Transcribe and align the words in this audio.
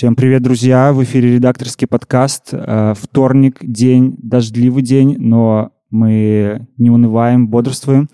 Всем 0.00 0.16
привет, 0.16 0.42
друзья! 0.42 0.94
В 0.94 1.04
эфире 1.04 1.34
редакторский 1.34 1.86
подкаст. 1.86 2.54
Э, 2.54 2.94
вторник, 2.96 3.58
день, 3.60 4.16
дождливый 4.16 4.82
день, 4.82 5.18
но 5.18 5.72
мы 5.90 6.66
не 6.78 6.88
унываем, 6.88 7.48
бодрствуем. 7.48 8.08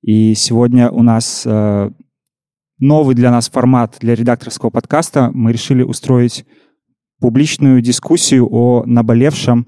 И 0.00 0.34
сегодня 0.34 0.92
у 0.92 1.02
нас 1.02 1.42
э, 1.44 1.90
новый 2.78 3.16
для 3.16 3.32
нас 3.32 3.50
формат 3.50 3.96
для 3.98 4.14
редакторского 4.14 4.70
подкаста. 4.70 5.32
Мы 5.34 5.50
решили 5.50 5.82
устроить 5.82 6.46
публичную 7.18 7.80
дискуссию 7.80 8.46
о 8.48 8.84
наболевшем. 8.86 9.66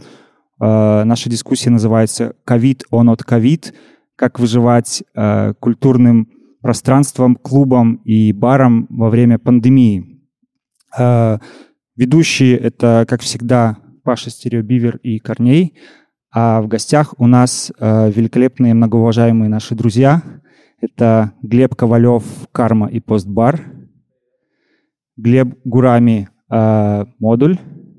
Э, 0.61 1.03
наша 1.03 1.29
дискуссия 1.29 1.71
называется 1.71 2.37
«Ковид, 2.45 2.85
он 2.91 3.09
от 3.09 3.25
ковид. 3.25 3.75
Как 4.15 4.39
выживать 4.39 5.03
культурным 5.59 6.29
пространством, 6.63 7.35
клубом 7.35 7.97
и 8.05 8.33
баром 8.33 8.87
во 8.89 9.11
время 9.11 9.41
пандемии». 9.41 10.16
Э, 10.99 11.39
ведущие— 11.97 12.57
это, 12.59 13.05
как 13.09 13.21
всегда, 13.21 13.79
Паша 14.05 14.31
Стереобивер 14.31 14.97
и 14.99 15.19
Корней. 15.19 15.75
А 16.33 16.61
в 16.61 16.69
гостях 16.69 17.15
у 17.19 17.27
нас 17.27 17.73
э, 17.79 18.11
великолепные, 18.11 18.75
многоуважаемые 18.75 19.49
наши 19.49 19.75
друзья. 19.75 20.23
Это 20.81 21.33
Глеб 21.43 21.75
Ковалев, 21.75 22.25
Карма 22.53 22.89
и 22.89 23.01
Постбар. 23.01 23.61
Глеб 25.17 25.59
Гурами, 25.65 26.29
э, 26.51 27.05
Модуль. 27.19 27.59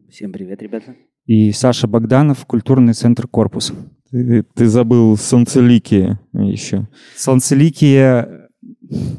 Всем 0.10 0.32
привет, 0.32 0.62
ребята. 0.62 0.96
И 1.26 1.52
Саша 1.52 1.88
Богданов, 1.88 2.46
Культурный 2.46 2.94
центр 2.94 3.28
Корпус. 3.28 3.74
Ты, 4.12 4.44
ты 4.44 4.68
забыл 4.68 5.18
солнцеликие 5.18 6.20
еще. 6.32 6.88
Солнцеликие 7.16 8.47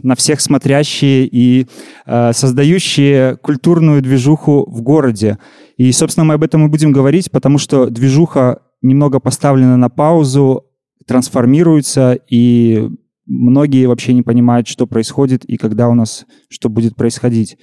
на 0.03 0.15
всех 0.15 0.41
смотрящие 0.41 1.27
и 1.27 1.67
э, 2.07 2.33
создающие 2.33 3.37
культурную 3.37 4.03
движуху 4.03 4.69
в 4.69 4.83
городе. 4.83 5.39
И, 5.77 5.91
собственно, 5.93 6.25
мы 6.25 6.35
об 6.35 6.43
этом 6.43 6.65
и 6.67 6.69
будем 6.69 6.93
говорить, 6.93 7.31
потому 7.31 7.59
что 7.59 7.87
движуха 7.87 8.63
немного 8.83 9.21
поставлена 9.21 9.77
на 9.77 9.89
паузу, 9.89 10.67
трансформируется, 11.07 12.19
и 12.29 12.89
многие 13.27 13.87
вообще 13.87 14.13
не 14.13 14.23
понимают, 14.23 14.69
что 14.69 14.87
происходит 14.87 15.45
и 15.45 15.57
когда 15.57 15.89
у 15.89 15.95
нас 15.95 16.27
что 16.49 16.69
будет 16.69 16.97
происходить. 16.97 17.57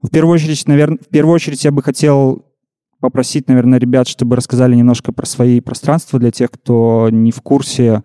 В 0.00 0.10
первую 0.10 0.34
очередь, 0.34 0.66
наверное, 0.66 0.98
в 0.98 1.08
первую 1.08 1.34
очередь 1.34 1.64
я 1.64 1.70
бы 1.70 1.82
хотел 1.82 2.46
попросить, 3.00 3.48
наверное, 3.48 3.78
ребят, 3.78 4.06
чтобы 4.08 4.36
рассказали 4.36 4.74
немножко 4.74 5.12
про 5.12 5.26
свои 5.26 5.60
пространства 5.60 6.18
для 6.18 6.30
тех, 6.30 6.50
кто 6.50 7.08
не 7.10 7.32
в 7.32 7.42
курсе, 7.42 8.02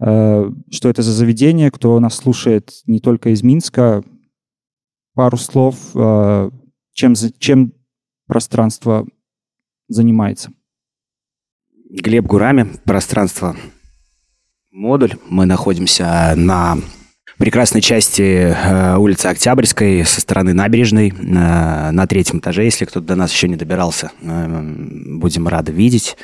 что 0.00 0.88
это 0.88 1.02
за 1.02 1.12
заведение, 1.12 1.70
кто 1.70 1.98
нас 1.98 2.16
слушает 2.16 2.70
не 2.86 3.00
только 3.00 3.30
из 3.30 3.42
Минска. 3.42 4.04
Пару 5.14 5.36
слов, 5.36 5.76
э, 5.94 6.50
чем, 6.92 7.14
чем 7.38 7.72
пространство 8.28 9.04
занимается. 9.88 10.52
Глеб 11.90 12.26
Гурами, 12.26 12.68
пространство 12.84 13.56
модуль. 14.70 15.14
Мы 15.28 15.46
находимся 15.46 16.34
на 16.36 16.78
прекрасной 17.38 17.80
части 17.80 18.22
э, 18.22 18.96
улицы 18.96 19.26
Октябрьской 19.26 20.04
со 20.04 20.20
стороны 20.20 20.52
набережной 20.52 21.08
э, 21.10 21.12
на 21.90 22.06
третьем 22.06 22.38
этаже. 22.38 22.64
Если 22.64 22.84
кто-то 22.84 23.06
до 23.06 23.16
нас 23.16 23.32
еще 23.32 23.48
не 23.48 23.56
добирался, 23.56 24.12
э, 24.20 24.74
будем 25.16 25.48
рады 25.48 25.72
видеть. 25.72 26.16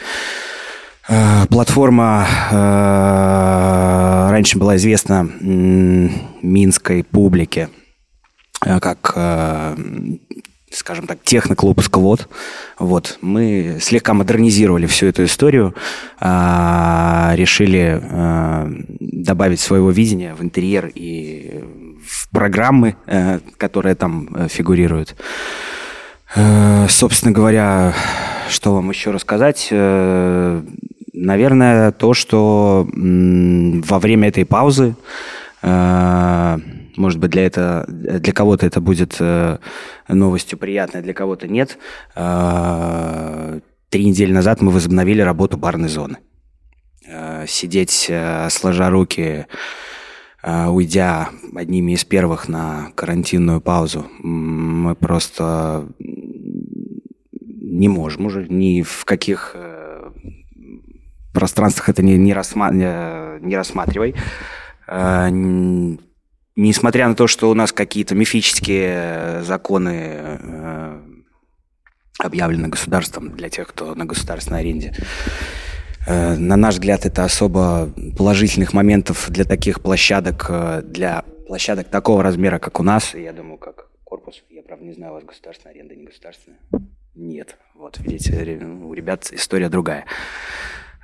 Э, 1.07 1.47
платформа 1.51 2.27
э, 2.51 4.31
раньше 4.31 4.59
была 4.59 4.77
известна 4.77 5.29
минской 5.41 7.05
публике 7.05 7.69
э, 8.65 8.81
как, 8.81 9.13
скажем 10.71 11.07
так, 11.07 11.19
техноклуб 11.23 11.83
«Сквот». 11.83 12.29
Вот. 12.79 13.19
Мы 13.21 13.79
слегка 13.81 14.15
модернизировали 14.15 14.87
всю 14.87 15.07
эту 15.07 15.25
историю, 15.25 15.75
решили 16.21 18.03
добавить 18.99 19.61
своего 19.61 19.91
видения 19.91 20.35
в 20.35 20.43
интерьер 20.43 20.91
и 20.93 21.63
в 22.05 22.29
программы, 22.31 22.97
которые 23.57 23.95
там 23.95 24.49
фигурируют. 24.49 25.15
Собственно 26.89 27.33
говоря, 27.33 27.95
что 28.49 28.75
вам 28.75 28.91
еще 28.91 29.13
рассказать? 29.13 29.73
Наверное, 31.17 31.93
то, 31.93 32.13
что 32.13 32.89
во 32.93 33.99
время 34.01 34.29
этой 34.29 34.45
паузы, 34.45 34.97
э, 35.63 36.59
может 36.97 37.21
быть, 37.21 37.31
для, 37.31 37.47
это, 37.47 37.85
для 37.89 38.33
кого-то 38.33 38.67
это 38.67 38.81
будет 38.81 39.17
э, 39.21 39.59
новостью 40.09 40.59
приятной, 40.59 41.03
для 41.03 41.15
кого-то 41.15 41.47
нет. 41.47 41.79
Э, 42.17 43.61
три 43.91 44.07
недели 44.07 44.33
назад 44.33 44.61
мы 44.61 44.73
возобновили 44.73 45.21
работу 45.21 45.57
барной 45.57 45.89
зоны. 45.89 46.19
Сидеть 47.47 48.11
сложа 48.49 48.89
руки, 48.89 49.47
уйдя 50.43 51.29
одними 51.55 51.93
из 51.93 52.05
первых 52.05 52.49
на 52.49 52.89
карантинную 52.95 53.61
паузу, 53.61 54.07
мы 54.19 54.95
просто 54.95 55.87
не 56.01 57.89
можем 57.89 58.25
уже 58.27 58.47
ни 58.49 58.81
в 58.81 59.05
каких 59.05 59.55
пространствах 61.35 61.91
это 61.91 62.03
не, 62.03 62.17
не, 62.17 62.33
рассма 62.33 62.71
не 62.73 63.57
рассматривай. 63.57 64.15
Э, 64.87 65.29
несмотря 66.57 67.09
на 67.09 67.15
то, 67.15 67.27
что 67.27 67.51
у 67.51 67.55
нас 67.55 67.73
какие-то 67.73 68.15
мифические 68.15 69.43
законы 69.43 70.39
э, 70.39 71.01
объявлены 72.19 72.69
государством 72.69 73.37
для 73.37 73.49
тех, 73.49 73.69
кто 73.69 73.95
на 73.95 74.07
государственной 74.07 74.61
аренде, 74.61 74.95
э, 76.07 76.37
на 76.37 76.57
наш 76.57 76.75
взгляд, 76.75 77.07
это 77.07 77.25
особо 77.25 77.91
положительных 78.17 78.73
моментов 78.73 79.27
для 79.31 79.45
таких 79.45 79.83
площадок, 79.83 80.51
для 80.85 81.25
площадок 81.47 81.89
такого 81.89 82.23
размера, 82.23 82.59
как 82.59 82.81
у 82.81 82.83
нас, 82.83 83.15
я 83.15 83.33
думаю, 83.33 83.59
как 83.59 83.89
корпус. 84.05 84.45
Я, 84.49 84.63
правда, 84.63 84.85
не 84.85 84.93
знаю, 84.93 85.13
у 85.13 85.15
вас 85.17 85.25
государственная 85.25 85.75
аренда, 85.75 85.97
не 85.97 86.05
государственная? 86.05 86.59
Нет. 87.15 87.57
Вот, 87.75 87.99
видите, 87.99 88.65
у 88.65 88.93
ребят 88.93 89.29
история 89.33 89.69
другая. 89.69 90.05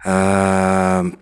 Эм, 0.05 1.19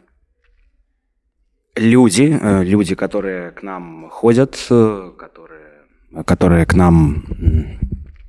люди, 1.75 2.39
э, 2.41 2.65
люди, 2.65 2.95
которые 2.95 3.51
к 3.51 3.63
нам 3.63 4.09
ходят, 4.09 4.57
э, 4.71 5.13
которые, 5.19 6.25
которые 6.25 6.67
к 6.67 6.75
нам 6.75 7.25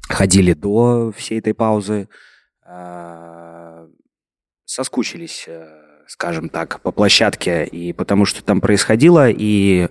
ходили 0.08 0.54
до 0.54 1.12
всей 1.16 1.40
этой 1.40 1.54
паузы, 1.54 2.10
э, 2.66 3.88
соскучились, 4.66 5.48
скажем 6.08 6.50
так, 6.50 6.82
по 6.82 6.92
площадке 6.92 7.66
и 7.66 7.94
потому, 7.94 8.26
что 8.26 8.44
там 8.44 8.62
происходило, 8.62 9.30
и 9.30 9.88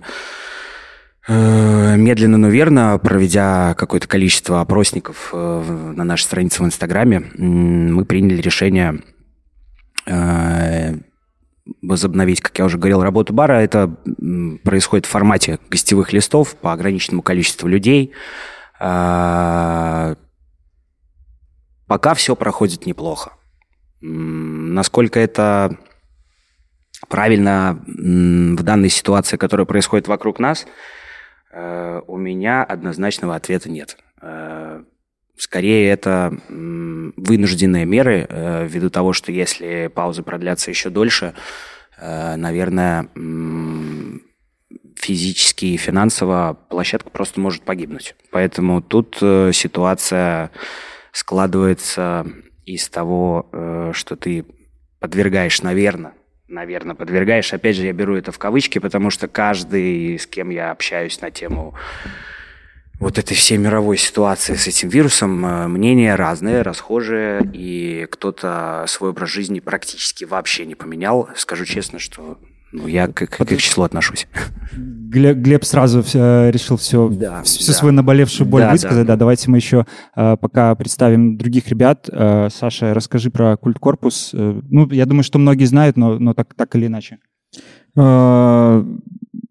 медленно, 1.27 2.37
но 2.37 2.47
верно, 2.47 2.97
проведя 2.97 3.75
какое-то 3.75 4.07
количество 4.07 4.61
опросников 4.61 5.31
на 5.31 6.03
нашей 6.03 6.23
странице 6.23 6.63
в 6.63 6.65
Инстаграме, 6.65 7.19
мы 7.35 8.03
приняли 8.05 8.41
решение 8.41 8.99
возобновить, 11.81 12.41
как 12.41 12.57
я 12.59 12.65
уже 12.65 12.77
говорил, 12.77 13.01
работу 13.01 13.33
бара. 13.33 13.53
Это 13.53 13.95
происходит 14.63 15.05
в 15.05 15.09
формате 15.09 15.59
гостевых 15.69 16.13
листов 16.13 16.55
по 16.55 16.73
ограниченному 16.73 17.21
количеству 17.21 17.67
людей. 17.67 18.13
Э, 18.79 20.15
пока 21.87 22.13
все 22.13 22.35
проходит 22.35 22.85
неплохо. 22.85 23.33
Насколько 24.01 25.19
это 25.19 25.77
правильно 27.07 27.83
в 27.85 28.63
данной 28.63 28.89
ситуации, 28.89 29.37
которая 29.37 29.65
происходит 29.65 30.07
вокруг 30.07 30.39
нас, 30.39 30.65
э, 31.51 32.01
у 32.07 32.17
меня 32.17 32.63
однозначного 32.63 33.35
ответа 33.35 33.69
нет. 33.69 33.97
Скорее, 35.39 35.89
это 35.89 36.37
вынужденные 36.49 37.85
меры, 37.85 38.27
э, 38.27 38.67
ввиду 38.67 38.89
того, 38.89 39.13
что 39.13 39.31
если 39.31 39.87
паузы 39.87 40.21
продлятся 40.21 40.69
еще 40.69 40.89
дольше, 40.89 41.33
э, 41.97 42.35
наверное, 42.35 43.07
физически 44.97 45.67
и 45.67 45.77
финансово 45.77 46.59
площадка 46.69 47.09
просто 47.09 47.39
может 47.39 47.63
погибнуть. 47.63 48.15
Поэтому 48.31 48.81
тут 48.81 49.17
э, 49.21 49.51
ситуация 49.53 50.51
складывается 51.13 52.27
из 52.65 52.89
того, 52.89 53.49
что 53.93 54.17
ты 54.17 54.45
подвергаешь, 54.99 55.61
наверное, 55.61 56.13
наверное, 56.49 56.95
подвергаешь. 56.95 57.53
Опять 57.53 57.77
же, 57.77 57.85
я 57.85 57.93
беру 57.93 58.15
это 58.15 58.33
в 58.33 58.37
кавычки, 58.37 58.79
потому 58.79 59.09
что 59.09 59.29
каждый, 59.29 60.19
с 60.19 60.27
кем 60.27 60.49
я 60.49 60.71
общаюсь 60.71 61.21
на 61.21 61.31
тему 61.31 61.75
вот 62.99 63.17
этой 63.17 63.33
всей 63.35 63.57
мировой 63.57 63.97
ситуации 63.97 64.55
с 64.55 64.67
этим 64.67 64.89
вирусом 64.89 65.45
э, 65.45 65.67
мнения 65.67 66.15
разные, 66.15 66.61
расхожие, 66.61 67.49
и 67.53 68.07
кто-то 68.11 68.83
свой 68.87 69.11
образ 69.11 69.29
жизни 69.29 69.59
практически 69.61 70.25
вообще 70.25 70.65
не 70.65 70.75
поменял. 70.75 71.29
Скажу 71.35 71.65
честно, 71.65 71.99
что 71.99 72.37
Ну, 72.71 72.87
я 72.87 73.07
к, 73.07 73.13
к, 73.25 73.37
к 73.45 73.51
их 73.51 73.61
числу 73.61 73.83
отношусь. 73.85 74.27
Глеб, 74.73 75.37
Глеб 75.37 75.63
сразу 75.63 76.03
все, 76.03 76.49
решил 76.49 76.77
все, 76.77 77.07
Да, 77.09 77.41
всю 77.43 77.65
да. 77.65 77.73
свою 77.73 77.93
наболевшую 77.93 78.47
боль 78.47 78.61
Да, 78.61 78.71
высказать. 78.71 79.07
Да, 79.07 79.13
да. 79.13 79.19
давайте 79.19 79.49
мы 79.49 79.57
еще 79.57 79.85
э, 80.15 80.35
пока 80.37 80.75
представим 80.75 81.37
других 81.37 81.67
ребят. 81.69 82.09
Э, 82.11 82.49
Саша, 82.51 82.93
расскажи 82.93 83.31
про 83.31 83.55
культ 83.57 83.79
корпус. 83.79 84.31
Э, 84.33 84.61
ну, 84.69 84.87
я 84.91 85.05
думаю, 85.05 85.23
что 85.23 85.39
многие 85.39 85.65
знают, 85.65 85.95
но, 85.97 86.19
но 86.19 86.33
так, 86.33 86.53
так 86.53 86.75
или 86.75 86.87
иначе. 86.87 87.17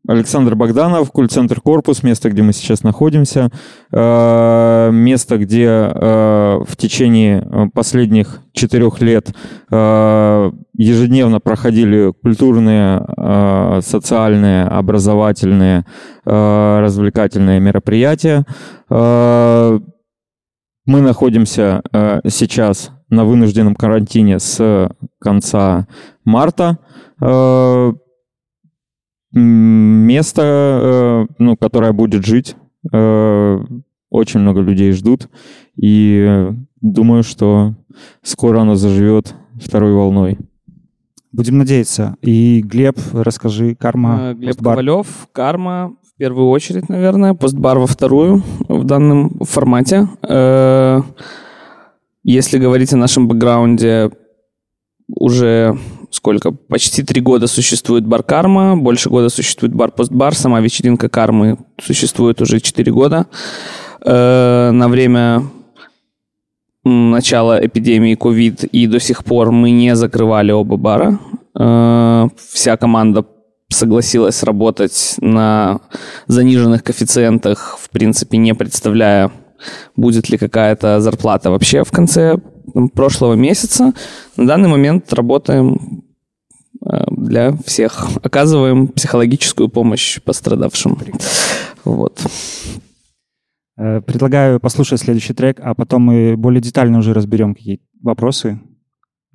Александр 0.09 0.55
Богданов, 0.55 1.13
культ-центр 1.13 1.61
«Корпус», 1.61 2.03
место, 2.03 2.31
где 2.31 2.41
мы 2.41 2.55
сейчас 2.55 2.83
находимся. 2.83 3.51
Э, 3.93 4.89
Место, 4.91 5.37
где 5.37 5.67
э, 5.67 6.61
в 6.67 6.77
течение 6.79 7.43
э, 7.43 7.67
последних 7.75 8.41
четырех 8.53 9.03
лет 9.03 9.35
ежедневно 9.71 11.39
проходили 11.41 12.13
культурные, 12.23 13.83
социальные, 13.83 14.65
образовательные, 14.65 15.85
развлекательные 16.25 17.61
мероприятия. 17.61 18.45
Мы 18.89 19.81
находимся 20.87 21.83
сейчас 22.27 22.91
на 23.11 23.25
вынужденном 23.25 23.77
карантине 23.77 24.41
с 24.41 24.91
конца 25.21 25.87
марта. 26.25 26.79
Место, 29.33 30.43
э, 30.43 31.27
ну, 31.39 31.57
которое 31.57 31.93
будет 31.93 32.25
жить. 32.25 32.57
Э, 32.93 33.59
Очень 34.11 34.41
много 34.41 34.61
людей 34.61 34.93
ждут. 34.93 35.29
И 35.77 36.49
думаю, 36.81 37.23
что 37.23 37.75
скоро 38.23 38.61
оно 38.61 38.75
заживет 38.75 39.35
второй 39.61 39.93
волной. 39.93 40.39
Будем 41.31 41.59
надеяться. 41.59 42.17
И 42.23 42.63
Глеб, 42.65 42.99
расскажи, 43.13 43.75
карма, 43.75 44.31
Э, 44.31 44.35
Глеб 44.35 44.49
постбар. 44.57 44.77
Ковалев, 44.77 45.07
Карма 45.33 45.95
в 46.03 46.17
первую 46.17 46.49
очередь, 46.49 46.89
наверное, 46.89 47.35
постбар 47.35 47.79
во 47.79 47.87
вторую 47.87 48.43
в 48.69 48.85
данном 48.85 49.39
формате. 49.41 50.09
Если 52.25 52.59
говорить 52.59 52.93
о 52.93 52.97
нашем 52.97 53.29
бэкграунде, 53.29 54.11
уже 55.09 55.79
сколько? 56.11 56.53
Почти 56.53 57.03
три 57.03 57.21
года 57.21 57.47
существует 57.47 58.07
бар 58.07 58.23
Карма, 58.23 58.77
больше 58.77 59.11
года 59.11 59.29
существует 59.29 59.75
бар 59.75 59.91
Постбар, 59.91 60.35
сама 60.35 60.61
вечеринка 60.61 61.09
Кармы 61.09 61.59
существует 61.81 62.41
уже 62.41 62.61
четыре 62.61 62.93
года. 62.93 63.27
Э, 64.05 64.71
На 64.73 64.89
время 64.89 65.43
начала 66.85 67.65
эпидемии 67.65 68.17
COVID 68.17 68.67
и 68.67 68.87
до 68.87 69.01
сих 69.01 69.25
пор 69.25 69.53
мы 69.53 69.71
не 69.71 69.95
закрывали 69.97 70.53
оба 70.53 70.77
бара. 70.77 71.19
Э, 71.59 72.29
Вся 72.53 72.77
команда 72.77 73.25
согласилась 73.71 74.43
работать 74.43 75.17
на 75.21 75.81
заниженных 76.27 76.83
коэффициентах, 76.83 77.79
в 77.81 77.91
принципе, 77.91 78.39
не 78.39 78.55
представляя, 78.55 79.31
будет 79.97 80.31
ли 80.31 80.39
какая-то 80.39 81.01
зарплата 81.01 81.51
вообще 81.51 81.85
в 81.85 81.91
конце 81.91 82.39
прошлого 82.87 83.35
месяца. 83.35 83.93
На 84.37 84.47
данный 84.47 84.69
момент 84.69 85.13
работаем 85.13 86.05
э, 86.81 87.05
для 87.11 87.57
всех, 87.67 88.09
оказываем 88.23 88.89
психологическую 88.89 89.69
помощь 89.69 90.21
пострадавшим. 90.23 90.99
Вот. 91.85 92.25
Э, 93.77 94.01
Предлагаю 94.01 94.61
послушать 94.61 95.01
следующий 95.01 95.35
трек, 95.35 95.61
а 95.61 95.75
потом 95.75 96.03
мы 96.03 96.37
более 96.37 96.61
детально 96.61 96.99
уже 96.99 97.15
разберем 97.15 97.55
какие 97.55 97.81
вопросы. 98.03 98.61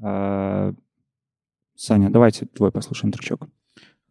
Э, 0.03 0.73
Саня, 1.75 2.09
давайте 2.09 2.45
твой 2.45 2.71
послушаем 2.71 3.11
тречок. 3.11 3.47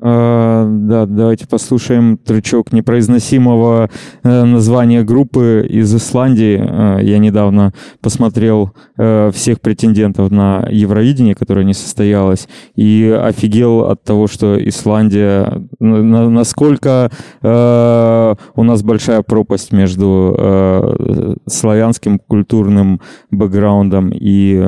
Э, 0.04 0.66
Да, 0.68 1.06
давайте 1.06 1.46
послушаем 1.46 2.16
трючок 2.18 2.72
непроизносимого 2.72 3.88
э, 4.24 4.44
названия 4.44 5.04
группы 5.04 5.64
из 5.70 5.94
Исландии. 5.94 6.58
Э, 6.60 6.98
Я 7.02 7.18
недавно 7.18 7.72
посмотрел 8.00 8.72
э, 8.98 9.30
всех 9.32 9.60
претендентов 9.60 10.30
на 10.32 10.66
Евровидение, 10.70 11.34
которое 11.36 11.64
не 11.64 11.74
состоялось, 11.74 12.48
и 12.74 13.16
офигел 13.16 13.80
от 13.90 14.02
того, 14.02 14.26
что 14.26 14.56
Исландия, 14.68 15.62
на- 15.78 16.02
на- 16.02 16.30
насколько 16.30 17.10
э, 17.42 18.34
у 18.56 18.64
нас 18.64 18.82
большая 18.82 19.22
пропасть 19.22 19.72
между 19.72 21.38
славянским 21.46 22.18
культурным 22.18 23.00
бэкграундом 23.30 24.10
и 24.12 24.60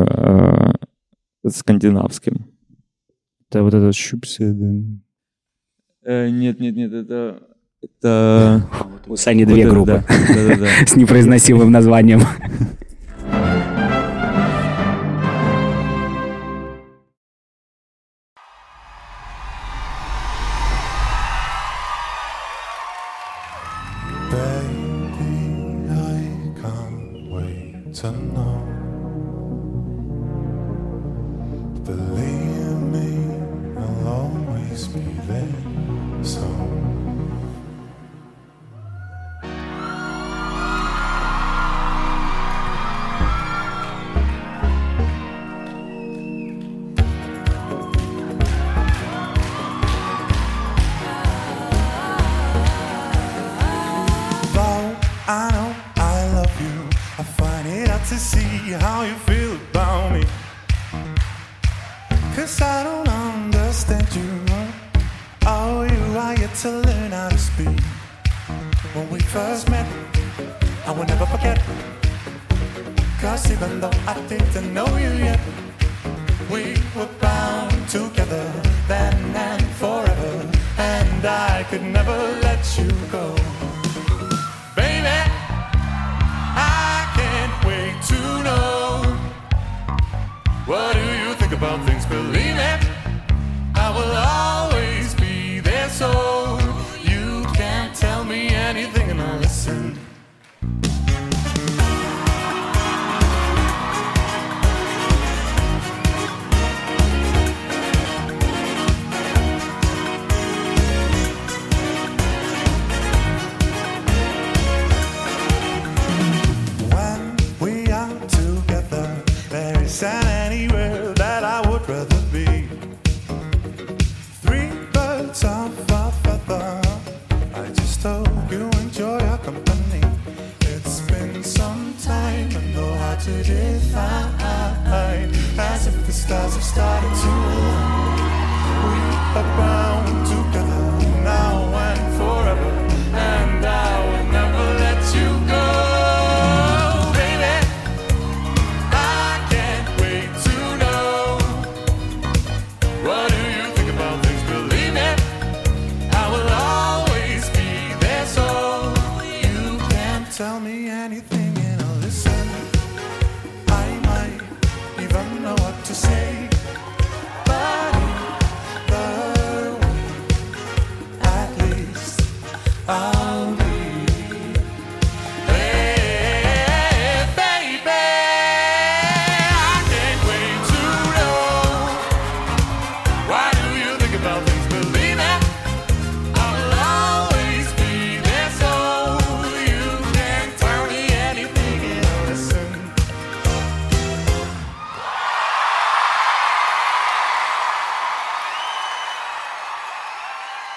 скандинавским. 1.49 2.47
Это 3.51 3.63
вот 3.63 3.75
этот 3.75 3.95
щупси. 3.95 4.55
Э, 6.05 6.29
Нет, 6.29 6.61
нет, 6.61 6.77
нет, 6.77 6.93
это... 6.93 7.43
Это... 7.83 8.67
У 9.07 9.17
Сани 9.17 9.45
вот 9.45 9.53
две 9.53 9.65
это, 9.65 9.71
группы 9.71 10.05
да, 10.09 10.35
да-да-да. 10.35 10.67
с 10.87 10.97
непроизносимым 10.97 11.71
названием. 11.71 12.23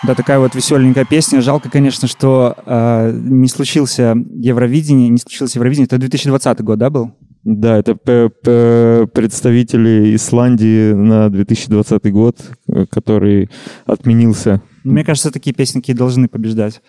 Да, 0.08 0.16
такая 0.16 0.40
вот 0.40 0.56
веселенькая 0.56 1.04
песня. 1.04 1.42
Жалко, 1.42 1.70
конечно, 1.70 2.08
что 2.08 2.56
э, 2.66 3.12
не 3.14 3.50
случился 3.50 4.16
Евровидение, 4.36 5.10
не 5.10 5.18
случилось 5.18 5.54
Евровидение. 5.56 5.86
Это 5.86 5.98
2020 5.98 6.62
год, 6.62 6.80
да, 6.80 6.90
был? 6.90 7.12
Да, 7.44 7.78
это 7.78 7.94
представители 9.14 10.16
Исландии 10.16 10.94
на 10.94 11.30
2020 11.30 12.10
год, 12.14 12.38
э, 12.70 12.86
который 12.90 13.50
отменился. 13.86 14.62
Ну, 14.86 14.94
Мне 14.94 15.04
кажется, 15.04 15.30
такие 15.30 15.54
песенки 15.54 15.92
должны 15.92 16.30
побеждать. 16.30 16.82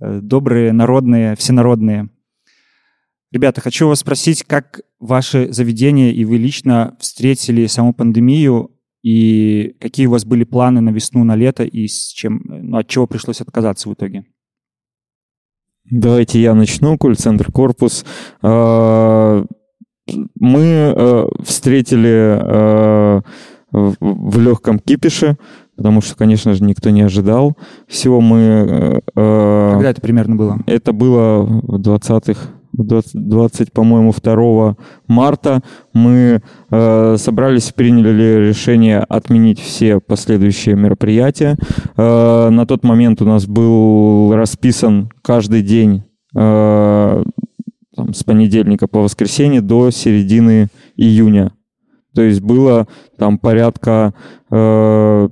Э, 0.00 0.20
Добрые, 0.22 0.72
народные, 0.72 1.34
всенародные. 1.34 2.08
Ребята, 3.32 3.62
хочу 3.62 3.88
вас 3.88 3.98
спросить, 3.98 4.44
как 4.44 4.82
ваши 5.00 5.52
заведения 5.52 6.12
и 6.12 6.24
вы 6.24 6.36
лично 6.36 6.96
встретили 7.00 7.66
саму 7.66 7.92
пандемию, 7.94 8.70
и 9.04 9.76
какие 9.80 10.06
у 10.06 10.10
вас 10.12 10.24
были 10.24 10.44
планы 10.44 10.80
на 10.80 10.88
весну, 10.88 11.24
на 11.24 11.36
лето, 11.36 11.62
и 11.62 11.86
с 11.86 12.08
чем, 12.08 12.40
ну, 12.46 12.78
от 12.78 12.88
чего 12.88 13.06
пришлось 13.06 13.42
отказаться 13.42 13.90
в 13.90 13.92
итоге? 13.92 14.24
Давайте 15.90 16.40
я 16.40 16.54
начну. 16.54 16.96
Куль-центр 16.96 17.52
«Корпус». 17.52 18.06
А, 18.40 19.44
Мы 20.40 20.62
э, 20.96 21.26
встретили 21.42 22.38
э, 22.40 23.20
в 23.70 24.38
легком 24.38 24.78
кипише, 24.78 25.36
потому 25.76 26.00
что, 26.00 26.16
конечно 26.16 26.54
же, 26.54 26.64
никто 26.64 26.88
не 26.88 27.02
ожидал. 27.02 27.58
Всего 27.86 28.22
мы... 28.22 28.38
э, 28.38 29.00
э, 29.16 29.70
Когда 29.74 29.90
это 29.90 30.00
примерно 30.00 30.36
было? 30.36 30.58
Это 30.66 30.94
было 30.94 31.42
в 31.42 31.78
20-х, 31.78 32.40
в 32.40 32.53
20, 32.76 33.28
20, 33.28 33.72
по-моему, 33.72 34.12
2 34.12 34.76
марта. 35.06 35.62
Мы 35.92 36.42
э, 36.70 37.16
собрались, 37.18 37.72
приняли 37.72 38.48
решение 38.48 39.00
отменить 39.00 39.60
все 39.60 40.00
последующие 40.00 40.74
мероприятия. 40.74 41.56
Э, 41.96 42.48
на 42.50 42.66
тот 42.66 42.84
момент 42.84 43.22
у 43.22 43.24
нас 43.24 43.46
был 43.46 44.34
расписан 44.34 45.10
каждый 45.22 45.62
день 45.62 46.04
э, 46.34 47.22
там, 47.96 48.14
с 48.14 48.24
понедельника 48.24 48.88
по 48.88 49.00
воскресенье 49.00 49.60
до 49.60 49.90
середины 49.90 50.68
июня. 50.96 51.52
То 52.14 52.22
есть 52.22 52.40
было 52.40 52.86
там 53.18 53.38
порядка 53.38 54.14
э, 54.50 55.28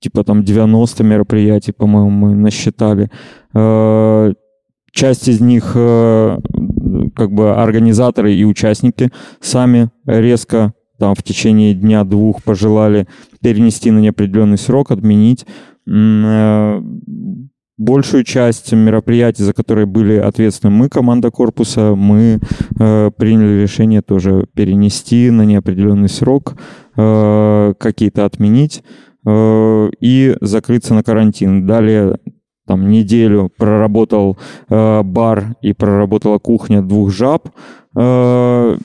типа 0.00 0.24
там 0.24 0.42
90 0.44 1.04
мероприятий, 1.04 1.72
по-моему, 1.72 2.10
мы 2.10 2.34
насчитали. 2.34 3.10
Э, 3.54 4.32
Часть 4.92 5.28
из 5.28 5.40
них 5.40 5.72
э, 5.74 6.38
как 7.14 7.32
бы 7.32 7.54
организаторы 7.54 8.34
и 8.34 8.44
участники 8.44 9.10
сами 9.40 9.90
резко 10.06 10.74
там 10.98 11.14
в 11.14 11.22
течение 11.22 11.74
дня-двух 11.74 12.42
пожелали 12.42 13.08
перенести 13.40 13.90
на 13.90 13.98
неопределенный 13.98 14.58
срок, 14.58 14.90
отменить. 14.90 15.46
Э, 15.88 16.80
Большую 17.78 18.22
часть 18.22 18.72
мероприятий, 18.72 19.42
за 19.42 19.52
которые 19.52 19.86
были 19.86 20.14
ответственны 20.14 20.72
мы, 20.72 20.88
команда 20.88 21.32
корпуса, 21.32 21.94
мы 21.96 22.38
э, 22.78 23.10
приняли 23.16 23.62
решение 23.62 24.02
тоже 24.02 24.46
перенести 24.54 25.30
на 25.30 25.42
неопределенный 25.42 26.08
срок, 26.08 26.54
э, 26.96 27.74
какие-то 27.76 28.24
отменить 28.24 28.84
э, 29.26 29.90
и 30.00 30.36
закрыться 30.40 30.94
на 30.94 31.02
карантин. 31.02 31.66
Далее 31.66 32.18
там 32.72 32.90
неделю 32.90 33.50
проработал 33.58 34.38
э, 34.70 35.02
бар 35.02 35.56
и 35.60 35.74
проработала 35.74 36.38
кухня 36.38 36.80
двух 36.80 37.10
жаб. 37.10 37.50
Э, 37.94 38.78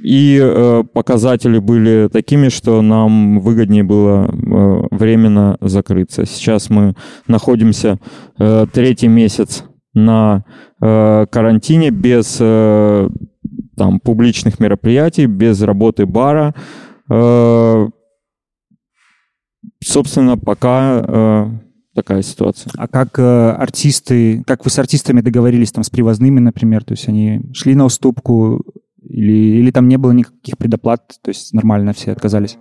и 0.00 0.38
э, 0.40 0.84
показатели 0.94 1.58
были 1.58 2.08
такими, 2.12 2.48
что 2.48 2.80
нам 2.80 3.40
выгоднее 3.40 3.82
было 3.82 4.26
э, 4.28 4.94
временно 4.94 5.58
закрыться. 5.60 6.26
Сейчас 6.26 6.70
мы 6.70 6.94
находимся 7.26 7.98
э, 8.38 8.66
третий 8.72 9.08
месяц 9.08 9.64
на 9.94 10.44
э, 10.80 11.26
карантине 11.28 11.90
без 11.90 12.36
э, 12.38 13.08
там, 13.76 13.98
публичных 13.98 14.60
мероприятий, 14.60 15.26
без 15.26 15.60
работы 15.62 16.06
бара. 16.06 16.54
Э, 17.10 17.88
собственно, 19.82 20.38
пока 20.38 21.02
э, 21.04 21.67
такая 21.98 22.22
ситуация. 22.22 22.70
А 22.76 22.86
как 22.86 23.18
э, 23.18 23.50
артисты, 23.50 24.44
как 24.46 24.64
вы 24.64 24.70
с 24.70 24.78
артистами 24.78 25.20
договорились 25.20 25.72
там 25.72 25.82
с 25.82 25.90
привозными, 25.90 26.38
например, 26.38 26.84
то 26.84 26.92
есть 26.92 27.08
они 27.08 27.42
шли 27.52 27.74
на 27.74 27.84
уступку 27.84 28.64
или, 29.02 29.58
или 29.58 29.72
там 29.72 29.88
не 29.88 29.96
было 29.96 30.12
никаких 30.12 30.56
предоплат, 30.58 31.18
то 31.20 31.30
есть 31.30 31.52
нормально 31.52 31.92
все 31.92 32.12
отказались? 32.12 32.56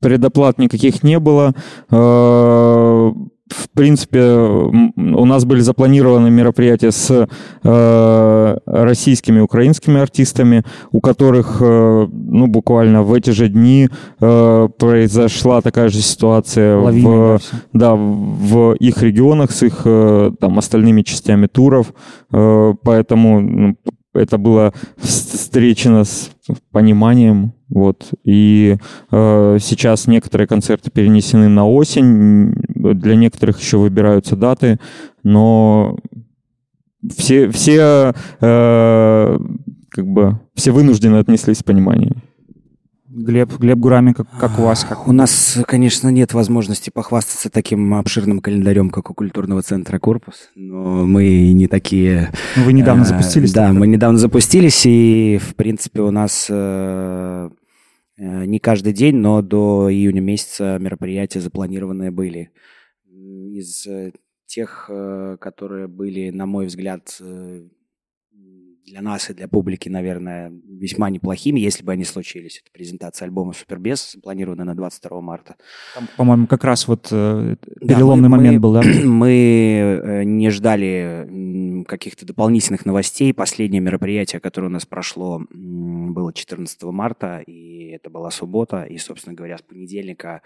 Предоплат 0.00 0.58
никаких 0.58 1.02
не 1.02 1.18
было. 1.18 1.54
Э, 1.90 3.12
В 3.48 3.68
принципе, 3.70 4.22
у 4.22 5.24
нас 5.24 5.44
были 5.44 5.60
запланированы 5.60 6.30
мероприятия 6.30 6.90
с 6.90 7.28
э, 7.62 8.56
российскими 8.66 9.38
и 9.38 9.40
украинскими 9.40 10.00
артистами, 10.00 10.64
у 10.90 11.00
которых, 11.00 11.58
э, 11.60 12.06
ну, 12.10 12.46
буквально 12.48 13.02
в 13.02 13.12
эти 13.12 13.30
же 13.30 13.48
дни 13.48 13.88
э, 14.20 14.68
произошла 14.78 15.60
такая 15.60 15.88
же 15.90 16.00
ситуация 16.02 16.76
в, 16.76 17.40
да, 17.72 17.94
в 17.94 18.72
их 18.74 19.02
регионах 19.02 19.52
с 19.52 19.62
их 19.62 19.82
э, 19.84 20.32
там 20.40 20.58
остальными 20.58 21.02
частями 21.02 21.46
туров, 21.46 21.92
Э, 22.32 22.74
поэтому 22.82 23.40
ну, 23.40 23.76
это 24.12 24.36
было 24.38 24.72
вс- 25.00 25.36
встречено 25.36 26.04
с 26.04 26.30
пониманием, 26.70 27.52
вот. 27.68 28.12
И 28.24 28.76
э, 29.10 29.58
сейчас 29.60 30.06
некоторые 30.06 30.46
концерты 30.46 30.90
перенесены 30.90 31.48
на 31.48 31.68
осень, 31.68 32.52
для 32.74 33.16
некоторых 33.16 33.60
еще 33.60 33.78
выбираются 33.78 34.36
даты, 34.36 34.78
но 35.22 35.96
все, 37.16 37.50
все 37.50 38.14
э, 38.40 39.38
как 39.90 40.06
бы 40.06 40.40
все 40.54 40.70
вынуждены 40.72 41.16
отнеслись 41.16 41.58
с 41.58 41.62
пониманием. 41.62 42.22
Глеб, 43.16 43.50
Глеб 43.58 43.78
Гурами, 43.78 44.12
как, 44.12 44.26
как 44.38 44.58
у 44.58 44.62
вас? 44.62 44.84
Как... 44.84 45.08
У 45.08 45.12
нас, 45.12 45.58
конечно, 45.66 46.10
нет 46.10 46.34
возможности 46.34 46.90
похвастаться 46.90 47.48
таким 47.48 47.94
обширным 47.94 48.40
календарем, 48.40 48.90
как 48.90 49.10
у 49.10 49.14
культурного 49.14 49.62
центра 49.62 49.98
«Корпус», 49.98 50.50
но 50.54 51.06
мы 51.06 51.52
не 51.54 51.66
такие... 51.66 52.30
Ну, 52.56 52.64
вы 52.64 52.74
недавно 52.74 53.02
э, 53.02 53.06
запустились? 53.06 53.54
Да, 53.54 53.72
мы 53.72 53.86
недавно 53.86 54.18
запустились, 54.18 54.84
и, 54.84 55.40
в 55.42 55.54
принципе, 55.54 56.02
у 56.02 56.10
нас 56.10 56.48
э, 56.50 57.48
э, 58.18 58.44
не 58.44 58.58
каждый 58.58 58.92
день, 58.92 59.16
но 59.16 59.40
до 59.40 59.90
июня 59.90 60.20
месяца 60.20 60.76
мероприятия 60.78 61.40
запланированные 61.40 62.10
были. 62.10 62.50
Из 63.08 63.86
э, 63.86 64.12
тех, 64.44 64.90
э, 64.90 65.38
которые 65.40 65.88
были, 65.88 66.28
на 66.28 66.44
мой 66.44 66.66
взгляд, 66.66 67.18
для 68.86 69.02
нас 69.02 69.30
и 69.30 69.34
для 69.34 69.48
публики, 69.48 69.88
наверное, 69.88 70.52
весьма 70.68 71.10
неплохими, 71.10 71.58
если 71.58 71.84
бы 71.84 71.92
они 71.92 72.04
случились. 72.04 72.62
Это 72.62 72.70
презентация 72.72 73.26
альбома 73.26 73.52
«Супербес», 73.52 74.12
запланированная 74.12 74.64
на 74.64 74.74
22 74.76 75.20
марта. 75.20 75.56
Там, 75.94 76.08
по-моему, 76.16 76.46
как 76.46 76.62
раз 76.64 76.86
вот 76.86 77.08
э, 77.10 77.56
Да, 77.80 77.94
переломный 77.94 78.28
мы- 78.28 78.36
момент 78.36 78.54
мы- 78.54 78.60
был, 78.60 78.72
да? 78.74 78.82
Мы 79.04 80.00
э, 80.02 80.22
не 80.24 80.50
ждали 80.50 81.84
каких-то 81.86 82.24
дополнительных 82.24 82.86
новостей. 82.86 83.34
Последнее 83.34 83.80
мероприятие, 83.80 84.40
которое 84.40 84.68
у 84.68 84.70
нас 84.70 84.86
прошло, 84.86 85.42
было 85.50 86.32
14 86.32 86.82
марта, 86.84 87.40
и 87.46 87.88
это 87.90 88.08
была 88.10 88.30
суббота. 88.30 88.84
И, 88.84 88.98
собственно 88.98 89.34
говоря, 89.34 89.58
с 89.58 89.62
понедельника, 89.62 90.42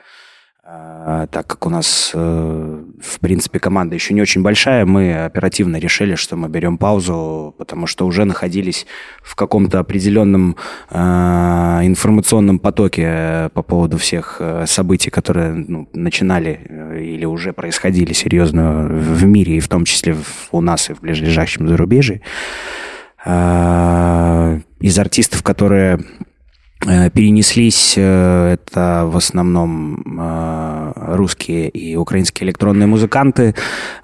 так 0.62 1.46
как 1.46 1.66
у 1.66 1.70
нас, 1.70 2.12
э, 2.14 2.84
в 3.02 3.20
принципе, 3.20 3.58
команда 3.58 3.94
еще 3.94 4.14
не 4.14 4.20
очень 4.20 4.42
большая, 4.42 4.84
мы 4.84 5.24
оперативно 5.24 5.78
решили, 5.78 6.14
что 6.14 6.36
мы 6.36 6.48
берем 6.48 6.76
паузу, 6.76 7.54
потому 7.56 7.86
что 7.86 8.06
уже 8.06 8.24
находились 8.24 8.86
в 9.22 9.36
каком-то 9.36 9.78
определенном 9.78 10.56
э, 10.90 10.98
информационном 10.98 12.58
потоке 12.58 13.50
по 13.54 13.62
поводу 13.62 13.96
всех 13.96 14.36
э, 14.38 14.64
событий, 14.66 15.10
которые 15.10 15.52
ну, 15.54 15.88
начинали 15.94 16.60
или 17.00 17.24
уже 17.24 17.52
происходили 17.52 18.12
серьезно 18.12 18.86
в 18.86 19.24
мире, 19.24 19.56
и 19.56 19.60
в 19.60 19.68
том 19.68 19.84
числе 19.84 20.14
у 20.52 20.60
нас 20.60 20.90
и 20.90 20.94
в 20.94 21.00
ближайшем 21.00 21.68
зарубежье. 21.68 22.20
Э, 23.24 24.60
Из 24.78 24.98
артистов, 24.98 25.42
которые 25.42 26.00
Перенеслись 26.80 27.94
э, 27.98 28.54
это 28.54 29.04
в 29.06 29.16
основном 29.18 30.02
э, 30.18 30.92
русские 31.14 31.68
и 31.68 31.94
украинские 31.94 32.46
электронные 32.46 32.86
музыканты. 32.86 33.54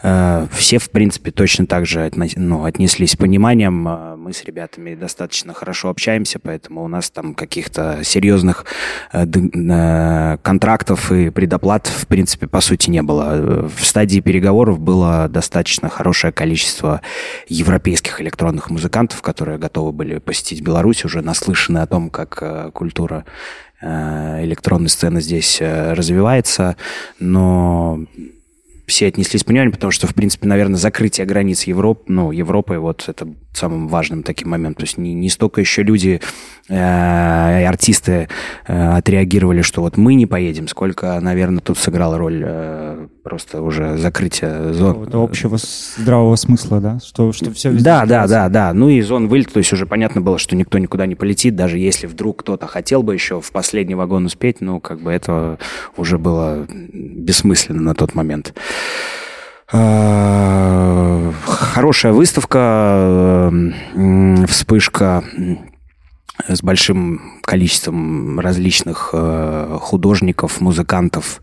Э, 0.03 0.47
Все, 0.53 0.79
в 0.79 0.91
принципе, 0.91 1.31
точно 1.31 1.67
так 1.67 1.87
же 1.87 2.11
ну, 2.37 2.65
отнеслись 2.65 3.13
с 3.13 3.17
пониманием. 3.17 3.89
Мы 4.27 4.33
с 4.33 4.43
ребятами 4.43 4.97
достаточно 4.97 5.55
хорошо 5.55 5.89
общаемся, 5.89 6.41
поэтому 6.41 6.83
у 6.83 6.89
нас 6.89 7.11
там 7.11 7.33
каких-то 7.33 8.01
серьезных 8.03 8.65
э, 9.13 9.25
э, 9.25 10.39
контрактов 10.43 11.13
и 11.13 11.31
предоплат, 11.31 11.87
в 11.87 12.09
принципе, 12.09 12.49
по 12.49 12.61
сути, 12.61 12.91
не 12.91 13.03
было. 13.03 13.69
В 13.69 13.87
стадии 13.87 14.19
переговоров 14.19 14.81
было 14.81 15.29
достаточно 15.29 15.89
хорошее 15.89 16.33
количество 16.33 17.03
европейских 17.47 18.21
электронных 18.21 18.69
музыкантов, 18.69 19.23
которые 19.23 19.59
готовы 19.59 19.93
были 19.93 20.19
посетить 20.19 20.61
Беларусь, 20.61 21.05
уже 21.05 21.23
наслышаны 21.23 21.79
о 21.79 21.87
том, 21.87 22.11
как 22.11 22.39
э, 22.41 22.73
культура 22.75 23.25
электронной 23.81 24.89
сцены 24.89 25.21
здесь 25.21 25.59
развивается, 25.61 26.77
но 27.21 28.01
все 28.87 29.09
отнеслись 29.09 29.43
с 29.43 29.45
пониманием, 29.45 29.73
потому 29.73 29.91
что, 29.91 30.07
в 30.07 30.15
принципе, 30.15 30.47
наверное, 30.47 30.77
закрытие 30.77 31.27
границ 31.27 31.65
Европы, 31.65 32.05
ну, 32.07 32.31
Европы, 32.31 32.79
вот 32.79 33.05
это 33.09 33.29
самым 33.53 33.89
важным 33.89 34.23
таким 34.23 34.51
моментом. 34.51 34.83
То 34.83 34.85
есть 34.85 34.99
не, 34.99 35.13
не 35.15 35.29
столько 35.29 35.61
еще 35.61 35.83
люди, 35.83 36.21
э, 36.69 37.67
артисты 37.67 38.29
э, 38.67 38.97
отреагировали, 38.97 39.63
что 39.63 39.81
вот 39.81 39.97
мы 39.97 40.15
не 40.15 40.27
поедем, 40.27 40.69
сколько, 40.69 41.19
наверное, 41.21 41.61
тут 41.61 41.79
сыграла 41.79 42.17
роль 42.17 42.43
э, 42.45 43.09
просто 43.27 43.61
уже 43.61 43.97
закрытие 43.99 44.73
зон. 44.73 44.91
Какого-то 44.93 45.21
общего 45.25 45.57
с- 45.57 45.97
здравого 45.99 46.37
смысла, 46.37 46.81
да? 46.81 47.01
Что, 47.05 47.33
что 47.33 47.53
все 47.53 47.73
Да, 47.73 48.07
да, 48.07 48.29
да, 48.29 48.49
да. 48.49 48.73
Ну 48.73 48.89
и 48.89 49.01
зон 49.03 49.27
вылета, 49.27 49.55
то 49.55 49.59
есть 49.59 49.73
уже 49.73 49.85
понятно 49.85 50.21
было, 50.21 50.39
что 50.39 50.55
никто 50.55 50.79
никуда 50.79 51.07
не 51.07 51.17
полетит, 51.17 51.57
даже 51.57 51.77
если 51.79 52.07
вдруг 52.07 52.39
кто-то 52.43 52.69
хотел 52.69 53.03
бы 53.03 53.15
еще 53.15 53.41
в 53.41 53.51
последний 53.51 53.97
вагон 53.97 54.27
успеть, 54.27 54.61
ну, 54.61 54.79
как 54.79 55.01
бы 55.01 55.11
это 55.11 55.59
уже 55.97 56.19
было 56.19 56.67
бессмысленно 56.69 57.83
на 57.83 57.95
тот 57.97 58.15
момент. 58.15 58.55
А, 59.73 61.33
Хорошая 61.45 62.13
выставка, 62.13 63.53
вспышка 64.47 65.25
с 66.49 66.63
большим 66.63 67.36
количеством 67.47 68.41
различных 68.41 69.11
э, 69.13 69.79
художников, 69.81 70.61
музыкантов 70.61 71.41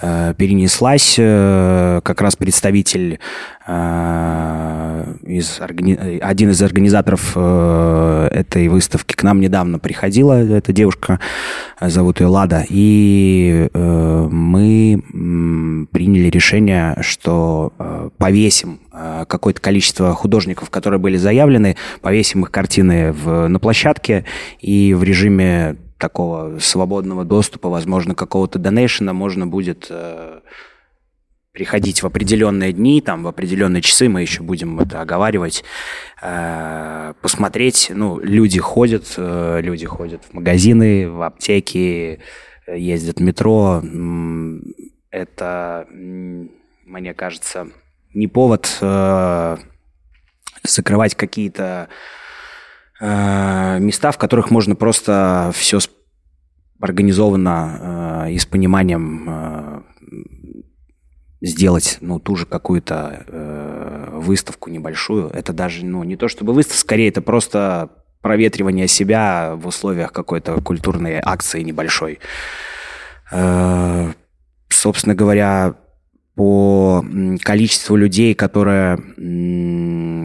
э, 0.00 0.34
перенеслась. 0.36 1.16
Э, 1.18 2.00
Как 2.04 2.20
раз 2.20 2.36
представитель, 2.36 3.18
из, 3.66 5.60
один 5.60 6.50
из 6.50 6.62
организаторов 6.62 7.36
этой 7.36 8.68
выставки 8.68 9.12
к 9.14 9.22
нам 9.22 9.40
недавно 9.42 9.78
приходила, 9.78 10.32
эта 10.32 10.72
девушка, 10.72 11.20
зовут 11.78 12.20
ее 12.20 12.28
Лада, 12.28 12.64
и 12.66 13.68
мы 13.74 15.02
приняли 15.92 16.30
решение, 16.30 16.96
что 17.02 17.74
повесим 18.16 18.80
какое-то 19.28 19.60
количество 19.60 20.14
художников, 20.14 20.70
которые 20.70 20.98
были 20.98 21.18
заявлены, 21.18 21.76
повесим 22.00 22.44
их 22.44 22.50
картины 22.50 23.12
в, 23.12 23.48
на 23.48 23.58
площадке 23.58 24.24
и 24.60 24.94
в 24.94 25.02
режиме 25.02 25.37
такого 25.98 26.58
свободного 26.60 27.24
доступа, 27.24 27.68
возможно, 27.68 28.14
какого-то 28.14 28.58
донейшена 28.58 29.12
можно 29.12 29.46
будет 29.46 29.88
э, 29.90 30.40
приходить 31.52 32.02
в 32.02 32.06
определенные 32.06 32.72
дни, 32.72 33.00
там, 33.00 33.24
в 33.24 33.26
определенные 33.26 33.82
часы, 33.82 34.08
мы 34.08 34.22
еще 34.22 34.42
будем 34.42 34.78
это 34.78 35.00
оговаривать, 35.00 35.64
э, 36.22 37.14
посмотреть, 37.20 37.90
ну, 37.92 38.20
люди 38.20 38.60
ходят, 38.60 39.14
э, 39.16 39.60
люди 39.60 39.86
ходят 39.86 40.22
в 40.24 40.34
магазины, 40.34 41.10
в 41.10 41.22
аптеки, 41.22 42.20
ездят 42.68 43.18
в 43.18 43.22
метро, 43.22 43.82
это, 45.10 45.86
мне 45.90 47.14
кажется, 47.14 47.68
не 48.14 48.28
повод 48.28 48.78
э, 48.80 49.56
закрывать 50.62 51.14
какие-то 51.14 51.88
места, 53.00 54.10
в 54.10 54.18
которых 54.18 54.50
можно 54.50 54.74
просто 54.74 55.52
все 55.54 55.78
организованно 56.80 58.26
э, 58.26 58.32
и 58.32 58.38
с 58.38 58.46
пониманием 58.46 59.24
э, 59.28 59.80
сделать, 61.40 61.98
ну, 62.00 62.18
ту 62.18 62.36
же 62.36 62.46
какую-то 62.46 63.24
э, 63.26 64.08
выставку 64.14 64.70
небольшую. 64.70 65.28
Это 65.30 65.52
даже, 65.52 65.84
ну, 65.84 66.04
не 66.04 66.16
то 66.16 66.28
чтобы 66.28 66.52
выставка, 66.52 66.78
скорее 66.78 67.08
это 67.08 67.22
просто 67.22 67.90
проветривание 68.20 68.88
себя 68.88 69.54
в 69.54 69.66
условиях 69.66 70.12
какой-то 70.12 70.60
культурной 70.60 71.20
акции 71.22 71.62
небольшой. 71.62 72.20
Э, 73.30 74.12
собственно 74.68 75.14
говоря, 75.14 75.74
по 76.38 77.04
количеству 77.42 77.96
людей, 77.96 78.32
которые 78.32 78.96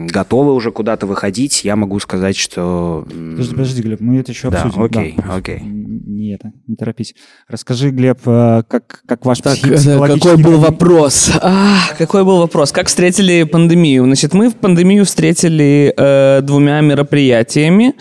готовы 0.08 0.54
уже 0.54 0.70
куда-то 0.70 1.08
выходить, 1.08 1.64
я 1.64 1.74
могу 1.74 1.98
сказать, 1.98 2.36
что... 2.36 3.04
Подожди, 3.08 3.50
подожди, 3.50 3.82
Глеб, 3.82 4.00
мы 4.00 4.18
это 4.18 4.30
еще 4.30 4.48
Да, 4.48 4.62
обсудим. 4.62 4.84
окей, 4.84 5.14
Да. 5.16 5.34
окей. 5.34 5.60
Не 5.60 6.34
это, 6.34 6.52
не 6.68 6.76
торопись. 6.76 7.14
Расскажи, 7.48 7.90
Глеб, 7.90 8.20
э, 8.26 8.62
как, 8.68 9.02
как 9.06 9.26
ваш 9.26 9.40
Так, 9.40 9.58
э, 9.64 9.74
психологический 9.74 10.28
какой 10.28 10.42
был 10.42 10.58
вопрос? 10.58 11.32
А, 11.42 11.78
какой 11.98 12.24
был 12.24 12.38
вопрос? 12.38 12.70
Как 12.70 12.86
встретили 12.86 13.42
пандемию? 13.42 14.04
Значит, 14.04 14.34
мы 14.34 14.50
в 14.50 14.54
пандемию 14.54 15.04
встретили 15.04 15.92
э, 15.96 16.40
двумя 16.42 16.80
мероприятиями. 16.80 17.94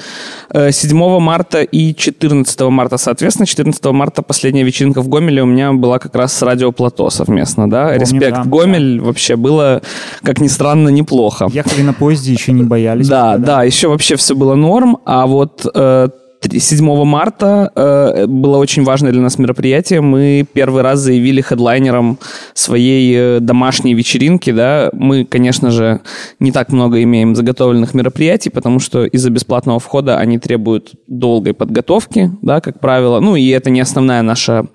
Э, 0.51 0.71
7 0.71 1.19
марта 1.19 1.63
и 1.63 1.95
14 1.95 2.61
марта, 2.69 2.97
соответственно. 2.97 3.47
14 3.47 3.83
марта 3.85 4.21
последняя 4.21 4.63
вечеринка 4.63 5.01
в 5.01 5.09
Гомеле 5.09 5.41
у 5.41 5.47
меня 5.47 5.73
была 5.73 5.97
как 5.97 6.15
раз 6.15 6.33
с 6.33 6.41
радио 6.43 6.71
Плато 6.71 7.09
совместно, 7.09 7.67
да? 7.69 7.93
Респект 8.03 8.37
да. 8.37 8.43
Гомель 8.45 8.99
вообще 9.01 9.35
было, 9.35 9.81
как 10.23 10.39
ни 10.39 10.47
странно, 10.47 10.89
неплохо. 10.89 11.49
Ехали 11.51 11.81
на 11.81 11.93
поезде, 11.93 12.33
еще 12.33 12.51
не 12.51 12.63
боялись. 12.63 13.07
Да, 13.07 13.37
да, 13.37 13.63
еще 13.63 13.87
вообще 13.87 14.15
все 14.15 14.35
было 14.35 14.55
норм, 14.55 14.97
а 15.05 15.25
вот 15.27 15.65
э, 15.73 16.09
три- 16.43 16.59
7 16.59 17.05
марта 17.05 17.71
э, 17.75 18.27
было 18.27 18.57
очень 18.57 18.83
важное 18.83 19.11
для 19.11 19.21
нас 19.21 19.39
мероприятие. 19.39 20.01
Мы 20.01 20.45
первый 20.53 20.83
раз 20.83 20.99
заявили 20.99 21.41
хедлайнером 21.41 22.19
своей 22.53 23.15
э, 23.15 23.39
домашней 23.39 23.93
вечеринки, 23.93 24.51
да. 24.51 24.89
Мы, 24.93 25.25
конечно 25.25 25.71
же, 25.71 26.01
не 26.39 26.51
так 26.51 26.71
много 26.71 27.01
имеем 27.03 27.35
заготовленных 27.35 27.93
мероприятий, 27.93 28.49
потому 28.49 28.79
что 28.79 29.05
из-за 29.05 29.29
бесплатного 29.29 29.79
входа 29.79 30.17
они 30.17 30.37
требуют 30.37 30.91
долгой 31.07 31.53
подготовки, 31.53 32.31
да, 32.41 32.61
как 32.61 32.79
правило. 32.79 33.19
Ну, 33.19 33.35
и 33.35 33.47
это 33.49 33.69
не 33.69 33.81
основная 33.81 34.21
наша, 34.21 34.67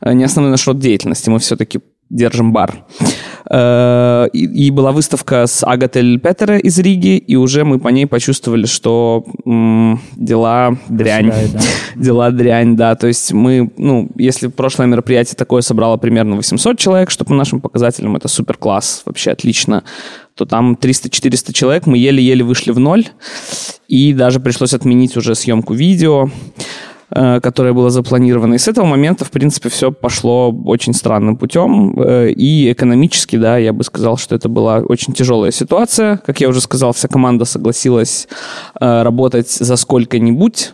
э, 0.00 0.12
не 0.12 0.24
основной 0.24 0.50
наш 0.50 0.66
род 0.66 0.78
деятельности. 0.78 1.30
Мы 1.30 1.38
все-таки 1.38 1.80
держим 2.10 2.52
бар. 2.52 2.84
Э, 3.50 4.26
И, 4.32 4.70
была 4.70 4.92
выставка 4.92 5.46
с 5.46 5.64
Агатель 5.66 6.18
Петера 6.18 6.58
из 6.58 6.78
Риги, 6.78 7.16
и 7.18 7.36
уже 7.36 7.64
мы 7.64 7.78
по 7.78 7.88
ней 7.88 8.06
почувствовали, 8.06 8.66
что 8.66 9.24
м, 9.44 10.00
дела 10.16 10.76
дрянь. 10.88 11.30
Да. 11.52 11.60
Дела 11.96 12.30
дрянь, 12.30 12.76
да. 12.76 12.94
То 12.94 13.06
есть 13.06 13.32
мы, 13.32 13.70
ну, 13.76 14.08
если 14.16 14.48
прошлое 14.48 14.86
мероприятие 14.86 15.36
такое 15.36 15.62
собрало 15.62 15.96
примерно 15.96 16.36
800 16.36 16.78
человек, 16.78 17.10
что 17.10 17.24
по 17.24 17.34
нашим 17.34 17.60
показателям 17.60 18.16
это 18.16 18.28
супер 18.28 18.56
класс, 18.56 19.02
вообще 19.04 19.30
отлично, 19.30 19.84
то 20.34 20.46
там 20.46 20.76
300-400 20.80 21.52
человек, 21.52 21.86
мы 21.86 21.98
еле-еле 21.98 22.42
вышли 22.42 22.72
в 22.72 22.78
ноль, 22.80 23.06
и 23.86 24.12
даже 24.12 24.40
пришлось 24.40 24.72
отменить 24.74 25.16
уже 25.16 25.34
съемку 25.34 25.74
видео 25.74 26.30
которое 27.40 27.72
было 27.72 27.90
запланировано. 27.90 28.54
И 28.54 28.58
с 28.58 28.66
этого 28.66 28.86
момента, 28.86 29.24
в 29.24 29.30
принципе, 29.30 29.68
все 29.68 29.92
пошло 29.92 30.50
очень 30.64 30.92
странным 30.94 31.36
путем. 31.36 31.94
Э, 32.00 32.30
И 32.30 32.72
экономически, 32.72 33.36
да, 33.36 33.56
я 33.58 33.72
бы 33.72 33.84
сказал, 33.84 34.16
что 34.16 34.34
это 34.34 34.48
была 34.48 34.78
очень 34.78 35.12
тяжелая 35.12 35.52
ситуация. 35.52 36.16
Как 36.26 36.40
я 36.40 36.48
уже 36.48 36.60
сказал, 36.60 36.92
вся 36.92 37.08
команда 37.08 37.44
согласилась 37.44 38.26
э, 38.80 39.02
работать 39.02 39.50
за 39.50 39.76
сколько-нибудь. 39.76 40.72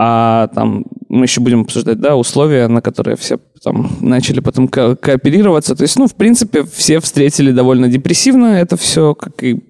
А 0.00 0.46
там 0.54 0.84
мы 1.08 1.24
еще 1.24 1.40
будем 1.40 1.62
обсуждать, 1.62 1.98
да, 1.98 2.14
условия, 2.14 2.68
на 2.68 2.80
которые 2.80 3.16
все 3.16 3.38
там 3.64 3.90
начали 4.00 4.38
потом 4.38 4.68
ко- 4.68 4.94
кооперироваться. 4.94 5.74
То 5.74 5.82
есть, 5.82 5.98
ну, 5.98 6.06
в 6.06 6.14
принципе, 6.14 6.62
все 6.62 7.00
встретили 7.00 7.50
довольно 7.50 7.88
депрессивно 7.88 8.46
это 8.46 8.76
все, 8.76 9.16
как 9.16 9.42
и 9.42 9.60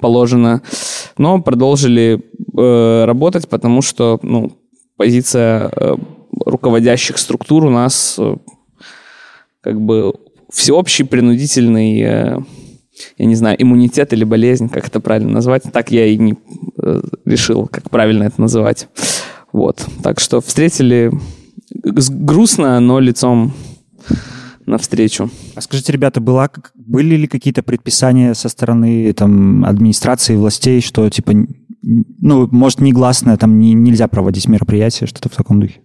положено, 0.00 0.62
но 1.18 1.42
продолжили 1.42 2.22
э, 2.56 3.04
работать, 3.04 3.46
потому 3.48 3.82
что, 3.82 4.18
ну, 4.22 4.52
позиция 4.98 5.70
э, 5.74 5.96
руководящих 6.44 7.16
структур 7.16 7.64
у 7.64 7.70
нас 7.70 8.16
э, 8.18 8.36
как 9.62 9.80
бы 9.80 10.14
всеобщий 10.50 11.04
принудительный, 11.04 12.00
э, 12.00 12.38
я 13.16 13.24
не 13.26 13.36
знаю, 13.36 13.56
иммунитет 13.62 14.12
или 14.12 14.24
болезнь, 14.24 14.68
как 14.68 14.88
это 14.88 15.00
правильно 15.00 15.30
назвать. 15.30 15.62
Так 15.72 15.90
я 15.92 16.06
и 16.06 16.16
не 16.18 16.36
решил, 17.24 17.66
как 17.66 17.90
правильно 17.90 18.24
это 18.24 18.40
называть. 18.40 18.88
Вот. 19.52 19.86
Так 20.02 20.20
что 20.20 20.40
встретили 20.40 21.12
грустно, 21.72 22.80
но 22.80 22.98
лицом 22.98 23.52
навстречу. 24.66 25.30
А 25.54 25.60
скажите, 25.60 25.92
ребята, 25.92 26.20
была, 26.20 26.50
были 26.74 27.16
ли 27.16 27.26
какие-то 27.26 27.62
предписания 27.62 28.34
со 28.34 28.48
стороны 28.48 29.12
там, 29.12 29.64
администрации, 29.64 30.36
властей, 30.36 30.80
что 30.80 31.08
типа 31.08 31.32
ну, 32.20 32.48
может, 32.50 32.80
негласно, 32.80 33.36
там 33.36 33.58
не, 33.58 33.72
нельзя 33.72 34.08
проводить 34.08 34.48
мероприятия, 34.48 35.06
что-то 35.06 35.28
в 35.28 35.36
таком 35.36 35.60
духе. 35.60 35.80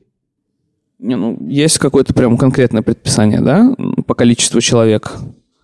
Не, 0.99 1.15
ну, 1.15 1.37
есть 1.47 1.79
какое-то 1.79 2.13
прям 2.13 2.37
конкретное 2.37 2.81
предписание, 2.81 3.41
да, 3.41 3.75
по 4.05 4.13
количеству 4.13 4.61
человек? 4.61 5.13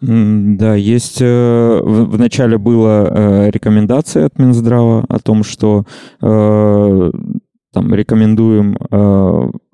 Да, 0.02 0.76
есть... 0.76 1.22
э, 1.22 1.82
В 1.84 2.12
в 2.12 2.18
начале 2.18 2.58
была 2.58 3.06
э, 3.10 3.50
рекомендация 3.52 4.28
от 4.28 4.40
Минздрава 4.40 5.06
о 5.10 5.20
том, 5.20 5.44
что 5.44 5.86
э, 6.22 7.12
там 7.74 7.94
рекомендуем 7.94 8.78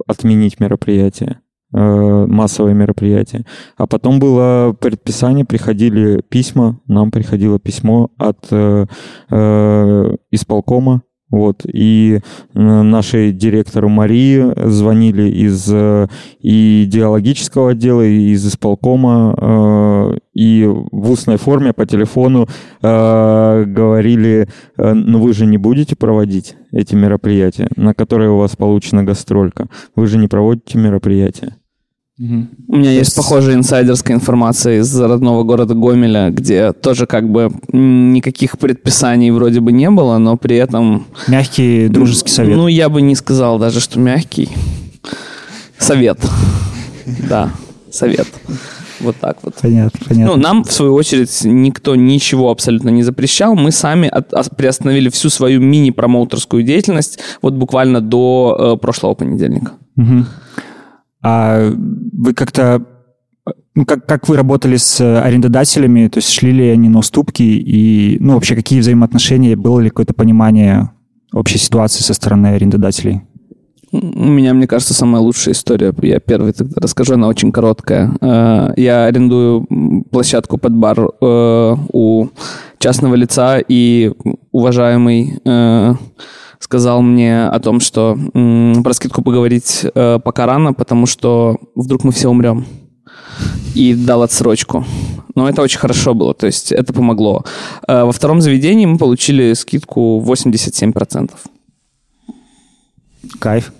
отменить 0.07 0.59
мероприятие, 0.59 1.39
э, 1.75 2.25
массовые 2.27 2.73
мероприятия. 2.73 3.45
А 3.77 3.85
потом 3.85 4.19
было 4.19 4.75
предписание, 4.79 5.45
приходили 5.45 6.21
письма, 6.27 6.79
нам 6.87 7.11
приходило 7.11 7.59
письмо 7.59 8.09
от 8.17 8.47
э, 8.51 8.85
э, 9.29 10.15
исполкома, 10.31 11.01
вот, 11.31 11.65
и 11.65 12.19
э, 12.53 12.59
нашей 12.59 13.31
директору 13.31 13.89
Марии 13.89 14.53
звонили 14.69 15.23
из 15.23 15.67
э, 15.69 16.07
и 16.39 16.83
идеологического 16.85 17.71
отдела, 17.71 18.03
и 18.03 18.29
из 18.29 18.47
исполкома, 18.47 19.35
э, 19.35 20.17
и 20.33 20.65
в 20.65 21.11
устной 21.11 21.37
форме 21.37 21.73
по 21.73 21.85
телефону 21.87 22.47
э, 22.81 23.63
говорили, 23.65 24.47
ну 24.77 25.19
вы 25.19 25.33
же 25.33 25.45
не 25.45 25.57
будете 25.57 25.95
проводить 25.95 26.55
эти 26.71 26.93
мероприятия, 26.93 27.69
на 27.75 27.93
которые 27.93 28.29
у 28.29 28.37
вас 28.37 28.55
получена 28.55 29.03
гастролька. 29.03 29.67
Вы 29.95 30.07
же 30.07 30.17
не 30.17 30.27
проводите 30.27 30.77
мероприятия. 30.77 31.55
У 32.17 32.75
меня 32.77 32.91
есть 32.91 33.13
похожая 33.13 33.55
инсайдерская 33.55 34.15
информация 34.15 34.79
из 34.79 34.97
родного 34.97 35.43
города 35.43 35.73
Гомеля, 35.73 36.29
где 36.29 36.71
тоже 36.71 37.07
как 37.07 37.29
бы 37.29 37.51
никаких 37.73 38.57
предписаний 38.57 39.31
вроде 39.31 39.59
бы 39.59 39.73
не 39.73 39.89
было, 39.89 40.17
но 40.17 40.37
при 40.37 40.55
этом... 40.55 41.07
Мягкий 41.27 41.89
дружеский 41.89 42.31
совет. 42.31 42.55
Ну, 42.55 42.67
я 42.67 42.87
бы 42.87 43.01
не 43.01 43.15
сказал 43.15 43.59
даже, 43.59 43.81
что 43.81 43.99
мягкий. 43.99 44.49
Совет. 45.77 46.19
Да, 47.29 47.51
совет. 47.91 48.27
Вот 49.01 49.17
так 49.17 49.37
вот. 49.43 49.55
понятно, 49.61 49.99
Ну, 49.99 50.07
понятно. 50.07 50.35
нам, 50.37 50.63
в 50.63 50.71
свою 50.71 50.93
очередь, 50.93 51.41
никто 51.43 51.97
ничего 51.97 52.49
абсолютно 52.49 52.89
не 52.89 53.03
запрещал. 53.03 53.55
Мы 53.55 53.71
сами 53.71 54.07
от- 54.07 54.33
ос- 54.33 54.49
приостановили 54.55 55.09
всю 55.09 55.29
свою 55.29 55.59
мини-промоутерскую 55.59 56.63
деятельность 56.63 57.19
вот 57.41 57.55
буквально 57.55 57.99
до 57.99 58.73
э, 58.77 58.81
прошлого 58.81 59.15
понедельника. 59.15 59.73
Мгм. 59.97 60.27
А 61.25 61.71
вы 62.13 62.35
как-то... 62.35 62.85
Ну, 63.73 63.83
как, 63.85 64.05
как 64.05 64.29
вы 64.29 64.37
работали 64.37 64.77
с 64.77 65.01
э, 65.01 65.19
арендодателями? 65.19 66.07
То 66.07 66.19
есть 66.19 66.29
шли 66.29 66.51
ли 66.51 66.69
они 66.69 66.87
на 66.87 66.99
уступки? 66.99 67.41
И, 67.41 68.17
ну, 68.19 68.35
вообще, 68.35 68.55
какие 68.55 68.79
взаимоотношения? 68.79 69.55
Было 69.55 69.79
ли 69.79 69.89
какое-то 69.89 70.13
понимание 70.13 70.91
общей 71.33 71.57
ситуации 71.57 72.03
со 72.03 72.13
стороны 72.13 72.47
арендодателей? 72.47 73.23
У 73.91 74.25
меня, 74.27 74.53
мне 74.53 74.67
кажется, 74.67 74.93
самая 74.93 75.21
лучшая 75.21 75.55
история. 75.55 75.93
Я 76.03 76.19
первый 76.19 76.53
тогда 76.53 76.75
расскажу, 76.79 77.15
она 77.15 77.27
очень 77.27 77.51
короткая. 77.51 78.15
Э, 78.21 78.73
Я 78.77 79.05
арендую 79.05 79.65
площадку 80.11 80.59
под 80.59 80.73
бар 80.73 80.99
э, 80.99 81.75
у 81.91 82.27
частного 82.77 83.15
лица, 83.15 83.57
и 83.67 84.13
уважаемый 84.51 85.39
сказал 86.65 87.01
мне 87.03 87.45
о 87.45 87.59
том, 87.59 87.79
что 87.79 88.17
м, 88.33 88.83
про 88.83 88.93
скидку 88.93 89.21
поговорить 89.21 89.85
э, 89.95 90.19
пока 90.23 90.45
рано, 90.47 90.73
потому 90.73 91.05
что 91.05 91.57
вдруг 91.75 92.03
мы 92.03 92.11
все 92.11 92.27
умрем. 92.27 92.65
И 93.75 93.93
дал 93.93 94.23
отсрочку. 94.23 94.83
Но 95.35 95.47
это 95.47 95.61
очень 95.61 95.77
хорошо 95.79 96.13
было, 96.15 96.33
то 96.33 96.47
есть 96.47 96.71
это 96.71 96.91
помогло. 96.93 97.43
Э, 97.87 98.03
Во 98.03 98.11
втором 98.11 98.41
заведении 98.41 98.85
мы 98.87 98.97
получили 98.97 99.53
скидку 99.53 100.19
87%. 100.25 101.31
Кайф. 103.39 103.71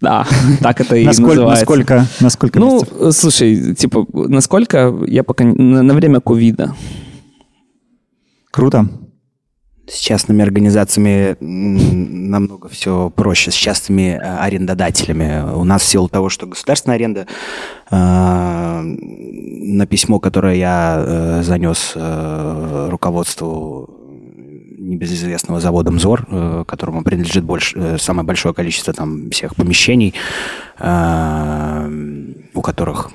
Да, 0.00 0.26
так 0.60 0.80
это 0.80 0.96
и 0.96 1.04
насколько, 1.06 1.28
называется. 1.34 1.60
насколько, 1.60 2.06
насколько 2.20 2.60
Ну, 2.60 2.74
месяцев? 2.74 2.96
э, 3.00 3.12
слушай, 3.12 3.74
типа, 3.74 4.06
насколько 4.12 4.92
я 5.06 5.22
пока... 5.24 5.44
На, 5.44 5.82
на 5.82 5.94
время 5.94 6.20
ковида. 6.20 6.74
Круто. 8.50 8.88
С 9.92 9.98
частными 9.98 10.42
организациями 10.42 11.36
намного 11.38 12.70
все 12.70 13.12
проще, 13.14 13.50
с 13.50 13.54
частными 13.54 14.18
э, 14.18 14.38
арендодателями. 14.38 15.52
У 15.52 15.64
нас 15.64 15.82
в 15.82 15.84
силу 15.86 16.08
того, 16.08 16.30
что 16.30 16.46
государственная 16.46 16.96
аренда, 16.96 17.26
э, 17.90 18.80
на 18.80 19.86
письмо, 19.86 20.18
которое 20.18 20.54
я 20.56 20.96
э, 20.96 21.42
занес 21.42 21.92
руководству 21.94 23.90
небезызвестного 24.78 25.60
завода 25.60 25.92
«Мзор», 25.92 26.64
которому 26.66 27.04
принадлежит 27.04 27.44
больше, 27.44 27.98
самое 27.98 28.26
большое 28.26 28.54
количество 28.54 28.94
там 28.94 29.30
всех 29.30 29.54
помещений, 29.54 30.14
у 30.80 32.62
которых 32.62 33.10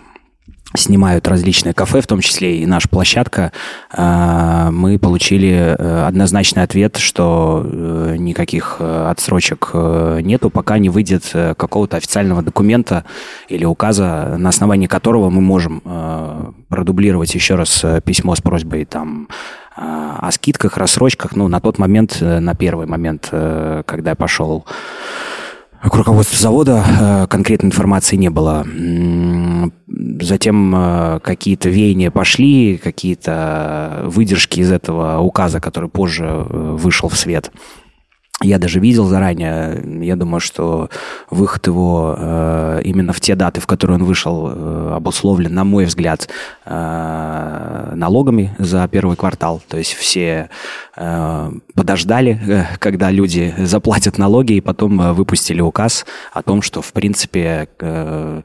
снимают 0.75 1.27
различные 1.27 1.73
кафе, 1.73 2.01
в 2.01 2.07
том 2.07 2.19
числе 2.19 2.59
и 2.59 2.65
наша 2.65 2.89
площадка, 2.89 3.51
э, 3.93 4.69
мы 4.71 4.99
получили 4.99 5.75
э, 5.77 6.05
однозначный 6.05 6.63
ответ, 6.63 6.97
что 6.97 7.63
э, 7.65 8.15
никаких 8.17 8.77
э, 8.79 9.07
отсрочек 9.09 9.71
нету, 9.73 10.49
пока 10.49 10.77
не 10.77 10.89
выйдет 10.89 11.23
какого-то 11.57 11.97
официального 11.97 12.41
документа 12.41 13.05
или 13.47 13.65
указа, 13.65 14.35
на 14.37 14.49
основании 14.49 14.87
которого 14.87 15.29
мы 15.29 15.41
можем 15.41 15.81
продублировать 16.69 17.33
еще 17.33 17.55
раз 17.55 17.83
письмо 18.03 18.35
с 18.35 18.41
просьбой 18.41 18.85
там 18.85 19.27
э, 19.75 19.81
о 19.81 20.31
скидках, 20.31 20.77
рассрочках. 20.77 21.35
Ну, 21.35 21.47
на 21.47 21.59
тот 21.59 21.77
момент, 21.77 22.17
на 22.21 22.55
первый 22.55 22.87
момент, 22.87 23.29
когда 23.29 24.11
я 24.11 24.15
пошел 24.15 24.65
к 25.81 25.95
руководству 25.95 26.37
завода 26.37 26.83
э, 26.85 27.27
конкретной 27.27 27.67
информации 27.67 28.15
не 28.15 28.29
было. 28.29 28.65
Затем 30.21 30.73
э, 30.75 31.19
какие-то 31.21 31.69
веяния 31.69 32.11
пошли, 32.11 32.77
какие-то 32.77 34.03
выдержки 34.05 34.59
из 34.59 34.71
этого 34.71 35.19
указа, 35.19 35.59
который 35.59 35.89
позже 35.89 36.25
э, 36.25 36.75
вышел 36.77 37.09
в 37.09 37.17
свет. 37.17 37.51
Я 38.43 38.59
даже 38.59 38.79
видел 38.79 39.07
заранее, 39.07 40.05
я 40.05 40.15
думаю, 40.15 40.39
что 40.39 40.91
выход 41.31 41.65
его 41.65 42.15
э, 42.15 42.81
именно 42.83 43.11
в 43.11 43.19
те 43.19 43.33
даты, 43.33 43.61
в 43.61 43.65
которые 43.65 43.97
он 43.97 44.03
вышел, 44.03 44.47
э, 44.47 44.93
обусловлен, 44.95 45.51
на 45.55 45.63
мой 45.63 45.85
взгляд, 45.85 46.29
э, 46.65 47.91
налогами 47.95 48.55
за 48.59 48.87
первый 48.89 49.15
квартал. 49.15 49.63
То 49.67 49.77
есть 49.77 49.93
все 49.93 50.51
э, 50.95 51.51
подождали, 51.73 52.39
э, 52.47 52.65
когда 52.77 53.09
люди 53.09 53.55
заплатят 53.57 54.19
налоги, 54.19 54.53
и 54.53 54.61
потом 54.61 55.01
э, 55.01 55.13
выпустили 55.13 55.61
указ 55.61 56.05
о 56.31 56.43
том, 56.43 56.61
что, 56.61 56.83
в 56.83 56.93
принципе, 56.93 57.69
э, 57.79 58.41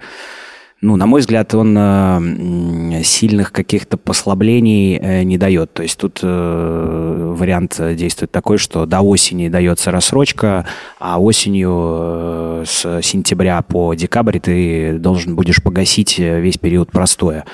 ну, 0.83 0.97
на 0.97 1.07
мой 1.07 1.21
взгляд, 1.21 1.55
он 1.55 1.77
э, 1.79 3.03
сильных 3.05 3.53
каких-то 3.53 3.97
послаблений 3.97 4.99
э, 4.99 5.23
не 5.23 5.39
дает. 5.39 5.73
То 5.73 5.85
есть 5.85 5.97
тут 5.97 6.19
э, 6.25 7.35
вариант 7.39 7.81
действует 7.95 8.33
такой, 8.33 8.59
что 8.59 8.85
до 8.85 9.01
осени 9.01 9.49
дается 9.49 9.93
рассрочка, 9.93 10.67
а 10.99 11.21
осенью 11.21 12.65
с 12.67 13.01
сентября 13.03 13.63
по 13.63 13.95
декабрь 13.95 14.41
ты 14.41 14.99
должен 14.99 15.37
будешь 15.37 15.63
погасить 15.63 16.19
весь 16.19 16.59
период 16.59 16.91
простоя. 16.91 17.45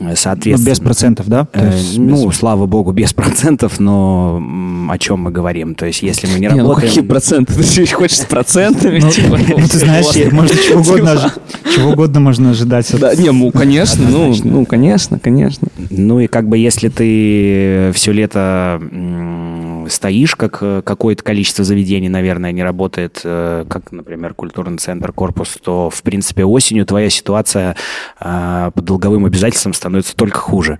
Э, 0.00 0.04
Ну, 0.10 0.16
Соответственно, 0.16 0.70
без 0.70 0.80
процентов, 0.80 1.28
да? 1.28 1.46
Э, 1.52 1.70
есть 1.72 1.98
ну, 1.98 2.28
без- 2.28 2.36
слава 2.36 2.66
богу, 2.66 2.92
без 2.92 3.12
процентов, 3.14 3.78
но 3.80 4.36
м, 4.38 4.90
о 4.90 4.98
чем 4.98 5.20
мы 5.20 5.30
говорим? 5.30 5.74
То 5.74 5.86
есть, 5.86 6.02
если 6.02 6.26
мы 6.26 6.34
не, 6.34 6.46
Не, 6.46 6.48
ну 6.48 6.56
работаем... 6.70 6.88
какие 6.88 7.04
проценты? 7.08 7.52
Ты 7.54 7.86
хочешь 7.86 8.18
с 8.18 8.24
процентами? 8.24 8.98
Ну, 9.00 9.10
типа, 9.10 9.38
ну, 9.38 9.56
ты 9.68 9.78
знаешь, 9.78 10.32
можно 10.32 10.56
чего 10.56 10.80
угодно, 10.80 11.16
Типа, 11.16 11.26
ожи- 11.26 11.74
чего 11.74 11.90
угодно 11.90 12.20
можно 12.20 12.50
ожидать. 12.50 12.92
Да, 12.98 13.14
не, 13.14 13.30
ну, 13.30 13.50
конечно, 13.52 14.04
ну, 14.08 14.34
ну, 14.44 14.64
конечно, 14.66 15.18
конечно. 15.18 15.68
Ну 15.90 16.20
и 16.20 16.26
как 16.26 16.48
бы 16.48 16.56
если 16.58 16.88
ты 16.88 17.92
все 17.94 18.12
лето 18.12 18.80
стоишь, 19.88 20.36
как 20.36 20.58
э, 20.62 20.82
какое-то 20.84 21.22
количество 21.22 21.64
заведений, 21.64 22.08
наверное, 22.08 22.52
не 22.52 22.62
работает, 22.62 23.20
э, 23.24 23.64
как, 23.68 23.90
например, 23.92 24.34
культурный 24.34 24.78
центр, 24.78 25.12
корпус, 25.12 25.56
то, 25.62 25.90
в 25.90 26.02
принципе, 26.02 26.44
осенью 26.44 26.86
твоя 26.86 27.10
ситуация 27.10 27.76
э, 28.20 28.70
по 28.74 28.82
долговым 28.82 29.24
обязательствам 29.26 29.72
становится 29.74 29.89
только 30.16 30.38
хуже. 30.38 30.78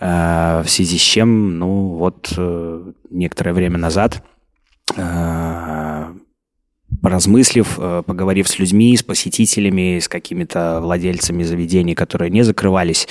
Э, 0.00 0.62
В 0.64 0.68
связи 0.68 0.98
с 0.98 1.00
чем, 1.00 1.58
ну 1.58 1.96
вот, 1.96 2.32
э, 2.36 2.92
некоторое 3.10 3.52
время 3.52 3.78
назад 3.78 4.22
э, 4.96 6.06
поразмыслив, 7.02 7.78
поговорив 8.06 8.48
с 8.48 8.58
людьми, 8.58 8.96
с 8.96 9.02
посетителями, 9.02 10.00
с 10.00 10.08
какими-то 10.08 10.80
владельцами 10.82 11.44
заведений, 11.44 11.94
которые 11.94 12.30
не 12.30 12.42
закрывались, 12.42 13.06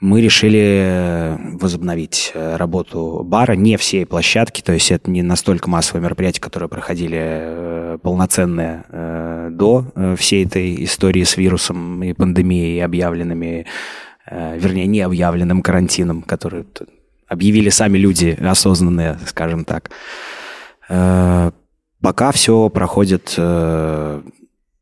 мы 0.00 0.20
решили 0.20 1.38
возобновить 1.60 2.32
работу 2.34 3.22
бара, 3.24 3.54
не 3.54 3.78
всей 3.78 4.04
площадки, 4.04 4.60
то 4.60 4.72
есть 4.72 4.90
это 4.92 5.10
не 5.10 5.22
настолько 5.22 5.70
массовые 5.70 6.02
мероприятия, 6.02 6.42
которые 6.42 6.68
проходили 6.68 7.98
полноценные 8.02 8.84
до 9.50 9.86
всей 10.18 10.44
этой 10.44 10.84
истории 10.84 11.24
с 11.24 11.38
вирусом 11.38 12.02
и 12.02 12.12
пандемией, 12.12 12.84
объявленными, 12.84 13.66
вернее, 14.30 14.86
не 14.86 15.00
объявленным 15.00 15.62
карантином, 15.62 16.22
который 16.22 16.64
объявили 17.28 17.68
сами 17.70 17.98
люди 17.98 18.36
осознанные, 18.40 19.18
скажем 19.26 19.64
так. 19.64 19.90
Э, 20.88 21.50
Пока 22.02 22.32
все 22.32 22.68
проходит, 22.68 23.34
э, 23.38 24.22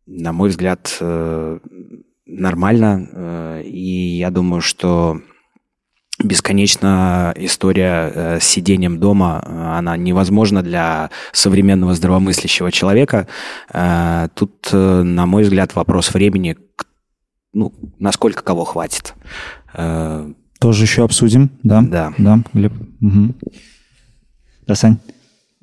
на 0.07 0.33
мой 0.33 0.49
взгляд, 0.49 0.97
э, 1.01 1.59
нормально. 2.27 3.09
Э, 3.13 3.63
И 3.65 4.17
я 4.19 4.31
думаю, 4.31 4.61
что 4.61 5.21
бесконечно 6.23 7.33
история 7.37 8.11
э, 8.15 8.41
с 8.41 8.45
сидением 8.45 8.99
дома, 8.99 9.43
э, 9.45 9.51
она 9.79 9.97
невозможна 9.97 10.63
для 10.63 11.11
современного 11.33 11.95
здравомыслящего 11.95 12.71
человека. 12.73 13.27
Э, 13.73 14.29
Тут, 14.35 14.69
э, 14.73 15.03
на 15.03 15.27
мой 15.27 15.45
взгляд, 15.45 15.75
вопрос 15.75 16.13
времени, 16.15 16.57
к- 16.77 16.87
ну, 17.53 17.73
насколько 17.99 18.43
кого 18.43 18.65
хватит. 18.65 19.15
Э, 19.75 20.31
Тоже 20.61 20.85
еще 20.85 21.05
обсудим, 21.05 21.51
да? 21.63 21.83
Да. 21.83 22.13
Да, 22.19 22.39
Глеб. 22.55 22.73
Мгм. 23.01 23.35
Да, 24.67 24.75
Сань? 24.75 24.99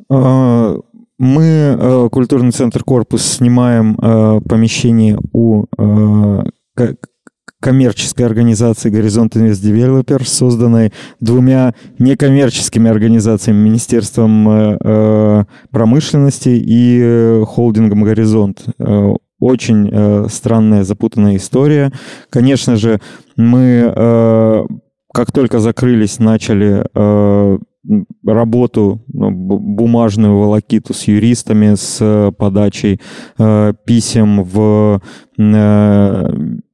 Э, 0.09 0.77
Мы, 1.21 1.43
э, 1.43 2.09
культурный 2.11 2.51
центр 2.51 2.81
«Корпус», 2.83 3.23
снимаем 3.23 3.95
помещение 4.43 5.17
у 5.33 5.65
ко- 6.75 6.95
коммерческой 7.59 8.25
организации 8.25 8.89
«Горизонт 8.89 9.35
Инвест 9.35 9.61
Девелопер», 9.61 10.25
созданной 10.25 10.93
двумя 11.19 11.73
некоммерческими 11.99 12.89
организациями, 12.89 13.57
Министерством 13.67 14.45
промышленности 15.71 16.49
и 16.55 17.43
холдингом 17.45 18.03
«Горизонт». 18.03 18.65
Очень 19.39 19.89
э, 19.91 20.25
странная, 20.29 20.83
запутанная 20.83 21.37
история. 21.37 21.91
Конечно 22.29 22.75
же, 22.75 22.99
мы, 23.37 23.91
э, 23.95 24.65
как 25.13 25.31
только 25.31 25.59
закрылись, 25.59 26.19
начали 26.19 26.85
э, 26.93 27.57
работу, 28.25 29.01
ну, 29.07 29.31
бу- 29.31 29.59
бумажную 29.59 30.37
волокиту 30.37 30.93
с 30.93 31.03
юристами, 31.03 31.75
с 31.75 31.97
э, 32.01 32.31
подачей 32.37 32.99
э, 33.37 33.73
писем 33.85 34.43
в, 34.43 35.01
э, 35.37 36.29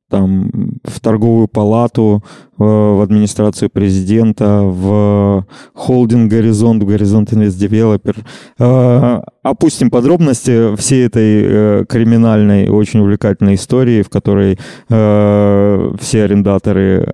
там, 0.09 0.51
в 0.83 0.99
торговую 0.99 1.47
палату, 1.47 2.23
э, 2.59 2.63
в 2.63 3.01
администрацию 3.01 3.69
президента, 3.69 4.61
в 4.61 5.45
холдинг 5.73 6.31
«Горизонт», 6.31 6.83
в 6.83 6.85
«Горизонт 6.85 7.33
Инвест 7.33 7.57
Девелопер». 7.57 8.15
Э, 8.59 9.21
Опустим 9.43 9.91
подробности 9.91 10.75
всей 10.75 11.05
этой 11.05 11.43
э, 11.43 11.85
криминальной, 11.87 12.67
очень 12.67 13.01
увлекательной 13.01 13.53
истории, 13.55 14.01
в 14.01 14.09
которой 14.09 14.57
все 14.87 16.23
арендаторы 16.23 17.05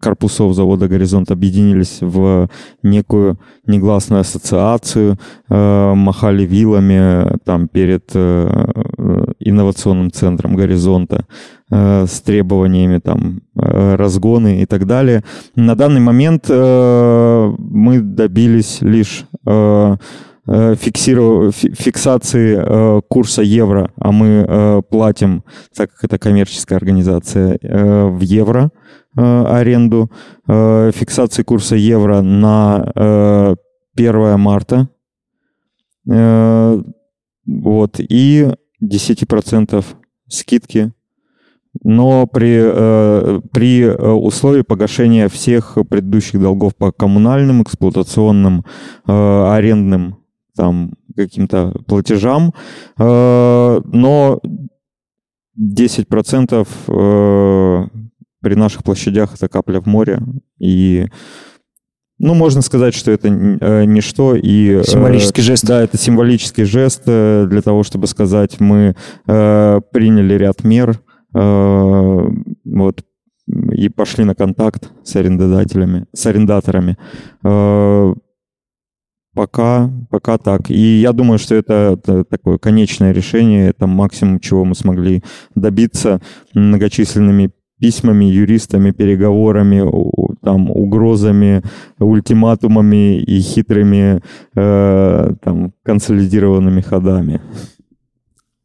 корпусов 0.00 0.54
завода 0.54 0.88
«Горизонт» 0.88 1.30
объединились 1.30 1.98
в 2.00 2.48
некую 2.82 3.38
негласную 3.66 4.20
ассоциацию, 4.20 5.16
махали 5.48 6.44
вилами 6.44 7.38
там 7.44 7.68
перед 7.68 8.10
инновационным 9.38 10.10
центром 10.10 10.56
«Горизонта» 10.56 11.26
э, 11.70 12.06
с 12.06 12.20
требованиями 12.20 12.98
там 12.98 13.42
э, 13.56 13.94
разгоны 13.96 14.62
и 14.62 14.66
так 14.66 14.86
далее. 14.86 15.22
На 15.56 15.74
данный 15.74 16.00
момент 16.00 16.46
э, 16.48 17.52
мы 17.58 18.00
добились 18.00 18.78
лишь 18.80 19.26
фиксации 20.46 23.00
курса 23.08 23.42
евро, 23.42 23.90
а 23.98 24.12
мы 24.12 24.82
платим, 24.90 25.42
так 25.74 25.90
как 25.92 26.04
это 26.04 26.18
коммерческая 26.18 26.76
организация, 26.76 27.58
в 27.62 28.20
евро 28.20 28.70
аренду, 29.16 30.10
фиксации 30.46 31.44
курса 31.44 31.76
евро 31.76 32.20
на 32.20 32.92
э, 32.94 33.54
1 33.96 34.38
марта, 34.38 34.88
вот, 37.46 37.96
и 37.98 38.48
10% 38.82 39.84
скидки. 40.28 40.92
Но 41.82 42.26
при, 42.26 42.60
э, 42.62 43.40
при 43.52 43.82
э, 43.82 44.10
условии 44.10 44.62
погашения 44.62 45.28
всех 45.28 45.76
предыдущих 45.90 46.40
долгов 46.40 46.76
по 46.76 46.92
коммунальным, 46.92 47.62
эксплуатационным, 47.62 48.64
э, 49.06 49.12
арендным 49.12 50.18
там 50.56 50.92
каким-то 51.16 51.72
платежам, 51.86 52.52
но 52.96 54.40
10% 55.56 56.66
э, 56.88 57.88
при 58.40 58.54
наших 58.54 58.84
площадях 58.84 59.34
это 59.34 59.48
капля 59.48 59.80
в 59.80 59.86
море, 59.86 60.20
и 60.58 61.06
ну, 62.18 62.34
можно 62.34 62.62
сказать, 62.62 62.94
что 62.94 63.10
это 63.10 63.28
э, 63.28 63.84
ничто. 63.84 64.36
И, 64.36 64.80
э, 64.80 64.84
Символический 64.84 65.42
жест. 65.42 65.64
Да, 65.66 65.82
это 65.82 65.98
символический 65.98 66.64
жест 66.64 67.02
э, 67.06 67.46
для 67.48 67.60
того, 67.60 67.82
чтобы 67.82 68.06
сказать, 68.06 68.60
мы 68.60 68.94
э, 69.26 69.80
приняли 69.92 70.34
ряд 70.34 70.62
мер, 70.64 71.00
э, 71.34 72.28
вот, 72.64 73.04
и 73.72 73.88
пошли 73.88 74.24
на 74.24 74.34
контакт 74.34 74.90
с 75.02 75.16
арендодателями, 75.16 76.06
с 76.12 76.26
арендаторами. 76.26 76.96
Э, 77.44 78.14
Пока, 79.34 79.90
пока 80.10 80.38
так. 80.38 80.70
И 80.70 81.00
я 81.00 81.12
думаю, 81.12 81.40
что 81.40 81.56
это, 81.56 81.98
это 81.98 82.22
такое 82.22 82.56
конечное 82.58 83.10
решение, 83.10 83.68
это 83.68 83.88
максимум, 83.88 84.38
чего 84.38 84.64
мы 84.64 84.76
смогли 84.76 85.24
добиться 85.56 86.20
многочисленными 86.54 87.50
письмами, 87.80 88.24
юристами, 88.24 88.90
переговорами, 88.92 89.82
там, 90.42 90.70
угрозами, 90.70 91.62
ультиматумами 91.98 93.18
и 93.18 93.40
хитрыми 93.40 94.22
э, 94.54 95.34
там, 95.42 95.72
консолидированными 95.82 96.80
ходами. 96.80 97.40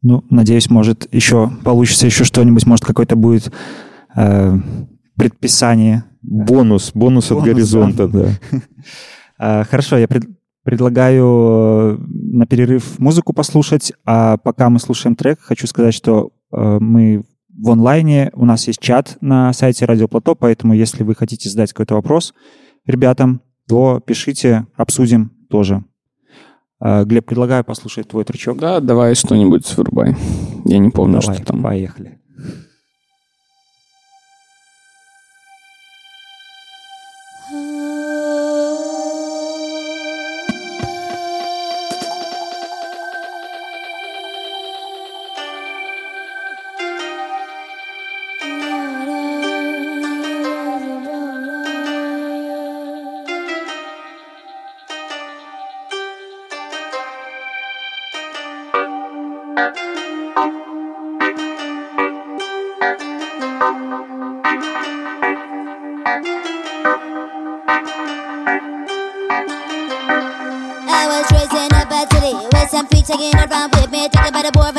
Ну, 0.02 0.24
надеюсь, 0.30 0.70
может, 0.70 1.12
еще 1.12 1.50
получится 1.64 2.06
еще 2.06 2.24
что-нибудь, 2.24 2.66
может, 2.66 2.84
какой-то 2.84 3.16
будет 3.16 3.52
э, 4.16 4.54
предписание. 5.16 6.04
Бонус, 6.22 6.92
бонус, 6.94 7.30
от 7.30 7.38
Бонус, 7.38 7.46
горизонта, 7.46 8.08
да. 8.08 8.28
Э, 9.38 9.64
Хорошо, 9.70 9.98
я 9.98 10.08
пред- 10.08 10.28
предлагаю 10.64 11.26
э, 11.26 11.98
на 12.08 12.46
перерыв 12.46 12.98
музыку 12.98 13.32
послушать, 13.32 13.92
а 14.06 14.36
пока 14.38 14.70
мы 14.70 14.78
слушаем 14.78 15.16
трек, 15.16 15.40
хочу 15.40 15.66
сказать, 15.66 15.94
что 15.94 16.30
э, 16.52 16.78
мы 16.80 17.24
в 17.62 17.70
онлайне, 17.70 18.30
у 18.34 18.44
нас 18.44 18.66
есть 18.66 18.80
чат 18.80 19.18
на 19.20 19.52
сайте 19.52 19.84
Радио 19.84 20.08
Плато, 20.08 20.34
поэтому 20.34 20.72
если 20.74 21.02
вы 21.02 21.14
хотите 21.14 21.48
задать 21.48 21.72
какой-то 21.72 21.94
вопрос 21.94 22.32
ребятам, 22.86 23.42
то 23.68 24.00
пишите, 24.04 24.66
обсудим 24.76 25.32
тоже. 25.50 25.84
Э, 26.80 27.04
Глеб, 27.04 27.26
предлагаю 27.26 27.64
послушать 27.64 28.08
твой 28.08 28.24
тречок. 28.24 28.58
Да, 28.58 28.80
давай 28.80 29.14
что-нибудь 29.14 29.76
вырубай. 29.76 30.16
Я 30.64 30.78
не 30.78 30.90
помню, 30.90 31.20
Давай, 31.20 31.36
что 31.36 31.46
там. 31.46 31.62
поехали. 31.62 32.19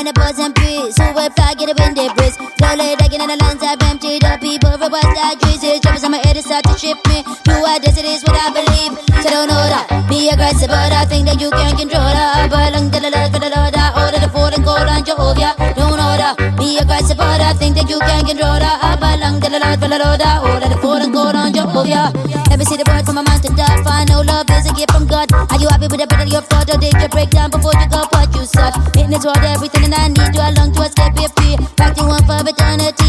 About 0.02 0.16
the 0.16 0.20
boys 0.34 0.40
and 0.42 0.54
breeze. 0.58 0.98
Who 0.98 1.14
would 1.14 1.30
fly, 1.38 1.54
get 1.54 1.70
a 1.70 1.78
wind, 1.78 1.94
they 1.94 2.10
breeze. 2.18 2.34
Slowly 2.58 2.98
taking 2.98 3.22
in 3.22 3.30
the 3.30 3.38
lines 3.38 3.62
I've 3.62 3.78
emptied 3.86 4.26
up. 4.26 4.42
People 4.42 4.74
robust 4.74 5.14
like 5.14 5.38
Jesus. 5.46 5.78
Droppers 5.78 6.04
on 6.04 6.10
my 6.10 6.18
head 6.26 6.34
to 6.34 6.42
start 6.42 6.66
to 6.66 6.74
shift 6.74 7.06
me. 7.06 7.22
Do 7.46 7.54
I 7.54 7.78
this, 7.78 8.02
it 8.02 8.06
is 8.10 8.26
what 8.26 8.34
I 8.34 8.50
believe. 8.50 8.98
So 9.22 9.30
don't 9.30 9.46
know 9.46 9.62
that. 9.62 9.86
Be 10.10 10.34
aggressive, 10.34 10.74
but 10.74 10.90
I 10.90 11.06
think 11.06 11.30
that 11.30 11.38
you 11.38 11.54
can 11.54 11.78
control 11.78 12.02
that. 12.02 12.50
But 12.50 12.74
long 12.74 12.90
to 12.90 12.98
the 12.98 13.14
left, 13.14 13.30
for 13.30 13.46
the 13.46 13.54
Lord, 13.54 13.78
I 13.78 13.94
order 13.94 14.18
the 14.18 14.30
and 14.34 14.66
gold 14.66 14.90
on 14.90 15.06
Jehovah. 15.06 15.54
Don't 15.78 15.94
know 15.94 16.14
that. 16.18 16.34
Be 16.58 16.82
aggressive, 16.82 17.18
but 17.22 17.38
I 17.38 17.54
think 17.54 17.78
that 17.78 17.86
you 17.86 18.02
can 18.02 18.26
control 18.26 18.58
that. 18.58 18.98
But 18.98 19.22
long 19.22 19.38
to 19.38 19.54
the 19.54 19.62
left, 19.62 19.86
for 19.86 19.90
the 19.90 20.02
Lord, 20.02 20.18
I 20.18 20.42
order 20.42 20.66
the 20.66 20.82
and 20.82 21.14
gold 21.14 21.38
on 21.38 21.54
Jehovah. 21.54 22.10
Ever 22.50 22.66
see 22.66 22.78
the 22.82 22.90
bird 22.90 23.06
from 23.06 23.22
a 23.22 23.24
mountain 23.24 23.54
top? 23.54 23.86
I 23.86 24.10
know 24.10 24.26
love 24.26 24.50
is 24.50 24.66
a 24.66 24.74
gift 24.74 24.98
from 24.98 25.06
God. 25.06 25.30
Are 25.30 25.62
you 25.62 25.70
happy 25.70 25.86
with 25.86 26.02
the 26.02 26.10
better 26.10 26.26
your 26.26 26.42
thought 26.42 26.74
or 26.74 26.82
did 26.82 26.90
you 26.90 27.10
break 27.14 27.30
down 27.30 27.54
before 27.54 27.78
you 27.78 27.86
got 27.86 28.10
sack. 28.54 28.74
It 28.96 29.08
needs 29.08 29.26
all 29.26 29.38
everything 29.38 29.86
and 29.86 29.96
I 29.96 30.08
need 30.08 30.36
you 30.36 30.48
long 30.58 30.72
to 30.74 30.82
escape 30.84 31.16
your 31.20 31.30
fear. 31.38 31.58
Back 31.76 31.96
to 31.98 32.04
one 32.04 32.24
for 32.26 32.40
eternity. 32.48 33.01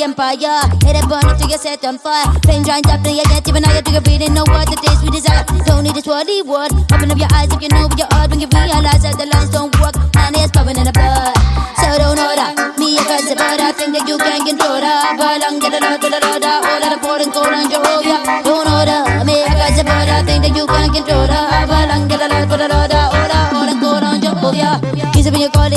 The 0.00 0.04
empire. 0.08 0.64
Hit 0.80 0.96
it 0.96 1.06
burn 1.08 1.28
until 1.28 1.48
you 1.48 1.58
set 1.58 1.84
on 1.84 1.98
fire. 1.98 2.24
Flame 2.48 2.64
up 2.64 3.00
till 3.04 3.12
you 3.12 3.24
get 3.28 3.44
even 3.48 3.62
higher. 3.62 3.82
Do 3.82 3.92
you 3.92 4.00
really 4.08 4.28
know 4.32 4.44
what 4.48 4.68
it 4.72 4.80
is 4.80 5.02
we 5.04 5.10
desire? 5.12 5.44
Don't 5.68 5.84
need 5.84 5.96
a 5.96 6.00
swirly 6.00 6.40
word. 6.40 6.72
Open 6.88 7.12
up 7.12 7.18
your 7.20 7.28
eyes 7.36 7.52
if 7.52 7.60
you 7.60 7.68
know 7.68 7.84
what 7.84 7.98
you're 8.00 8.08
when 8.08 8.40
you 8.40 8.48
realize 8.48 9.04
that 9.04 9.16
the 9.20 9.28
lines 9.28 9.50
don't 9.52 9.72
work. 9.80 9.96
And 10.16 10.36
it's 10.40 10.52
popping 10.52 10.80
in 10.80 10.88
the 10.88 10.94
blood. 10.96 11.36
So 11.76 11.88
don't 12.00 12.16
order 12.16 12.48
me 12.80 12.96
a 12.96 13.02
cause 13.04 13.28
but 13.28 13.60
I 13.60 13.72
think 13.76 13.92
that 13.92 14.08
you 14.08 14.16
can 14.16 14.40
control 14.48 14.80
that. 14.80 15.20
Belong 15.20 15.60
to 15.60 15.68
the 15.68 15.80
Lord, 15.84 16.00
to 16.00 16.08
the 16.08 16.20
Lord, 16.24 16.44
all 16.48 16.80
the 16.80 16.98
pouring 17.04 17.32
cold 17.32 17.52
on 17.52 17.66
Jehovah. 17.68 18.18
Don't 18.40 18.68
order 18.72 19.00
me 19.28 19.36
a 19.44 19.52
cause 19.52 19.80
but 19.84 20.08
I 20.08 20.24
think 20.24 20.40
that 20.48 20.54
you 20.56 20.64
can 20.64 20.88
control 20.96 21.28
that. 21.28 21.68
Belong 21.68 22.08
to 22.08 22.16
the 22.16 22.28
Lord, 22.30 22.48
to 22.48 22.56
the 22.56 22.68
Lord, 22.72 22.94
all 22.96 23.28
the 23.28 23.38
pouring 23.52 23.80
cold 23.84 24.04
on 24.04 24.16
Jehovah. 24.16 24.80
Use 25.12 25.28
it 25.28 25.32
when 25.32 25.44
you 25.44 25.50
call 25.52 25.68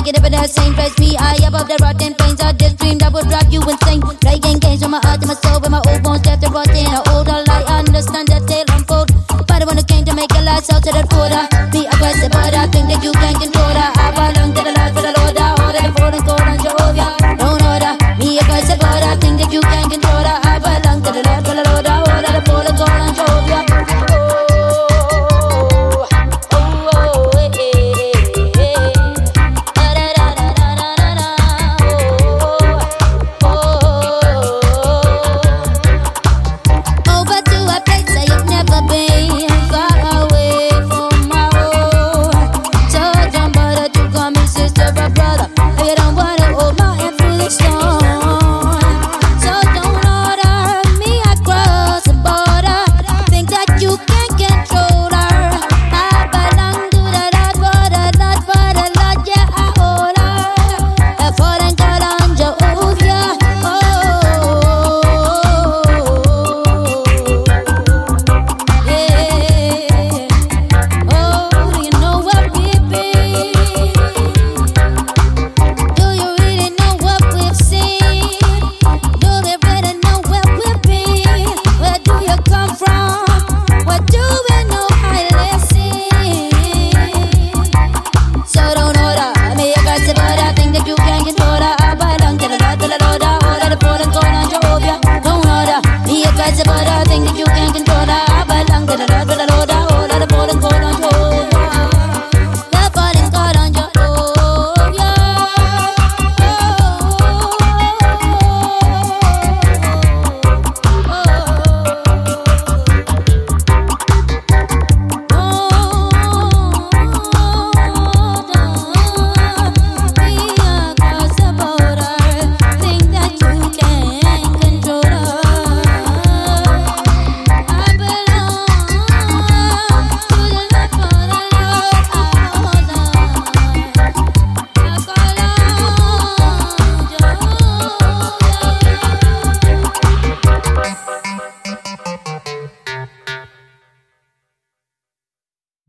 and 0.00 0.06
get 0.06 0.18
up 0.18 0.24
in 0.24 0.32
the 0.32 0.48
same 0.48 0.72
place. 0.74 0.96
Me, 0.98 1.16
I 1.18 1.36
above 1.46 1.68
the 1.68 1.76
rotten 1.80 2.14
plains. 2.14 2.40
I 2.40 2.52
this 2.52 2.72
dream 2.74 2.98
that 2.98 3.12
would 3.12 3.28
drive 3.28 3.52
you 3.52 3.60
insane. 3.60 4.00
Playing 4.24 4.58
games 4.58 4.80
with 4.80 4.90
my 4.90 5.00
heart 5.04 5.20
and 5.20 5.28
my 5.28 5.34
soul, 5.34 5.60
with 5.60 5.70
my 5.70 5.82
old 5.88 6.02
bones 6.02 6.24
left 6.24 6.42
to 6.42 6.48
rot 6.50 6.68
in. 6.70 6.88
I 6.88 7.00
hold 7.08 7.28
a 7.28 7.44
lie, 7.44 7.64
I 7.68 7.84
understand 7.84 8.28
that 8.28 8.48
tale 8.48 8.64
unfold. 8.72 9.12
But 9.28 9.60
I 9.60 9.64
wanna 9.64 9.84
came 9.84 10.04
to 10.04 10.14
make 10.14 10.32
a 10.32 10.40
light 10.40 10.64
out 10.72 10.82
to 10.84 10.90
the 10.90 11.04
order. 11.20 11.44
Be 11.72 11.84
aggressive, 11.84 12.32
but 12.32 12.54
I 12.54 12.66
think 12.72 12.88
that 12.88 13.04
you 13.04 13.12
can 13.12 13.34
control 13.36 13.59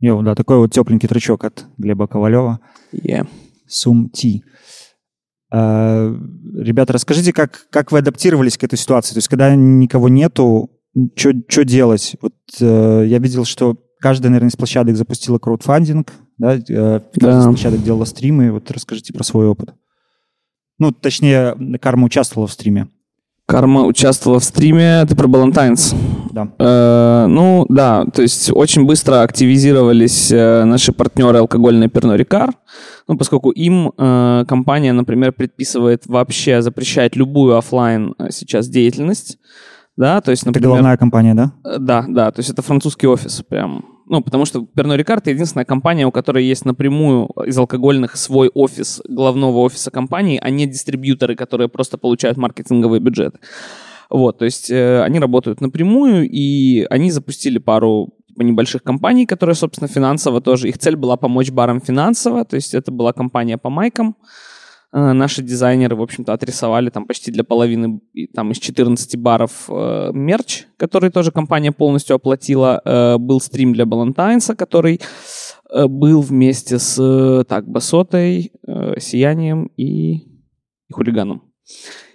Йоу, 0.02 0.24
да, 0.24 0.36
такой 0.36 0.58
вот 0.58 0.72
тепленький 0.74 1.08
тречок 1.08 1.44
от 1.46 1.66
Глеба 1.78 2.08
Ковалева. 2.08 2.60
Yeah. 2.94 3.28
Сум 3.68 4.10
Ти. 4.10 4.44
Э, 5.54 6.14
Ребята, 6.58 6.94
расскажите, 6.94 7.32
как, 7.34 7.68
как 7.70 7.92
вы 7.92 8.00
адаптировались 8.00 8.58
к 8.58 8.64
этой 8.64 8.78
ситуации? 8.78 9.14
То 9.14 9.20
есть, 9.20 9.28
когда 9.28 9.56
никого 9.56 10.10
нету, 10.10 10.72
что 11.16 11.64
делать? 11.64 12.16
Вот 12.22 12.34
э, 12.60 13.06
я 13.08 13.20
видел, 13.20 13.46
что 13.46 13.78
каждая, 14.00 14.32
наверное, 14.32 14.50
из 14.50 14.56
площадок 14.56 14.96
запустила 14.98 15.38
краудфандинг, 15.38 16.12
да? 16.38 16.56
э, 16.56 16.62
каждая 17.14 17.40
из 17.40 17.44
Да. 17.46 17.50
площадок 17.50 17.84
делала 17.84 18.06
стримы. 18.06 18.52
Вот 18.52 18.70
расскажите 18.72 19.14
про 19.14 19.24
свой 19.24 19.48
опыт. 19.48 19.74
Ну, 20.80 20.92
точнее, 20.92 21.56
Карма 21.80 22.06
участвовала 22.06 22.48
в 22.48 22.52
стриме. 22.54 22.88
Карма 23.52 23.84
участвовала 23.84 24.40
в 24.40 24.44
стриме. 24.46 25.06
Ты 25.06 25.16
про 25.16 25.28
Балантайнс? 25.28 25.94
Да. 26.32 26.48
Э, 26.58 27.26
ну, 27.28 27.66
да, 27.68 28.06
то 28.06 28.22
есть 28.22 28.50
очень 28.54 28.86
быстро 28.86 29.24
активизировались 29.24 30.32
э, 30.32 30.64
наши 30.64 30.94
партнеры 30.94 31.40
алкогольный 31.40 31.90
Перно 31.90 32.14
Рикар, 32.14 32.52
ну, 33.10 33.18
поскольку 33.18 33.52
им 33.52 33.92
э, 33.98 34.46
компания, 34.48 34.94
например, 34.94 35.34
предписывает 35.34 36.08
вообще 36.08 36.62
запрещать 36.62 37.18
любую 37.18 37.58
оффлайн 37.58 38.16
э, 38.18 38.30
сейчас 38.32 38.70
деятельность, 38.70 39.38
да, 39.98 40.22
то 40.22 40.32
есть, 40.32 40.44
Это 40.44 40.52
например... 40.52 40.70
головная 40.70 40.98
компания, 40.98 41.34
да? 41.34 41.52
Э, 41.66 41.78
Да, 41.78 42.06
да, 42.08 42.32
то 42.32 42.40
есть 42.40 42.50
это 42.50 42.62
французский 42.62 43.08
офис 43.08 43.44
прям. 43.50 43.84
Ну, 44.08 44.22
потому 44.22 44.46
что 44.46 44.66
Перно 44.66 44.94
Рикард 44.94 45.28
единственная 45.28 45.66
компания, 45.66 46.06
у 46.06 46.12
которой 46.12 46.46
есть 46.46 46.66
напрямую 46.66 47.28
из 47.46 47.58
алкогольных 47.58 48.18
свой 48.18 48.50
офис, 48.54 49.02
главного 49.08 49.60
офиса 49.60 49.92
компании, 49.92 50.40
а 50.42 50.50
не 50.50 50.66
дистрибьюторы, 50.66 51.36
которые 51.36 51.70
просто 51.70 51.98
получают 51.98 52.38
маркетинговые 52.38 53.00
бюджеты. 53.00 53.40
Вот, 54.10 54.40
то 54.40 54.46
есть 54.46 54.70
э, 54.70 55.02
они 55.04 55.20
работают 55.20 55.62
напрямую, 55.62 56.30
и 56.30 56.86
они 56.90 57.12
запустили 57.12 57.60
пару 57.60 58.14
типа, 58.28 58.42
небольших 58.44 58.84
компаний, 58.84 59.26
которые, 59.26 59.56
собственно, 59.56 59.88
финансово 59.88 60.42
тоже. 60.42 60.70
Их 60.70 60.78
цель 60.78 60.96
была 60.96 61.18
помочь 61.18 61.52
барам 61.52 61.80
финансово, 61.82 62.44
то 62.44 62.56
есть 62.56 62.74
это 62.74 62.92
была 62.92 63.14
компания 63.14 63.58
по 63.58 63.70
майкам. 63.70 64.16
Э, 64.94 65.14
Наши 65.14 65.42
дизайнеры, 65.42 65.96
в 65.96 66.02
общем-то, 66.02 66.34
отрисовали 66.34 66.90
там 66.90 67.06
почти 67.06 67.32
для 67.32 67.44
половины, 67.44 68.02
там 68.34 68.52
из 68.52 68.58
14 68.58 69.18
баров 69.18 69.66
э, 69.70 70.12
мерч, 70.14 70.66
который 70.78 71.10
тоже 71.10 71.32
компания 71.32 71.72
полностью 71.72 72.16
оплатила. 72.16 72.82
Э, 72.84 73.18
был 73.18 73.40
стрим 73.40 73.74
для 73.74 73.86
Балантайнса, 73.86 74.56
который 74.56 75.00
э, 75.70 75.88
был 75.88 76.22
вместе 76.22 76.78
с, 76.80 76.98
э, 77.00 77.44
так, 77.48 77.68
Басотой, 77.68 78.52
э, 78.68 79.00
Сиянием 79.00 79.72
и, 79.78 80.16
и 80.18 80.94
Хулиганом. 80.94 81.44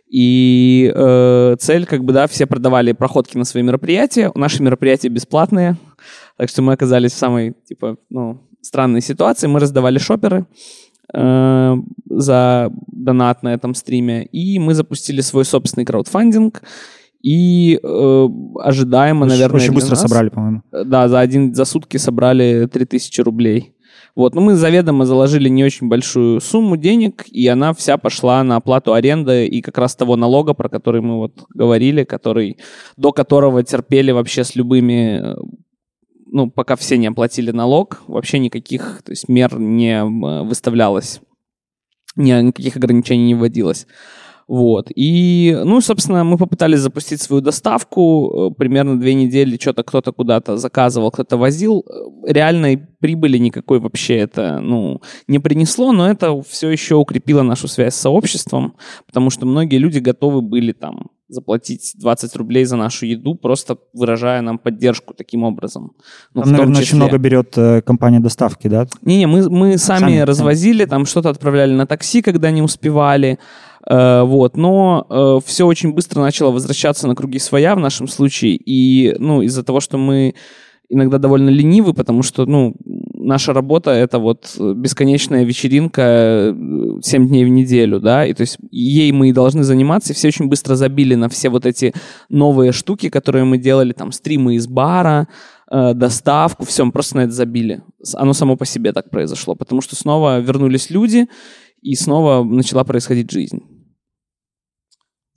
И 0.09 0.93
э, 0.95 1.57
цель, 1.59 1.87
как 1.87 2.05
бы, 2.05 2.13
да, 2.13 2.27
все 2.27 2.47
продавали 2.47 2.93
проходки 2.93 3.37
на 3.37 3.45
свои 3.45 3.63
мероприятия. 3.63 4.31
Наши 4.35 4.63
мероприятия 4.63 5.09
бесплатные, 5.09 5.77
так 6.37 6.49
что 6.49 6.63
мы 6.63 6.75
оказались 6.75 7.13
в 7.13 7.17
самой, 7.17 7.55
типа, 7.67 7.97
ну, 8.11 8.47
странной 8.61 9.01
ситуации. 9.01 9.47
Мы 9.47 9.61
раздавали 9.61 9.99
шоперы 9.99 10.47
за 11.13 12.71
донат 12.93 13.43
на 13.43 13.55
этом 13.55 13.75
стриме, 13.75 14.25
и 14.27 14.59
мы 14.59 14.75
запустили 14.75 15.21
свой 15.21 15.45
собственный 15.45 15.85
краудфандинг, 15.85 16.63
и 17.23 17.79
э, 17.83 18.29
ожидаемо, 18.63 19.25
Очень- 19.27 19.35
наверное, 19.35 19.57
Очень 19.61 19.73
быстро 19.75 19.91
нас- 19.91 20.03
собрали, 20.03 20.29
по-моему. 20.29 20.63
да, 20.73 21.09
за 21.09 21.19
один 21.21 21.55
за 21.55 21.65
сутки 21.65 21.97
собрали 21.97 22.69
3000 22.73 23.21
рублей. 23.23 23.73
Вот, 24.15 24.35
но 24.35 24.41
мы 24.41 24.55
заведомо 24.55 25.05
заложили 25.05 25.49
не 25.51 25.63
очень 25.65 25.89
большую 25.89 26.41
сумму 26.41 26.77
денег, 26.79 27.25
и 27.31 27.47
она 27.49 27.73
вся 27.75 27.99
пошла 27.99 28.43
на 28.45 28.57
оплату 28.57 28.95
аренды 28.95 29.47
и 29.47 29.61
как 29.61 29.77
раз 29.79 29.95
того 29.95 30.17
налога, 30.17 30.55
про 30.55 30.69
который 30.71 31.03
мы 31.03 31.17
вот 31.17 31.33
говорили, 31.55 32.05
который, 32.05 32.57
до 32.97 33.13
которого 33.13 33.63
терпели 33.63 34.13
вообще 34.13 34.43
с 34.45 34.57
любыми, 34.57 35.21
э, 35.23 35.37
ну, 36.27 36.51
пока 36.51 36.77
все 36.77 36.99
не 36.99 37.07
оплатили 37.07 37.51
налог, 37.51 38.03
вообще 38.07 38.39
никаких, 38.39 39.03
то 39.05 39.13
есть 39.13 39.29
мер 39.29 39.59
не 39.59 40.01
э, 40.01 40.43
выставлялось, 40.43 41.21
ни- 42.17 42.43
никаких 42.43 42.77
ограничений 42.77 43.27
не 43.27 43.35
вводилось. 43.35 43.87
Вот. 44.49 44.91
И, 44.95 45.59
ну, 45.65 45.81
собственно, 45.81 46.23
мы 46.23 46.39
попытались 46.39 46.79
запустить 46.79 47.21
свою 47.21 47.43
доставку. 47.43 48.51
Э, 48.53 48.55
Примерно 48.55 48.99
две 48.99 49.15
недели 49.15 49.59
что-то 49.61 49.83
кто-то 49.83 50.13
куда-то 50.13 50.57
заказывал, 50.57 51.11
кто-то 51.11 51.37
возил. 51.37 51.85
Э, 51.89 52.33
Реальной 52.33 52.77
прибыли 52.77 53.39
никакой 53.39 53.81
вообще 53.81 54.17
это, 54.19 54.61
ну, 54.61 55.01
не 55.27 55.41
принесло, 55.41 55.93
но 55.93 56.09
это 56.09 56.41
все 56.43 56.71
еще 56.71 56.95
укрепило 56.95 57.43
нашу 57.43 57.67
связь 57.69 57.95
с 57.95 58.01
сообществом, 58.01 58.75
потому 59.07 59.31
что 59.31 59.47
многие 59.47 59.79
люди 59.79 59.99
готовы 59.99 60.43
были 60.43 60.73
там 60.73 61.09
заплатить 61.29 61.95
20 61.97 62.37
рублей 62.37 62.65
за 62.65 62.77
нашу 62.77 63.07
еду, 63.07 63.35
просто 63.35 63.79
выражая 63.93 64.43
нам 64.43 64.59
поддержку 64.59 65.13
таким 65.13 65.43
образом. 65.43 65.93
Ну, 66.35 66.43
Там, 66.43 66.53
наверное, 66.53 66.77
очень 66.77 66.85
числе. 66.85 66.99
много 66.99 67.19
берет 67.19 67.59
э, 67.59 67.83
компания 67.83 68.21
доставки, 68.21 68.69
да? 68.69 68.87
Не-не, 69.03 69.27
мы, 69.27 69.51
мы 69.51 69.79
сами, 69.79 70.01
Сами, 70.01 70.19
развозили, 70.21 70.85
там 70.85 71.05
что-то 71.05 71.31
отправляли 71.31 71.73
на 71.73 71.87
такси, 71.87 72.23
когда 72.23 72.51
не 72.53 72.63
успевали. 72.63 73.39
Э, 73.89 74.23
вот, 74.23 74.57
но 74.57 75.41
все 75.45 75.67
очень 75.67 75.93
быстро 75.93 76.21
начало 76.21 76.51
возвращаться 76.51 77.07
на 77.07 77.15
круги 77.15 77.39
своя 77.39 77.75
в 77.75 77.81
нашем 77.81 78.09
случае. 78.09 78.57
И, 78.57 79.15
ну, 79.19 79.43
из-за 79.43 79.63
того, 79.63 79.81
что 79.81 79.99
мы 79.99 80.35
иногда 80.89 81.19
довольно 81.19 81.51
ленивы, 81.51 81.95
потому 81.95 82.23
что, 82.23 82.47
ну, 82.47 82.75
наша 83.27 83.53
работа— 83.53 83.91
это 83.93 84.19
вот 84.19 84.57
бесконечная 84.59 85.45
вечеринка 85.45 86.03
э, 86.03 86.55
7 87.03 87.29
дней 87.29 87.45
в 87.45 87.49
неделю, 87.49 88.01
да, 88.01 88.25
и 88.25 88.33
то 88.33 88.43
есть 88.43 88.59
ей 88.71 89.11
мы 89.13 89.31
и 89.31 89.33
должны 89.33 89.65
заниматься, 89.65 90.13
и 90.13 90.17
все 90.17 90.29
очень 90.29 90.49
быстро 90.49 90.77
забили 90.77 91.15
на 91.15 91.29
все 91.29 91.49
вот 91.49 91.67
эти 91.67 91.93
новые 92.29 92.73
штуки, 92.73 93.09
которые 93.09 93.45
мы 93.45 93.59
делали, 93.59 93.93
там, 93.93 94.13
стримы 94.13 94.55
из 94.55 94.67
бара, 94.69 95.29
э, 95.71 95.95
доставку, 95.95 96.65
все, 96.65 96.85
мы 96.85 96.93
просто 96.93 97.17
на 97.17 97.21
это 97.23 97.33
забили. 97.33 97.83
Оно 98.15 98.33
само 98.33 98.57
по 98.57 98.65
себе 98.65 98.93
так 98.93 99.11
произошло, 99.11 99.55
потому 99.57 99.81
что 99.81 99.97
снова 99.97 100.39
вернулись 100.39 100.91
люди, 100.91 101.27
и 101.83 101.95
снова 101.95 102.45
начала 102.45 102.85
происходить 102.85 103.31
жизнь. 103.31 103.63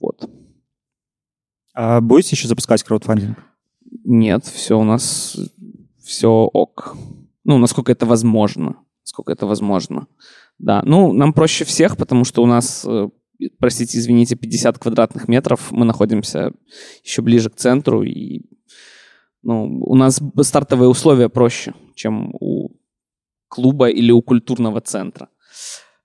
Вот. 0.00 0.28
А 1.74 2.00
будете 2.00 2.36
еще 2.36 2.48
запускать 2.48 2.82
краудфандинг? 2.82 3.38
Нет, 4.04 4.44
все 4.44 4.78
у 4.78 4.84
нас, 4.84 5.36
все 6.02 6.28
ок. 6.28 6.96
Ну, 7.44 7.58
насколько 7.58 7.92
это 7.92 8.06
возможно. 8.06 8.76
Сколько 9.02 9.32
это 9.32 9.46
возможно. 9.46 10.06
Да, 10.58 10.82
ну, 10.84 11.12
нам 11.12 11.32
проще 11.32 11.64
всех, 11.64 11.96
потому 11.96 12.24
что 12.24 12.42
у 12.42 12.46
нас, 12.46 12.84
э, 12.86 13.08
простите, 13.58 13.98
извините, 13.98 14.36
50 14.36 14.78
квадратных 14.78 15.26
метров, 15.26 15.72
мы 15.72 15.84
находимся 15.84 16.52
еще 17.02 17.22
ближе 17.22 17.50
к 17.50 17.56
центру, 17.56 18.02
и 18.02 18.42
ну, 19.42 19.80
у 19.82 19.94
нас 19.96 20.20
стартовые 20.42 20.88
условия 20.88 21.28
проще, 21.28 21.74
чем 21.94 22.34
у 22.40 22.68
клуба 23.48 23.88
или 23.88 24.12
у 24.12 24.22
культурного 24.22 24.80
центра. 24.80 25.28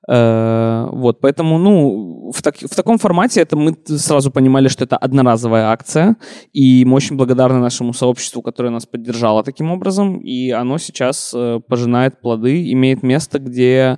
Э, 0.07 0.87
Вот, 0.91 1.19
поэтому, 1.21 1.57
ну, 1.57 2.31
в, 2.31 2.41
так- 2.41 2.57
в 2.71 2.75
таком 2.75 2.97
формате 2.97 3.41
это 3.41 3.55
мы 3.57 3.75
сразу 3.85 4.31
понимали, 4.31 4.67
что 4.69 4.83
это 4.83 4.97
одноразовая 4.97 5.65
акция, 5.71 6.15
и 6.53 6.85
мы 6.85 6.95
очень 6.95 7.15
благодарны 7.17 7.59
нашему 7.59 7.93
сообществу, 7.93 8.41
которое 8.41 8.69
нас 8.69 8.85
поддержало 8.85 9.43
таким 9.43 9.71
образом, 9.71 10.19
и 10.19 10.51
оно 10.51 10.77
сейчас 10.77 11.33
э, 11.35 11.59
пожинает 11.67 12.21
плоды, 12.21 12.71
имеет 12.73 13.03
место, 13.03 13.39
где, 13.39 13.97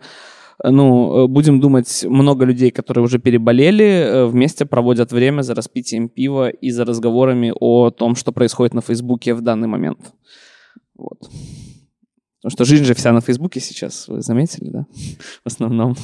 э, 0.64 0.70
ну, 0.70 1.28
будем 1.28 1.60
думать, 1.60 2.06
много 2.10 2.46
людей, 2.46 2.72
которые 2.72 3.04
уже 3.04 3.20
переболели, 3.20 4.26
вместе 4.28 4.66
проводят 4.66 5.12
время 5.12 5.42
за 5.44 5.56
распитием 5.56 6.10
пива 6.10 6.50
и 6.50 6.72
за 6.72 6.86
разговорами 6.86 7.54
о 7.60 7.90
том, 7.92 8.16
что 8.16 8.32
происходит 8.32 8.74
на 8.74 8.82
Фейсбуке 8.82 9.34
в 9.34 9.42
данный 9.42 9.68
момент. 9.68 10.00
Вот. 10.98 11.30
Потому 12.42 12.52
что 12.52 12.66
жизнь 12.66 12.86
же 12.86 12.94
вся 12.94 13.12
на 13.12 13.22
Фейсбуке 13.22 13.60
сейчас, 13.60 14.08
вы 14.08 14.22
заметили, 14.22 14.70
да? 14.70 14.86
В 15.44 15.48
основном. 15.48 15.96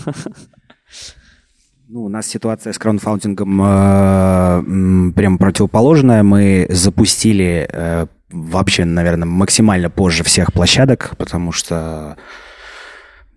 Ну, 1.89 2.05
у 2.05 2.09
нас 2.09 2.25
ситуация 2.25 2.73
с 2.73 2.79
краундфаундингом 2.79 3.61
э, 3.61 5.11
прям 5.13 5.37
противоположная. 5.37 6.23
Мы 6.23 6.65
запустили 6.69 7.67
э, 7.71 8.07
вообще, 8.31 8.83
наверное, 8.85 9.27
максимально 9.27 9.91
позже 9.91 10.23
всех 10.23 10.53
площадок, 10.53 11.13
потому 11.17 11.51
что 11.51 12.17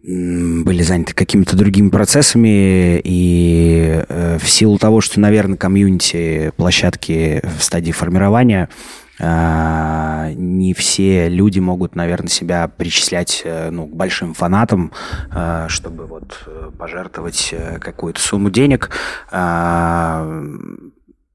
были 0.02 0.82
заняты 0.82 1.14
какими-то 1.14 1.56
другими 1.56 1.88
процессами, 1.88 3.00
и 3.02 4.04
э, 4.08 4.38
в 4.40 4.48
силу 4.48 4.78
того, 4.78 5.00
что, 5.00 5.18
наверное, 5.18 5.58
комьюнити 5.58 6.52
площадки 6.56 7.42
в 7.58 7.62
стадии 7.62 7.90
формирования, 7.90 8.68
не 9.18 10.74
все 10.74 11.28
люди 11.28 11.58
могут, 11.58 11.94
наверное, 11.96 12.28
себя 12.28 12.68
причислять 12.68 13.42
э, 13.44 13.70
ну, 13.70 13.86
к 13.86 13.94
большим 13.94 14.34
фанатам, 14.34 14.92
а, 15.30 15.68
чтобы 15.68 16.06
вот 16.06 16.42
э, 16.46 16.70
пожертвовать 16.76 17.50
э, 17.52 17.78
какую-то 17.78 18.20
сумму 18.20 18.50
денег. 18.50 18.90
А, 19.30 20.42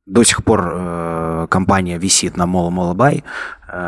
До 0.05 0.23
сих 0.23 0.43
пор 0.43 1.47
компания 1.47 1.97
висит 1.97 2.37
на 2.37 2.45
Мола 2.45 2.69
Мола 2.69 3.11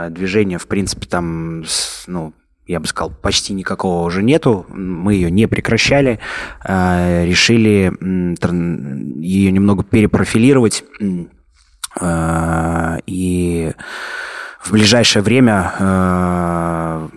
Движение, 0.10 0.58
в 0.58 0.68
принципе, 0.68 1.06
там, 1.08 1.66
ну, 2.08 2.34
я 2.66 2.80
бы 2.80 2.88
сказал, 2.88 3.12
почти 3.12 3.54
никакого 3.54 4.06
уже 4.06 4.24
нету. 4.24 4.66
Мы 4.70 5.16
ее 5.16 5.30
не 5.30 5.48
прекращали. 5.48 6.20
Решили 6.64 7.92
ее 9.22 9.52
немного 9.52 9.84
перепрофилировать. 9.84 10.86
Э, 12.00 12.98
И 13.06 13.74
в 14.62 14.72
ближайшее 14.72 15.22
время 15.22 15.74
э, 15.78 17.10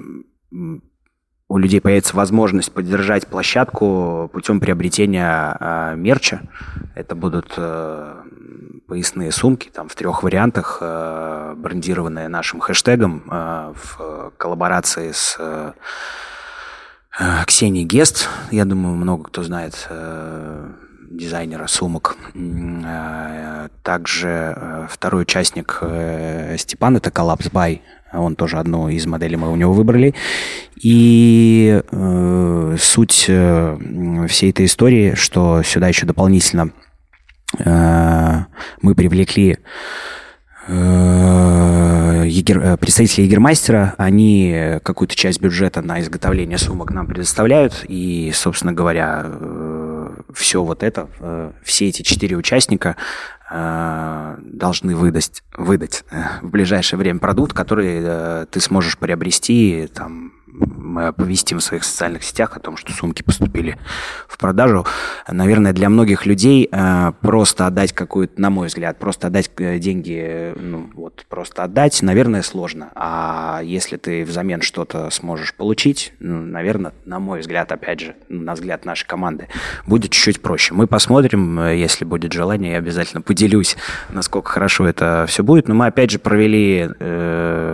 у 1.49 1.59
людей 1.59 1.81
появится 1.81 2.17
возможность 2.17 2.73
поддержать 2.73 3.27
площадку 3.29 4.29
путем 4.33 4.61
приобретения 4.61 5.57
э, 5.59 5.95
мерча. 5.97 6.41
Это 6.95 7.15
будут 7.15 7.59
поясные 8.89 9.33
сумки 9.33 9.69
там 9.69 9.89
в 9.89 9.95
трех 9.95 10.23
вариантах, 10.23 10.79
брендированные 10.81 12.29
нашим 12.29 12.61
хэштегом 12.61 13.25
в 13.27 14.33
коллаборации 14.37 15.11
с 15.13 15.37
э, 15.39 15.73
Ксенией 17.47 17.85
Гест. 17.85 18.29
Я 18.51 18.65
думаю, 18.65 18.95
много 18.95 19.25
кто 19.25 19.43
знает 19.43 19.89
дизайнера 21.11 21.67
сумок. 21.67 22.17
Э, 22.35 23.69
Также 23.83 24.29
э, 24.57 24.87
второй 24.91 25.23
участник 25.23 25.79
э, 25.81 26.57
Степан, 26.59 26.97
это 26.97 27.11
Collapse 27.11 27.51
Buy. 27.51 27.81
Он 28.13 28.37
тоже 28.37 28.59
одну 28.59 28.89
из 28.89 29.07
моделей 29.07 29.37
мы 29.37 29.51
у 29.51 29.57
него 29.57 29.73
выбрали. 29.73 30.15
И 30.77 31.83
э, 31.91 32.77
суть 32.79 33.27
э, 33.29 34.27
всей 34.29 34.51
этой 34.51 34.67
истории, 34.67 35.15
что 35.15 35.63
сюда 35.63 35.89
еще 35.89 36.07
дополнительно 36.07 36.71
э, 37.59 38.39
мы 38.83 38.95
привлекли 38.95 39.59
егер- 40.69 42.77
представители 42.77 43.23
Егермастера, 43.23 43.95
они 43.99 44.81
какую-то 44.83 45.15
часть 45.15 45.41
бюджета 45.41 45.81
на 45.81 46.01
изготовление 46.01 46.59
сумок 46.59 46.91
нам 46.91 47.07
предоставляют, 47.07 47.85
и, 47.87 48.33
собственно 48.35 48.73
говоря, 48.73 49.25
все 50.33 50.63
вот 50.63 50.83
это, 50.83 51.09
э, 51.21 51.53
все 51.63 51.89
эти 51.89 52.03
четыре 52.03 52.37
участника 52.37 52.97
э, 53.51 54.39
должны 54.41 54.97
выдать, 54.97 55.43
выдать 55.57 56.05
э, 56.11 56.23
в 56.43 56.51
ближайшее 56.51 56.99
время 56.99 57.19
продукт, 57.19 57.53
который 57.53 58.47
ты 58.47 58.61
сможешь 58.61 58.99
приобрести, 58.99 59.89
там, 59.95 60.33
мы 60.59 61.09
оповестим 61.09 61.59
в 61.59 61.63
своих 61.63 61.85
социальных 61.85 62.25
сетях 62.25 62.57
о 62.57 62.61
том, 62.61 62.77
что 62.77 62.93
сумки 62.93 63.23
поступили 63.23 63.77
в 64.29 64.39
продажу. 64.39 64.87
Наверное, 65.29 65.73
для 65.73 65.89
многих 65.89 66.27
людей 66.27 66.69
э, 66.71 67.13
просто 67.21 67.67
отдать 67.67 67.93
какую-то, 67.93 68.41
на 68.41 68.51
мой 68.51 68.69
взгляд, 68.69 68.99
просто 68.99 69.27
отдать 69.27 69.51
э, 69.59 69.79
деньги, 69.79 70.19
э, 70.19 70.55
ну, 70.59 70.91
вот 70.95 71.27
просто 71.29 71.65
отдать, 71.65 72.01
наверное, 72.03 72.43
сложно. 72.43 72.91
А 72.95 73.61
если 73.63 73.97
ты 73.97 74.25
взамен 74.25 74.63
что-то 74.63 75.11
сможешь 75.11 75.55
получить, 75.55 76.13
ну, 76.21 76.41
наверное, 76.41 76.93
на 77.05 77.19
мой 77.19 77.41
взгляд, 77.41 77.73
опять 77.73 78.01
же, 78.01 78.17
на 78.29 78.55
взгляд 78.55 78.85
нашей 78.85 79.07
команды, 79.07 79.49
будет 79.87 80.13
чуть-чуть 80.13 80.41
проще. 80.41 80.75
Мы 80.75 80.87
посмотрим, 80.87 81.69
если 81.69 82.05
будет 82.05 82.33
желание, 82.33 82.73
я 82.73 82.79
обязательно 82.79 83.23
поделюсь, 83.23 83.77
насколько 84.11 84.51
хорошо 84.51 84.87
это 84.87 85.27
все 85.29 85.43
будет. 85.43 85.69
Но 85.69 85.75
мы, 85.75 85.87
опять 85.87 86.11
же, 86.11 86.19
провели 86.19 86.89
э, 86.99 87.66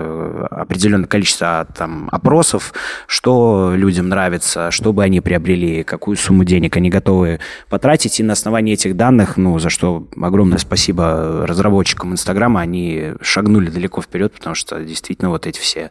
определенное 0.62 1.06
количество 1.06 1.66
там, 1.76 2.08
опросов, 2.10 2.72
что 3.06 3.72
людям 3.74 4.08
нравится, 4.08 4.70
что 4.70 4.92
бы 4.92 5.04
они 5.04 5.20
приобрели, 5.20 5.82
какую 5.82 6.16
сумму 6.16 6.44
денег 6.44 6.76
они 6.76 6.90
готовы 6.90 7.40
потратить. 7.68 8.20
И 8.20 8.22
на 8.22 8.32
основании 8.32 8.74
этих 8.74 8.96
данных, 8.96 9.36
ну, 9.36 9.58
за 9.58 9.70
что 9.70 10.08
огромное 10.20 10.58
спасибо 10.58 11.46
разработчикам 11.46 12.12
Инстаграма, 12.12 12.60
они 12.60 13.12
шагнули 13.20 13.70
далеко 13.70 14.02
вперед, 14.02 14.32
потому 14.32 14.54
что 14.54 14.82
действительно 14.82 15.30
вот 15.30 15.46
эти 15.46 15.58
все 15.58 15.90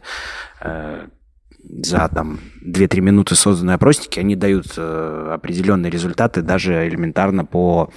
э, 0.60 1.06
за 1.68 2.08
там 2.08 2.40
2-3 2.64 3.00
минуты 3.00 3.34
созданные 3.34 3.74
опросники, 3.74 4.18
они 4.18 4.36
дают 4.36 4.74
э, 4.76 5.30
определенные 5.34 5.90
результаты 5.90 6.42
даже 6.42 6.86
элементарно 6.86 7.44
по 7.44 7.90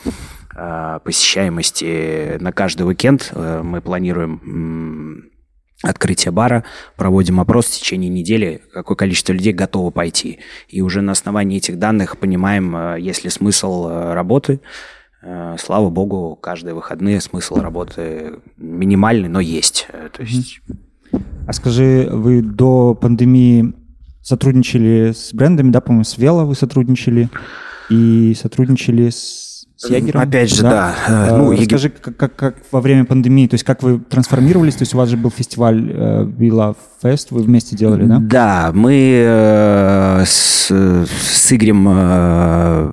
э, 0.56 1.00
посещаемости 1.04 2.38
на 2.40 2.52
каждый 2.52 2.84
уикенд. 2.84 3.32
Э, 3.34 3.62
мы 3.64 3.82
планируем 3.82 5.32
м, 5.86 5.90
открытие 5.90 6.32
бара, 6.32 6.64
проводим 6.96 7.40
опрос 7.40 7.68
в 7.68 7.72
течение 7.80 8.10
недели, 8.10 8.62
какое 8.74 8.96
количество 8.96 9.34
людей 9.34 9.54
готово 9.54 9.92
пойти. 9.92 10.40
И 10.68 10.82
уже 10.82 11.02
на 11.02 11.12
основании 11.12 11.58
этих 11.58 11.80
данных 11.80 12.18
понимаем, 12.18 12.76
э, 12.76 12.98
есть 13.00 13.24
ли 13.24 13.30
смысл 13.30 13.88
э, 13.88 14.14
работы, 14.14 14.60
Э, 15.26 15.56
Слава 15.60 15.90
богу, 15.90 16.38
каждые 16.40 16.76
выходные 16.76 17.20
смысл 17.20 17.56
работы 17.56 18.36
минимальный, 18.58 19.28
но 19.28 19.40
есть. 19.40 19.88
То 20.14 20.22
есть 20.22 20.62
А 21.48 21.54
скажи, 21.54 22.08
вы 22.12 22.42
до 22.42 22.94
пандемии 22.94 23.74
сотрудничали 24.22 25.14
с 25.16 25.34
брендами, 25.34 25.72
да, 25.72 25.82
по-моему, 25.82 26.04
с 26.04 26.18
Вела 26.18 26.46
вы 26.46 26.56
сотрудничали 26.56 27.30
и 27.90 28.36
сотрудничали 28.36 29.10
с, 29.10 29.55
с 29.86 29.90
Ягером? 29.90 30.22
Опять 30.22 30.54
же, 30.54 30.62
да. 30.62 30.94
Э, 31.08 31.12
А, 31.30 31.38
ну, 31.38 31.52
Ягер- 31.52 31.62
Расскажи, 31.62 31.90
как, 31.90 32.18
как- 32.18 32.36
как 32.36 32.56
во 32.72 32.82
время 32.82 33.06
пандемии, 33.06 33.48
то 33.48 33.54
есть 33.56 33.64
как 33.64 33.84
вы 33.84 34.00
трансформировались, 34.00 34.76
то 34.76 34.82
есть 34.84 34.94
у 34.94 34.98
вас 34.98 35.10
же 35.10 35.18
был 35.18 35.32
фестиваль 35.32 35.92
э, 35.94 36.24
We 36.24 36.50
Love 36.50 36.78
Fest, 37.04 37.28
вы 37.32 37.42
вместе 37.44 37.76
делали, 37.76 38.06
да? 38.06 38.18
Да, 38.20 38.72
мы 38.74 38.94
э, 39.26 40.24
с, 40.26 40.70
с 40.72 41.52
Игорем 41.54 41.88
э, 41.90 42.92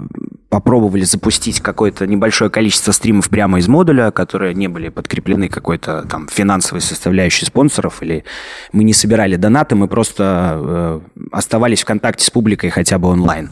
попробовали 0.48 1.04
запустить 1.04 1.60
какое-то 1.60 2.06
небольшое 2.06 2.50
количество 2.50 2.92
стримов 2.92 3.30
прямо 3.30 3.58
из 3.58 3.68
модуля, 3.68 4.10
которые 4.10 4.52
не 4.52 4.68
были 4.68 4.90
подкреплены 4.90 5.48
какой-то 5.48 6.02
там 6.10 6.28
финансовой 6.28 6.82
составляющей 6.82 7.46
спонсоров, 7.46 8.02
или 8.02 8.24
мы 8.72 8.84
не 8.84 8.92
собирали 8.92 9.36
донаты, 9.36 9.76
мы 9.76 9.88
просто 9.88 10.58
э, 10.60 11.00
оставались 11.32 11.80
в 11.82 11.86
контакте 11.86 12.26
с 12.26 12.30
публикой 12.30 12.68
хотя 12.68 12.98
бы 12.98 13.08
онлайн, 13.08 13.50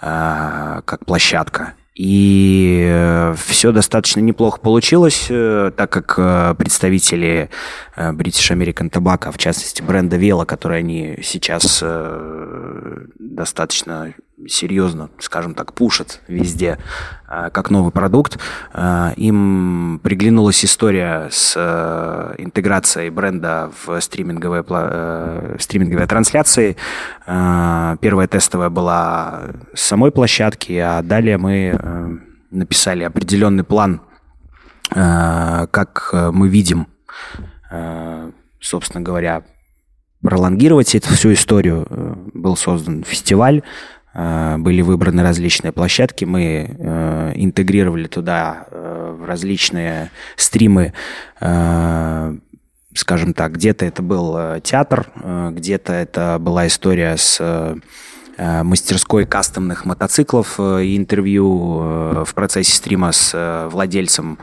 э, 0.00 0.80
как 0.84 1.04
площадка. 1.06 1.74
И 1.94 3.32
все 3.36 3.70
достаточно 3.70 4.20
неплохо 4.20 4.58
получилось, 4.60 5.26
э, 5.28 5.72
так 5.76 5.90
как 5.92 6.14
э, 6.16 6.54
представители 6.56 7.50
э, 7.96 8.12
British 8.12 8.50
American 8.50 8.90
Tobacco, 8.90 9.30
в 9.30 9.36
частности 9.36 9.82
бренда 9.82 10.16
Vela, 10.16 10.46
который 10.46 10.78
они 10.78 11.18
сейчас 11.22 11.80
э, 11.82 13.06
достаточно 13.18 14.14
серьезно, 14.48 15.10
скажем 15.18 15.54
так, 15.54 15.72
пушат 15.72 16.20
везде 16.28 16.78
э, 17.28 17.50
как 17.50 17.70
новый 17.70 17.92
продукт, 17.92 18.38
э, 18.72 19.12
им 19.16 20.00
приглянулась 20.02 20.64
история 20.64 21.28
с 21.30 21.54
э, 21.56 22.34
интеграцией 22.38 23.10
бренда 23.10 23.70
в 23.84 24.00
стриминговые, 24.00 24.64
стриминговые 25.58 26.06
трансляции. 26.06 26.76
Первая 27.26 28.26
тестовая 28.26 28.68
была 28.68 29.42
с 29.74 29.82
самой 29.82 30.10
площадки, 30.10 30.72
а 30.72 31.02
далее 31.02 31.38
мы 31.38 32.20
написали 32.50 33.04
определенный 33.04 33.64
план, 33.64 34.00
как 34.90 36.10
мы 36.12 36.48
видим, 36.48 36.86
собственно 38.60 39.02
говоря, 39.02 39.44
пролонгировать 40.22 40.94
эту 40.94 41.08
всю 41.10 41.32
историю. 41.32 41.86
Был 42.34 42.56
создан 42.56 43.04
фестиваль, 43.04 43.62
были 44.14 44.82
выбраны 44.82 45.22
различные 45.22 45.72
площадки, 45.72 46.24
мы 46.26 46.76
э, 46.78 47.32
интегрировали 47.36 48.08
туда 48.08 48.66
э, 48.70 49.24
различные 49.26 50.10
стримы, 50.36 50.92
э, 51.40 52.36
скажем 52.94 53.32
так, 53.32 53.52
где-то 53.52 53.86
это 53.86 54.02
был 54.02 54.60
театр, 54.60 55.06
где-то 55.16 55.94
это 55.94 56.36
была 56.38 56.66
история 56.66 57.16
с 57.16 57.40
мастерской 58.36 59.24
кастомных 59.24 59.86
мотоциклов 59.86 60.60
и 60.60 60.96
интервью 60.96 62.24
в 62.24 62.34
процессе 62.34 62.72
стрима 62.72 63.12
с 63.12 63.68
владельцем 63.72 64.38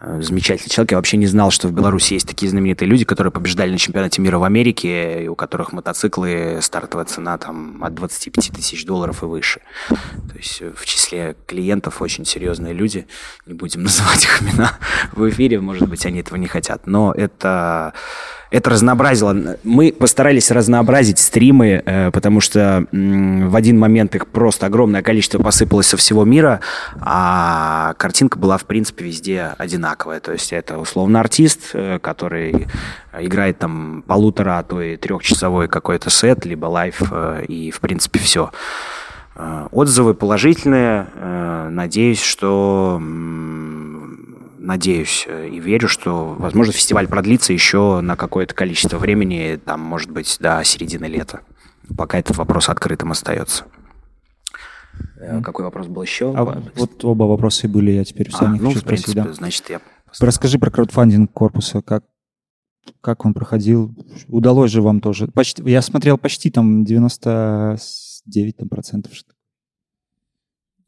замечательный 0.00 0.70
человек. 0.70 0.92
Я 0.92 0.96
вообще 0.96 1.16
не 1.16 1.26
знал, 1.26 1.50
что 1.50 1.68
в 1.68 1.72
Беларуси 1.72 2.14
есть 2.14 2.26
такие 2.26 2.50
знаменитые 2.50 2.88
люди, 2.88 3.04
которые 3.04 3.30
побеждали 3.32 3.70
на 3.70 3.78
чемпионате 3.78 4.22
мира 4.22 4.38
в 4.38 4.44
Америке, 4.44 5.24
и 5.24 5.28
у 5.28 5.34
которых 5.34 5.72
мотоциклы 5.72 6.58
стартовая 6.62 7.04
цена 7.04 7.36
там 7.36 7.82
от 7.84 7.94
25 7.94 8.52
тысяч 8.52 8.86
долларов 8.86 9.22
и 9.22 9.26
выше. 9.26 9.60
То 9.88 10.36
есть 10.36 10.62
э, 10.62 10.72
в 10.74 10.86
числе 10.86 11.36
клиентов 11.46 12.00
очень 12.00 12.24
серьезные 12.24 12.72
люди. 12.72 13.06
Не 13.46 13.54
будем 13.54 13.82
называть 13.84 14.24
их 14.24 14.42
имена 14.42 14.78
в 15.12 15.28
эфире, 15.28 15.60
может 15.60 15.88
быть, 15.88 16.06
они 16.06 16.20
этого 16.20 16.36
не 16.36 16.46
хотят. 16.46 16.86
Но 16.86 17.12
это 17.12 17.92
это 18.50 18.70
разнообразило. 18.70 19.56
Мы 19.62 19.92
постарались 19.92 20.50
разнообразить 20.50 21.18
стримы, 21.18 21.82
э, 21.84 22.10
потому 22.10 22.40
что 22.40 22.84
м, 22.92 23.48
в 23.48 23.56
один 23.56 23.78
момент 23.78 24.14
их 24.14 24.26
просто 24.26 24.66
огромное 24.66 25.02
количество 25.02 25.38
посыпалось 25.40 25.86
со 25.86 25.96
всего 25.96 26.24
мира, 26.24 26.60
а 27.00 27.94
картинка 27.96 28.38
была, 28.38 28.58
в 28.58 28.64
принципе, 28.64 29.04
везде 29.04 29.54
одинаковая. 29.58 30.20
То 30.20 30.32
есть 30.32 30.52
это 30.52 30.78
условно 30.78 31.20
артист, 31.20 31.70
э, 31.74 31.98
который 32.00 32.66
играет 33.18 33.58
там 33.58 34.02
полутора, 34.06 34.58
а 34.58 34.62
то 34.62 34.80
и 34.80 34.96
трехчасовой 34.96 35.68
какой-то 35.68 36.10
сет, 36.10 36.44
либо 36.44 36.66
лайв, 36.66 37.00
э, 37.10 37.44
и, 37.46 37.70
в 37.70 37.80
принципе, 37.80 38.18
все. 38.18 38.50
Э, 39.36 39.68
Отзывы 39.70 40.14
положительные. 40.14 41.06
Э, 41.14 41.68
Надеюсь, 41.70 42.20
что 42.20 42.98
надеюсь 44.60 45.26
и 45.26 45.58
верю, 45.58 45.88
что, 45.88 46.34
возможно, 46.38 46.72
фестиваль 46.72 47.08
продлится 47.08 47.52
еще 47.52 48.00
на 48.00 48.16
какое-то 48.16 48.54
количество 48.54 48.98
времени, 48.98 49.58
там, 49.64 49.80
может 49.80 50.10
быть, 50.10 50.36
до 50.40 50.62
середины 50.64 51.06
лета. 51.06 51.40
Пока 51.96 52.18
этот 52.18 52.36
вопрос 52.36 52.68
открытым 52.68 53.10
остается. 53.12 53.64
Э, 55.18 55.40
Какой 55.42 55.64
вопрос 55.64 55.86
был 55.88 56.02
еще? 56.02 56.32
А 56.36 56.62
вот 56.76 57.04
оба 57.04 57.24
вопроса 57.24 57.66
и 57.66 57.70
были, 57.70 57.90
я 57.92 58.04
теперь 58.04 58.28
все 58.30 58.46
А, 58.46 58.48
не 58.48 58.60
ну, 58.60 58.68
хочу 58.68 58.78
в 58.78 58.82
спросить, 58.82 59.06
принципе, 59.06 59.28
да. 59.28 59.32
значит, 59.34 59.70
я... 59.70 59.80
Расскажи 60.20 60.58
про 60.58 60.70
краудфандинг 60.70 61.32
корпуса, 61.32 61.82
как, 61.82 62.04
как 63.00 63.24
он 63.24 63.32
проходил, 63.34 63.94
удалось 64.28 64.70
же 64.70 64.82
вам 64.82 65.00
тоже. 65.00 65.28
Почти, 65.28 65.62
я 65.68 65.82
смотрел 65.82 66.18
почти 66.18 66.50
там 66.50 66.84
99 66.84 68.56
там, 68.56 68.68
процентов. 68.68 69.14
что- 69.14 69.32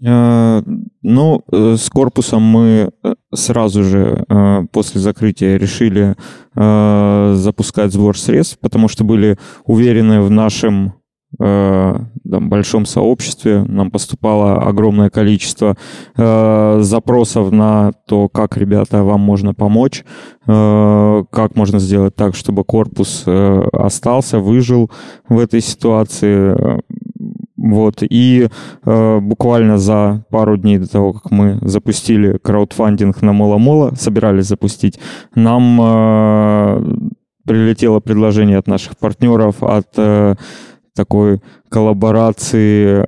Ну, 0.04 1.42
э, 1.52 1.76
с 1.76 1.88
корпусом 1.90 2.42
мы 2.42 2.90
э, 3.04 3.14
сразу 3.32 3.84
же 3.84 4.24
э, 4.28 4.66
после 4.72 5.00
закрытия 5.00 5.56
решили 5.56 6.16
э, 6.56 7.34
запускать 7.36 7.92
сбор 7.92 8.18
средств, 8.18 8.58
потому 8.60 8.88
что 8.88 9.04
были 9.04 9.38
уверены 9.64 10.20
в 10.20 10.30
нашем 10.30 10.94
э, 11.40 11.98
там, 12.30 12.48
большом 12.48 12.86
сообществе. 12.86 13.64
Нам 13.68 13.90
поступало 13.90 14.62
огромное 14.62 15.10
количество 15.10 15.76
э, 16.16 16.78
запросов 16.80 17.52
на 17.52 17.92
то, 18.06 18.28
как, 18.28 18.56
ребята, 18.56 19.04
вам 19.04 19.20
можно 19.20 19.54
помочь, 19.54 20.04
э, 20.46 21.24
как 21.30 21.56
можно 21.56 21.78
сделать 21.78 22.14
так, 22.16 22.34
чтобы 22.34 22.64
корпус 22.64 23.22
э, 23.26 23.62
остался, 23.72 24.38
выжил 24.38 24.90
в 25.28 25.38
этой 25.38 25.60
ситуации. 25.60 26.80
Вот, 27.62 28.02
и 28.02 28.48
э, 28.84 29.20
буквально 29.20 29.78
за 29.78 30.24
пару 30.30 30.56
дней 30.56 30.78
до 30.78 30.90
того, 30.90 31.12
как 31.12 31.30
мы 31.30 31.58
запустили 31.62 32.36
краудфандинг 32.38 33.22
на 33.22 33.32
Мола-Мола, 33.32 33.94
собирались 33.94 34.46
запустить, 34.46 34.98
нам 35.36 35.80
э, 35.80 36.82
прилетело 37.46 38.00
предложение 38.00 38.58
от 38.58 38.66
наших 38.66 38.98
партнеров, 38.98 39.62
от 39.62 39.86
э, 39.96 40.34
такой 40.96 41.40
коллаборации 41.68 43.06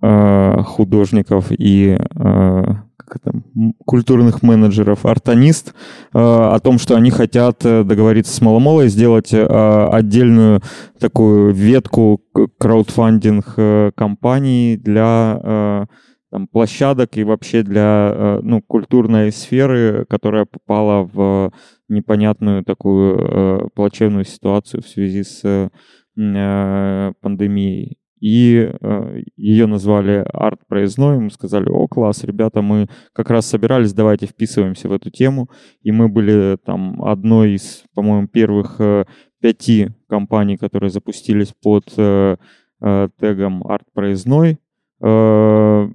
э, 0.00 0.62
художников 0.62 1.46
и 1.50 1.98
э, 1.98 2.64
как 3.08 3.22
это, 3.22 3.36
м, 3.56 3.74
культурных 3.84 4.42
менеджеров 4.42 5.06
«Артонист» 5.06 5.68
э, 5.68 6.18
о 6.18 6.58
том, 6.60 6.78
что 6.78 6.96
они 6.96 7.10
хотят 7.10 7.64
э, 7.64 7.84
договориться 7.84 8.34
с 8.34 8.40
Маломолой, 8.40 8.88
сделать 8.88 9.32
э, 9.32 9.46
отдельную 9.92 10.60
такую 11.00 11.52
ветку 11.52 12.20
краудфандинг 12.58 13.54
компаний 13.96 14.76
для 14.76 15.86
там, 16.30 16.46
площадок 16.48 17.16
и 17.16 17.24
вообще 17.24 17.62
для 17.62 18.40
ну, 18.42 18.60
культурной 18.60 19.32
сферы, 19.32 20.04
которая 20.08 20.44
попала 20.44 21.08
в 21.10 21.52
непонятную 21.88 22.64
такую 22.64 23.70
плачевную 23.74 24.24
ситуацию 24.24 24.82
в 24.82 24.88
связи 24.88 25.22
с 25.22 25.70
пандемией. 26.14 27.98
И 28.20 28.70
э, 28.80 29.22
ее 29.36 29.66
назвали 29.66 30.24
арт 30.32 30.60
проездной. 30.66 31.18
Мы 31.18 31.30
сказали, 31.30 31.68
о, 31.68 31.86
класс, 31.88 32.24
ребята, 32.24 32.62
мы 32.62 32.88
как 33.12 33.30
раз 33.30 33.46
собирались, 33.46 33.92
давайте 33.92 34.26
вписываемся 34.26 34.88
в 34.88 34.92
эту 34.92 35.10
тему. 35.10 35.48
И 35.82 35.92
мы 35.92 36.08
были 36.08 36.56
там 36.64 37.02
одной 37.02 37.54
из, 37.54 37.84
по-моему, 37.94 38.28
первых 38.28 38.76
э, 38.80 39.04
пяти 39.40 39.90
компаний, 40.08 40.56
которые 40.56 40.90
запустились 40.90 41.52
под 41.62 41.84
э, 41.96 42.36
э, 42.80 43.08
тегом 43.20 43.66
арт 43.66 43.86
проездной. 43.94 44.58
Э, 45.00 45.88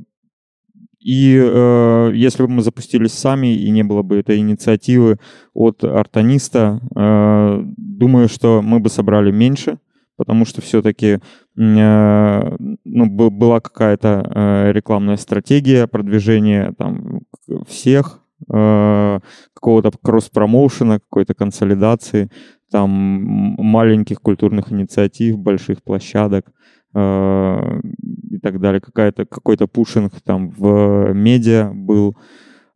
И 1.05 1.36
э, 1.38 2.11
если 2.15 2.43
бы 2.43 2.49
мы 2.49 2.61
запустились 2.61 3.11
сами 3.11 3.53
и 3.53 3.69
не 3.71 3.84
было 3.84 4.03
бы 4.03 4.19
этой 4.19 4.38
инициативы 4.38 5.17
от 5.53 5.84
артониста, 5.84 6.80
э, 6.95 7.63
думаю, 7.76 8.30
что 8.30 8.61
мы 8.61 8.80
бы 8.80 8.89
собрали 8.89 9.30
меньше, 9.32 9.80
потому 10.18 10.45
что 10.45 10.61
все-таки 10.61 11.20
э, 11.57 12.55
ну, 12.86 13.05
была 13.09 13.59
какая-то 13.59 14.30
э, 14.34 14.72
рекламная 14.72 15.18
стратегия 15.18 15.88
продвижения 15.88 16.74
там 16.78 17.22
всех, 17.68 18.22
э, 18.51 19.20
какого-то 19.53 19.91
кросс-промоушена, 20.01 20.99
какой-то 20.99 21.34
консолидации, 21.34 22.30
там 22.72 22.89
маленьких 22.89 24.22
культурных 24.22 24.72
инициатив, 24.72 25.38
больших 25.38 25.84
площадок 25.84 26.51
и 26.95 28.39
так 28.41 28.59
далее. 28.59 28.80
Какая-то, 28.80 29.26
какой-то 29.26 29.68
пушинг 29.68 30.14
там 30.24 30.49
в 30.49 31.11
медиа 31.14 31.72
был. 31.74 32.16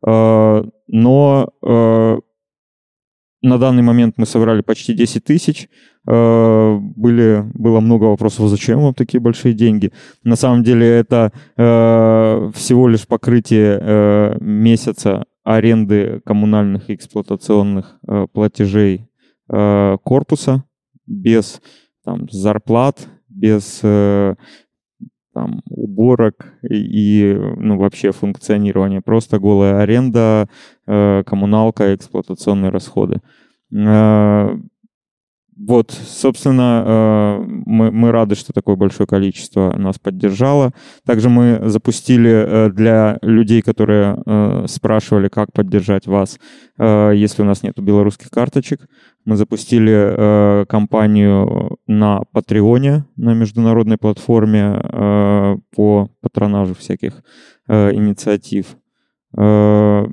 Но 0.02 1.48
на 3.42 3.58
данный 3.58 3.82
момент 3.82 4.14
мы 4.16 4.26
собрали 4.26 4.62
почти 4.62 4.94
10 4.94 5.24
тысяч. 5.24 5.68
Э, 6.08 6.78
Были, 6.80 7.44
было 7.54 7.80
много 7.80 8.04
вопросов, 8.04 8.46
«А 8.46 8.48
зачем 8.48 8.80
вам 8.80 8.94
такие 8.94 9.20
большие 9.20 9.54
деньги. 9.54 9.92
На 10.24 10.36
самом 10.36 10.64
деле 10.64 10.86
это 10.86 11.32
э, 11.56 12.50
всего 12.54 12.88
лишь 12.88 13.06
покрытие 13.06 13.78
э, 13.80 14.36
месяца 14.40 15.24
аренды 15.44 16.20
коммунальных 16.26 16.90
и 16.90 16.94
эксплуатационных 16.94 17.98
платежей 18.34 19.08
корпуса 19.46 20.64
без 21.06 21.62
там, 22.04 22.28
зарплат, 22.30 23.08
без 23.30 23.80
там, 25.38 25.62
уборок 25.70 26.52
и, 26.68 27.38
ну, 27.58 27.78
вообще 27.78 28.10
функционирования. 28.10 29.00
Просто 29.00 29.38
голая 29.38 29.78
аренда, 29.82 30.48
э, 30.88 31.22
коммуналка, 31.24 31.94
эксплуатационные 31.94 32.72
расходы. 32.72 33.20
Э, 33.72 34.56
вот, 35.56 35.92
собственно, 35.92 36.84
э, 36.86 37.44
мы, 37.66 37.92
мы 37.92 38.10
рады, 38.10 38.34
что 38.34 38.52
такое 38.52 38.74
большое 38.74 39.06
количество 39.06 39.72
нас 39.76 40.00
поддержало. 40.00 40.72
Также 41.06 41.28
мы 41.28 41.60
запустили 41.68 42.70
для 42.70 43.18
людей, 43.22 43.62
которые 43.62 44.66
спрашивали, 44.66 45.28
как 45.28 45.52
поддержать 45.52 46.06
вас, 46.06 46.38
если 46.78 47.42
у 47.42 47.44
нас 47.44 47.62
нет 47.62 47.74
белорусских 47.80 48.30
карточек. 48.30 48.80
Мы 49.28 49.36
запустили 49.36 49.92
э, 49.92 50.64
кампанию 50.64 51.76
на 51.86 52.22
Патреоне, 52.32 53.04
на 53.16 53.34
международной 53.34 53.98
платформе 53.98 54.80
э, 54.82 55.56
по 55.76 56.08
патронажу 56.22 56.74
всяких 56.74 57.22
э, 57.68 57.92
инициатив. 57.92 58.78
Э, 59.36 60.06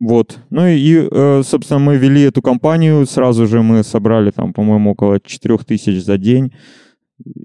вот. 0.00 0.38
Ну 0.48 0.66
и, 0.66 1.06
э, 1.12 1.42
собственно, 1.44 1.78
мы 1.78 1.98
вели 1.98 2.22
эту 2.22 2.40
кампанию. 2.40 3.04
Сразу 3.04 3.46
же 3.46 3.60
мы 3.60 3.82
собрали 3.82 4.30
там, 4.30 4.54
по-моему, 4.54 4.92
около 4.92 5.20
4 5.20 5.58
тысяч 5.58 6.02
за 6.02 6.16
день 6.16 6.54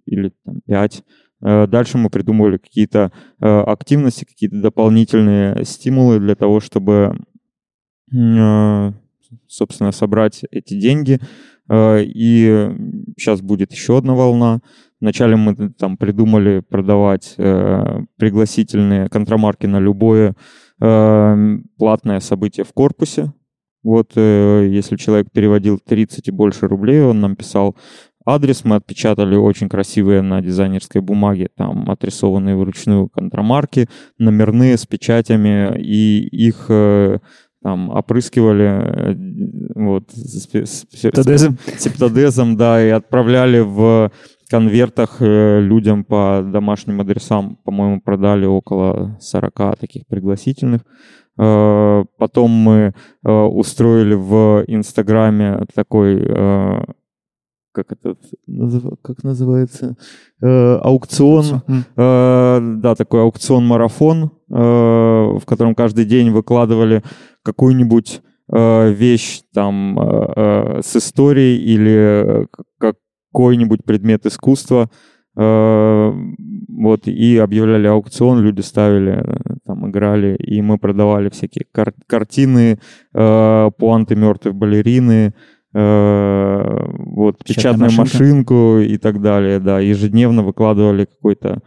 или 0.06 0.32
там 0.46 0.62
5. 0.68 1.04
Э, 1.42 1.68
Дальше 1.68 1.98
мы 1.98 2.10
придумывали 2.10 2.56
какие-то 2.56 3.12
э, 3.42 3.46
активности, 3.46 4.24
какие-то 4.24 4.62
дополнительные 4.62 5.66
стимулы 5.66 6.20
для 6.20 6.36
того, 6.36 6.62
чтобы, 6.62 7.18
э, 8.14 8.92
собственно, 9.48 9.92
собрать 9.92 10.44
эти 10.52 10.80
деньги. 10.80 11.20
Э, 11.70 12.04
И 12.04 12.70
сейчас 13.18 13.42
будет 13.42 13.72
еще 13.72 13.98
одна 13.98 14.14
волна. 14.14 14.60
Вначале 15.00 15.36
мы 15.36 15.72
там 15.74 15.98
придумали 15.98 16.60
продавать 16.60 17.36
э, 17.38 18.02
пригласительные 18.18 19.10
контрамарки 19.10 19.66
на 19.66 19.80
любое 19.80 20.36
э, 20.82 21.58
платное 21.78 22.20
событие 22.20 22.66
в 22.66 22.74
корпусе. 22.74 23.34
Вот 23.84 24.16
если 24.16 24.96
человек 24.96 25.32
переводил 25.32 25.80
30 25.80 26.28
и 26.28 26.32
больше 26.32 26.68
рублей, 26.68 27.02
он 27.02 27.20
нам 27.20 27.36
писал 27.36 27.76
адрес, 28.24 28.64
мы 28.64 28.76
отпечатали 28.76 29.36
очень 29.36 29.70
красивые 29.70 30.22
на 30.22 30.40
дизайнерской 30.40 31.02
бумаге, 31.02 31.50
там 31.58 31.90
отрисованные 31.90 32.56
вручную 32.56 33.10
контрамарки, 33.10 33.90
номерные 34.20 34.78
с 34.78 34.86
печатями, 34.86 35.80
и 35.80 36.28
их 36.28 36.70
там 37.64 37.90
опрыскивали 37.90 38.64
э, 38.66 39.16
вот, 39.76 40.12
с, 40.12 40.48
с- 40.48 40.66
с- 40.66 40.86
Септодезом? 41.00 41.58
септодезом, 41.78 42.58
да, 42.58 42.84
и 42.86 42.90
отправляли 42.90 43.60
в 43.60 44.12
конвертах 44.50 45.18
э, 45.22 45.60
людям 45.62 46.04
по 46.04 46.42
домашним 46.44 47.02
адресам, 47.02 47.58
по-моему, 47.64 48.02
продали 48.02 48.46
около 48.46 49.18
40 49.22 49.78
таких 49.80 50.08
пригласительных. 50.08 50.82
Э, 51.38 52.04
Потом 52.18 52.52
мы 52.52 52.94
устроили 53.24 54.16
в 54.16 54.64
Инстаграме 54.68 55.66
такой, 55.74 56.20
как 57.74 57.92
это 57.94 58.16
как 59.02 59.24
называется, 59.24 59.96
аукцион. 60.42 61.62
Э, 61.96 62.60
Да, 62.82 62.96
такой 62.96 63.22
аукцион-марафон, 63.22 64.32
в 64.58 65.46
котором 65.46 65.76
каждый 65.76 66.06
день 66.06 66.32
выкладывали 66.32 67.04
какую-нибудь 67.44 68.22
э, 68.52 68.92
вещь 68.92 69.42
там 69.54 69.98
э, 70.00 70.34
э, 70.36 70.82
с 70.84 70.96
историей 70.96 71.58
или 71.58 72.44
э, 72.44 72.46
какой-нибудь 72.80 73.84
предмет 73.86 74.26
искусства. 74.26 74.90
Э, 75.38 76.12
Вот, 76.84 77.08
и 77.08 77.38
объявляли 77.38 77.88
аукцион, 77.88 78.42
люди 78.42 78.62
ставили, 78.62 79.12
э, 79.12 79.56
там 79.66 79.90
играли, 79.90 80.36
и 80.36 80.62
мы 80.62 80.78
продавали 80.78 81.30
всякие 81.30 81.66
кар- 81.72 81.94
картины, 82.08 82.80
э, 83.14 83.70
пуанты 83.78 84.16
мертвой 84.16 84.54
балерины, 84.54 85.34
э, 85.74 86.86
вот, 87.16 87.44
печатную 87.46 87.92
машинка. 87.92 88.02
машинку 88.02 88.78
и 88.80 88.98
так 88.98 89.22
далее, 89.22 89.60
да, 89.60 89.80
ежедневно 89.80 90.44
выкладывали 90.44 91.06
какой-то 91.06 91.62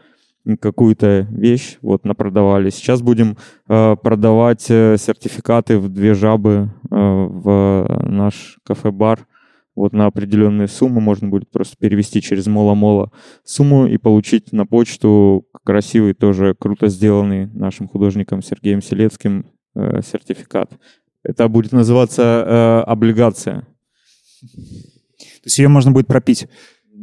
какую-то 0.60 1.26
вещь, 1.30 1.78
вот, 1.80 2.04
напродавали. 2.04 2.70
Сейчас 2.70 3.02
будем 3.02 3.36
э, 3.68 3.96
продавать 3.96 4.66
э, 4.68 4.96
сертификаты 4.98 5.78
в 5.78 5.88
две 5.88 6.14
жабы 6.14 6.70
э, 6.90 6.94
в 6.94 8.02
наш 8.06 8.58
кафе-бар. 8.64 9.26
Вот 9.74 9.92
на 9.92 10.06
определенные 10.06 10.68
суммы 10.68 11.00
можно 11.00 11.28
будет 11.28 11.50
просто 11.50 11.76
перевести 11.76 12.22
через 12.22 12.46
Мола-Мола 12.46 13.10
сумму 13.42 13.86
и 13.86 13.96
получить 13.96 14.52
на 14.52 14.66
почту 14.66 15.46
красивый, 15.64 16.14
тоже 16.14 16.54
круто 16.56 16.88
сделанный 16.88 17.46
нашим 17.46 17.88
художником 17.88 18.42
Сергеем 18.42 18.82
Селецким 18.82 19.46
э, 19.74 20.00
сертификат. 20.02 20.70
Это 21.24 21.48
будет 21.48 21.72
называться 21.72 22.22
э, 22.22 22.90
облигация. 22.90 23.66
То 24.42 25.46
есть 25.46 25.58
ее 25.58 25.68
можно 25.68 25.90
будет 25.90 26.06
пропить. 26.06 26.46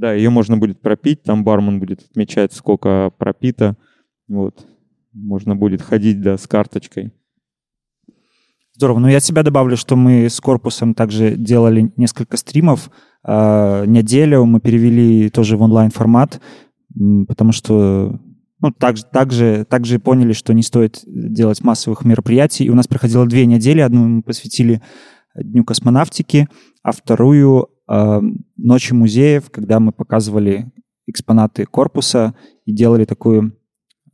Да, 0.02 0.14
ее 0.14 0.32
можно 0.32 0.58
будет 0.58 0.82
пропить, 0.82 1.22
там 1.22 1.44
бармен 1.44 1.80
будет 1.80 2.02
отмечать, 2.02 2.54
сколько 2.54 3.12
пропито. 3.20 3.78
Вот. 4.28 4.66
Можно 5.14 5.56
будет 5.56 5.84
ходить, 5.84 6.20
да, 6.22 6.40
с 6.40 6.48
карточкой. 6.48 7.14
Здорово. 8.74 8.98
Ну, 8.98 9.10
я 9.10 9.18
от 9.18 9.24
себя 9.24 9.44
добавлю, 9.44 9.78
что 9.78 9.96
мы 9.96 10.28
с 10.28 10.40
корпусом 10.40 10.96
также 10.96 11.36
делали 11.36 11.94
несколько 11.98 12.38
стримов. 12.38 12.90
А, 13.24 13.86
неделю 13.86 14.46
мы 14.46 14.60
перевели 14.60 15.30
тоже 15.30 15.56
в 15.56 15.62
онлайн-формат, 15.62 16.42
потому 17.28 17.52
что 17.52 18.20
ну, 18.60 18.72
также, 18.72 19.04
также, 19.06 19.66
также 19.70 20.00
поняли, 20.00 20.34
что 20.34 20.56
не 20.56 20.64
стоит 20.64 21.02
делать 21.06 21.64
массовых 21.64 22.06
мероприятий. 22.06 22.64
И 22.64 22.70
у 22.72 22.76
нас 22.76 22.88
проходило 22.88 23.28
две 23.28 23.46
недели. 23.46 23.82
Одну 23.82 24.08
мы 24.08 24.24
посвятили 24.24 24.82
Дню 25.36 25.64
космонавтики, 25.64 26.50
а 26.82 26.92
вторую 26.92 27.70
Ночи 28.58 28.94
музеев, 28.94 29.50
когда 29.50 29.80
мы 29.80 29.92
показывали 29.92 30.72
экспонаты 31.08 31.66
корпуса 31.66 32.36
и 32.66 32.72
делали 32.72 33.06
такую 33.06 33.58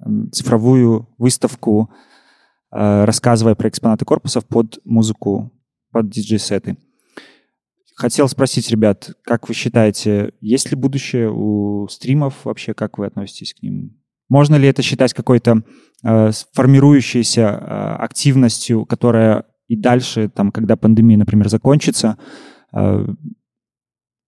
м, 0.04 0.32
цифровую 0.32 1.10
выставку 1.18 1.92
э, 2.72 3.06
рассказывая 3.06 3.56
про 3.56 3.70
экспонаты 3.70 4.06
корпусов 4.06 4.46
под 4.46 4.80
музыку, 4.84 5.52
под 5.92 6.10
диджей-сеты. 6.10 6.78
Хотел 7.96 8.28
спросить, 8.28 8.70
ребят, 8.70 9.12
как 9.24 9.48
вы 9.48 9.56
считаете, 9.56 10.34
есть 10.40 10.70
ли 10.70 10.76
будущее 10.76 11.32
у 11.32 11.88
стримов 11.88 12.46
вообще, 12.46 12.74
как 12.74 12.98
вы 13.00 13.08
относитесь 13.08 13.54
к 13.54 13.64
ним? 13.64 13.98
Можно 14.30 14.56
ли 14.56 14.68
это 14.68 14.82
считать 14.82 15.14
какой-то 15.14 15.64
э, 16.04 16.32
формирующейся 16.54 17.42
э, 17.42 17.96
активностью, 18.04 18.86
которая 18.86 19.46
и 19.68 19.76
дальше, 19.76 20.30
там, 20.30 20.52
когда 20.52 20.78
пандемия, 20.78 21.18
например, 21.18 21.50
закончится, 21.50 22.18
э, 22.74 23.08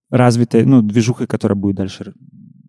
развитой, 0.10 0.66
ну, 0.66 0.82
движухой, 0.82 1.28
которая 1.28 1.56
будет 1.56 1.76
дальше 1.76 2.14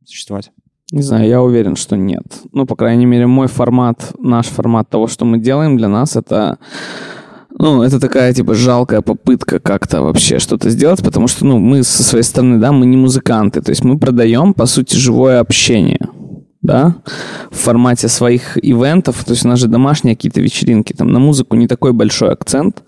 существовать? 0.04 0.50
Не 0.92 1.02
знаю, 1.02 1.28
я 1.28 1.40
уверен, 1.40 1.76
что 1.76 1.96
нет. 1.96 2.42
Ну, 2.52 2.66
по 2.66 2.74
крайней 2.74 3.06
мере, 3.06 3.26
мой 3.26 3.46
формат, 3.46 4.12
наш 4.18 4.46
формат 4.46 4.90
того, 4.90 5.06
что 5.06 5.24
мы 5.24 5.38
делаем 5.38 5.76
для 5.76 5.88
нас, 5.88 6.16
это 6.16 6.58
ну, 7.58 7.82
это 7.82 8.00
такая, 8.00 8.32
типа, 8.32 8.54
жалкая 8.54 9.02
попытка 9.02 9.58
как-то 9.58 10.02
вообще 10.02 10.38
что-то 10.38 10.70
сделать, 10.70 11.02
потому 11.02 11.28
что, 11.28 11.44
ну, 11.44 11.58
мы 11.58 11.82
со 11.82 12.02
своей 12.02 12.22
стороны, 12.22 12.58
да, 12.58 12.72
мы 12.72 12.86
не 12.86 12.96
музыканты, 12.96 13.60
то 13.60 13.70
есть 13.70 13.84
мы 13.84 13.98
продаем, 13.98 14.54
по 14.54 14.66
сути, 14.66 14.96
живое 14.96 15.40
общение, 15.40 16.00
да, 16.62 16.96
в 17.50 17.56
формате 17.56 18.08
своих 18.08 18.56
ивентов, 18.56 19.24
то 19.24 19.32
есть 19.32 19.44
у 19.44 19.48
нас 19.48 19.58
же 19.58 19.68
домашние 19.68 20.16
какие-то 20.16 20.40
вечеринки, 20.40 20.94
там 20.94 21.12
на 21.12 21.18
музыку 21.18 21.56
не 21.56 21.66
такой 21.66 21.92
большой 21.92 22.32
акцент, 22.32 22.82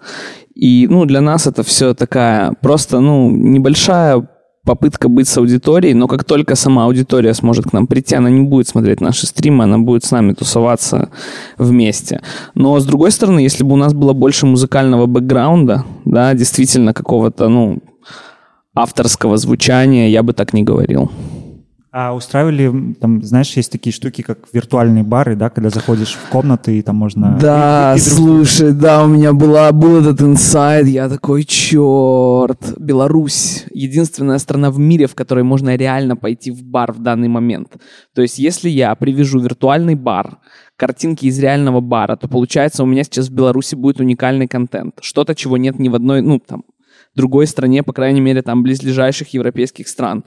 и, 0.54 0.86
ну, 0.88 1.04
для 1.04 1.20
нас 1.20 1.46
это 1.46 1.62
все 1.62 1.92
такая 1.92 2.54
просто, 2.62 3.00
ну, 3.00 3.30
небольшая 3.30 4.26
попытка 4.64 5.08
быть 5.08 5.28
с 5.28 5.36
аудиторией, 5.38 5.94
но 5.94 6.06
как 6.06 6.24
только 6.24 6.54
сама 6.54 6.84
аудитория 6.84 7.34
сможет 7.34 7.66
к 7.66 7.72
нам 7.72 7.86
прийти, 7.86 8.14
она 8.14 8.30
не 8.30 8.42
будет 8.42 8.68
смотреть 8.68 9.00
наши 9.00 9.26
стримы, 9.26 9.64
она 9.64 9.78
будет 9.78 10.04
с 10.04 10.10
нами 10.10 10.34
тусоваться 10.34 11.10
вместе. 11.58 12.20
Но 12.54 12.78
с 12.78 12.84
другой 12.84 13.10
стороны, 13.10 13.40
если 13.40 13.64
бы 13.64 13.72
у 13.72 13.76
нас 13.76 13.92
было 13.92 14.12
больше 14.12 14.46
музыкального 14.46 15.06
бэкграунда, 15.06 15.84
да, 16.04 16.34
действительно 16.34 16.94
какого-то, 16.94 17.48
ну, 17.48 17.78
авторского 18.74 19.36
звучания, 19.36 20.08
я 20.08 20.22
бы 20.22 20.32
так 20.32 20.52
не 20.52 20.62
говорил. 20.62 21.10
А 21.94 22.14
устраивали, 22.14 22.94
там, 23.00 23.22
знаешь, 23.22 23.52
есть 23.52 23.70
такие 23.70 23.92
штуки, 23.92 24.22
как 24.22 24.38
виртуальные 24.50 25.04
бары, 25.04 25.36
да, 25.36 25.50
когда 25.50 25.68
заходишь 25.68 26.14
в 26.14 26.30
комнаты, 26.30 26.78
и 26.78 26.82
там 26.82 26.96
можно... 26.96 27.36
Да, 27.38 27.94
и- 27.94 27.98
и 27.98 28.02
друг- 28.02 28.16
слушай, 28.16 28.72
да, 28.72 29.04
у 29.04 29.08
меня 29.08 29.34
была, 29.34 29.70
был 29.72 30.00
этот 30.00 30.22
инсайд, 30.22 30.86
я 30.86 31.10
такой, 31.10 31.44
черт, 31.44 32.74
Беларусь, 32.78 33.66
единственная 33.72 34.38
страна 34.38 34.70
в 34.70 34.78
мире, 34.78 35.06
в 35.06 35.14
которой 35.14 35.44
можно 35.44 35.76
реально 35.76 36.16
пойти 36.16 36.50
в 36.50 36.62
бар 36.64 36.92
в 36.92 37.00
данный 37.00 37.28
момент. 37.28 37.76
То 38.14 38.22
есть, 38.22 38.38
если 38.38 38.70
я 38.70 38.94
привяжу 38.94 39.38
виртуальный 39.40 39.94
бар, 39.94 40.38
картинки 40.76 41.26
из 41.26 41.38
реального 41.38 41.80
бара, 41.80 42.16
то 42.16 42.26
получается 42.26 42.82
у 42.82 42.86
меня 42.86 43.04
сейчас 43.04 43.28
в 43.28 43.32
Беларуси 43.34 43.74
будет 43.74 44.00
уникальный 44.00 44.48
контент. 44.48 44.94
Что-то, 45.00 45.34
чего 45.34 45.56
нет 45.56 45.78
ни 45.78 45.88
в 45.88 45.94
одной, 45.94 46.22
ну, 46.22 46.38
там, 46.40 46.62
другой 47.14 47.46
стране, 47.46 47.82
по 47.82 47.92
крайней 47.92 48.20
мере, 48.20 48.42
там, 48.42 48.62
близлежащих 48.62 49.28
европейских 49.34 49.88
стран. 49.88 50.24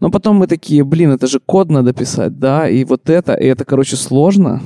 Но 0.00 0.10
потом 0.10 0.36
мы 0.36 0.46
такие, 0.46 0.84
блин, 0.84 1.12
это 1.12 1.26
же 1.26 1.40
код 1.40 1.70
надо 1.70 1.92
писать, 1.92 2.38
да, 2.38 2.68
и 2.68 2.84
вот 2.84 3.08
это, 3.10 3.34
и 3.34 3.46
это, 3.46 3.64
короче, 3.64 3.96
сложно. 3.96 4.60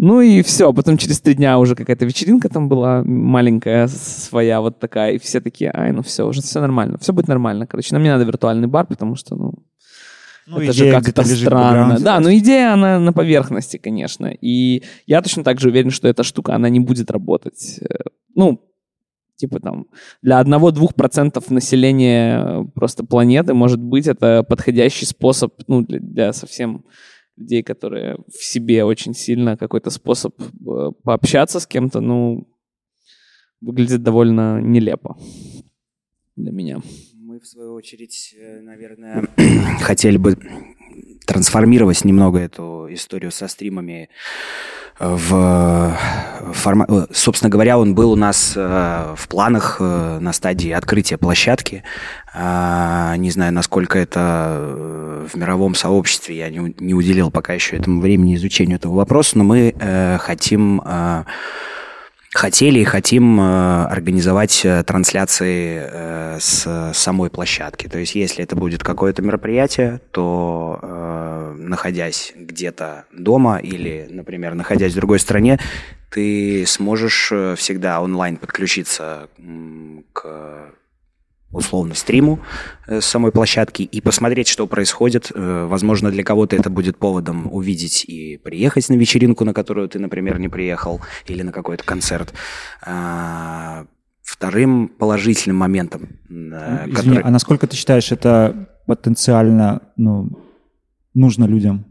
Ну 0.00 0.20
и 0.20 0.42
все, 0.42 0.72
потом 0.72 0.96
через 0.96 1.20
три 1.20 1.34
дня 1.34 1.58
уже 1.58 1.74
какая-то 1.74 2.04
вечеринка 2.06 2.48
там 2.48 2.68
была 2.68 3.02
маленькая 3.04 3.88
своя 3.88 4.60
вот 4.60 4.78
такая, 4.78 5.14
и 5.14 5.18
все 5.18 5.40
такие, 5.40 5.72
ай, 5.74 5.90
ну 5.92 6.02
все, 6.02 6.24
уже 6.24 6.40
все 6.40 6.60
нормально, 6.60 6.98
все 6.98 7.12
будет 7.12 7.26
нормально, 7.28 7.66
короче, 7.66 7.94
нам 7.94 8.02
не 8.04 8.08
надо 8.10 8.24
виртуальный 8.24 8.68
бар, 8.68 8.86
потому 8.86 9.16
что, 9.16 9.34
ну, 9.34 9.54
Ну, 10.46 10.60
это 10.60 10.72
же 10.72 10.90
как-то 10.92 11.24
странно. 11.24 11.98
Да, 12.00 12.20
но 12.20 12.32
идея, 12.34 12.74
она 12.74 12.98
на 13.00 13.12
поверхности, 13.12 13.76
конечно. 13.76 14.26
И 14.26 14.82
я 15.06 15.20
точно 15.20 15.42
так 15.44 15.60
же 15.60 15.68
уверен, 15.68 15.90
что 15.90 16.08
эта 16.08 16.22
штука, 16.22 16.54
она 16.54 16.68
не 16.70 16.80
будет 16.80 17.10
работать. 17.10 17.78
Э, 17.80 18.04
Ну, 18.34 18.60
типа 19.38 19.60
там, 19.60 19.86
для 20.20 20.42
1-2% 20.42 21.52
населения 21.52 22.42
э, 22.44 22.64
просто 22.74 23.04
планеты, 23.04 23.54
может 23.54 23.80
быть, 23.80 24.06
это 24.06 24.42
подходящий 24.42 25.06
способ, 25.06 25.54
ну, 25.68 25.82
для, 25.82 26.00
для 26.00 26.32
совсем 26.32 26.84
людей, 27.36 27.62
которые 27.62 28.16
в 28.28 28.44
себе 28.44 28.84
очень 28.84 29.14
сильно 29.14 29.56
какой-то 29.56 29.90
способ 29.90 30.34
э, 30.40 30.90
пообщаться 31.04 31.60
с 31.60 31.66
кем-то, 31.66 32.00
ну, 32.00 32.48
выглядит 33.60 34.02
довольно 34.02 34.60
нелепо 34.60 35.16
для 36.36 36.52
меня. 36.52 36.80
Мы, 37.14 37.38
в 37.38 37.46
свою 37.46 37.74
очередь, 37.74 38.34
э, 38.36 38.60
наверное, 38.60 39.28
хотели 39.80 40.16
бы 40.16 40.36
трансформировать 41.28 42.06
немного 42.06 42.38
эту 42.38 42.88
историю 42.90 43.30
со 43.30 43.48
стримами 43.48 44.08
в 44.98 45.96
формат... 46.54 46.88
Собственно 47.12 47.50
говоря, 47.50 47.78
он 47.78 47.94
был 47.94 48.12
у 48.12 48.16
нас 48.16 48.54
э, 48.56 49.14
в 49.16 49.28
планах 49.28 49.76
э, 49.78 50.18
на 50.20 50.32
стадии 50.32 50.70
открытия 50.70 51.18
площадки. 51.18 51.84
А, 52.34 53.14
Не 53.16 53.30
знаю, 53.30 53.52
насколько 53.52 53.98
это 53.98 54.56
э, 54.58 55.26
в 55.32 55.36
мировом 55.36 55.74
сообществе, 55.74 56.38
я 56.38 56.48
не 56.50 56.94
уделил 56.94 57.30
пока 57.30 57.52
еще 57.52 57.76
этому 57.76 58.00
времени 58.00 58.34
изучению 58.34 58.76
этого 58.76 58.94
вопроса, 58.94 59.38
но 59.38 59.44
мы 59.44 59.74
э, 59.78 60.18
хотим 60.18 60.82
э, 60.84 61.24
хотели 62.32 62.80
и 62.80 62.84
хотим 62.84 63.40
э, 63.40 63.84
организовать 63.86 64.64
э, 64.64 64.82
трансляции 64.84 65.82
э, 65.82 66.38
с 66.40 66.92
самой 66.94 67.30
площадки. 67.30 67.88
То 67.88 67.98
есть, 67.98 68.14
если 68.14 68.44
это 68.44 68.56
будет 68.56 68.82
какое-то 68.82 69.22
мероприятие, 69.22 70.00
то 70.10 70.78
э, 70.82 71.54
находясь 71.58 72.32
где-то 72.36 73.04
дома 73.12 73.58
или, 73.58 74.06
например, 74.10 74.54
находясь 74.54 74.92
в 74.92 74.96
другой 74.96 75.18
стране, 75.18 75.58
ты 76.10 76.64
сможешь 76.66 77.30
э, 77.32 77.54
всегда 77.56 78.00
онлайн 78.00 78.36
подключиться 78.36 79.28
к 80.12 80.72
условно 81.52 81.94
стриму 81.94 82.40
э, 82.86 83.00
с 83.00 83.06
самой 83.06 83.32
площадки 83.32 83.82
и 83.82 84.00
посмотреть, 84.00 84.48
что 84.48 84.66
происходит. 84.66 85.32
Э, 85.34 85.66
Возможно, 85.66 86.10
для 86.10 86.22
кого-то 86.22 86.56
это 86.56 86.70
будет 86.70 86.98
поводом 86.98 87.48
увидеть 87.52 88.04
и 88.04 88.36
приехать 88.36 88.88
на 88.88 88.94
вечеринку, 88.94 89.44
на 89.44 89.54
которую 89.54 89.88
ты, 89.88 89.98
например, 89.98 90.38
не 90.38 90.48
приехал, 90.48 91.00
или 91.26 91.42
на 91.42 91.52
какой-то 91.52 91.84
концерт. 91.84 92.32
А, 92.82 93.86
Вторым 94.22 94.88
положительным 94.88 95.56
моментом, 95.56 96.02
э, 96.28 96.84
Извини, 96.86 96.92
который- 96.92 97.22
а 97.22 97.30
насколько 97.30 97.66
ты 97.66 97.76
считаешь, 97.76 98.12
это 98.12 98.68
потенциально 98.86 99.80
ну, 99.96 100.28
нужно 101.14 101.46
людям? 101.46 101.86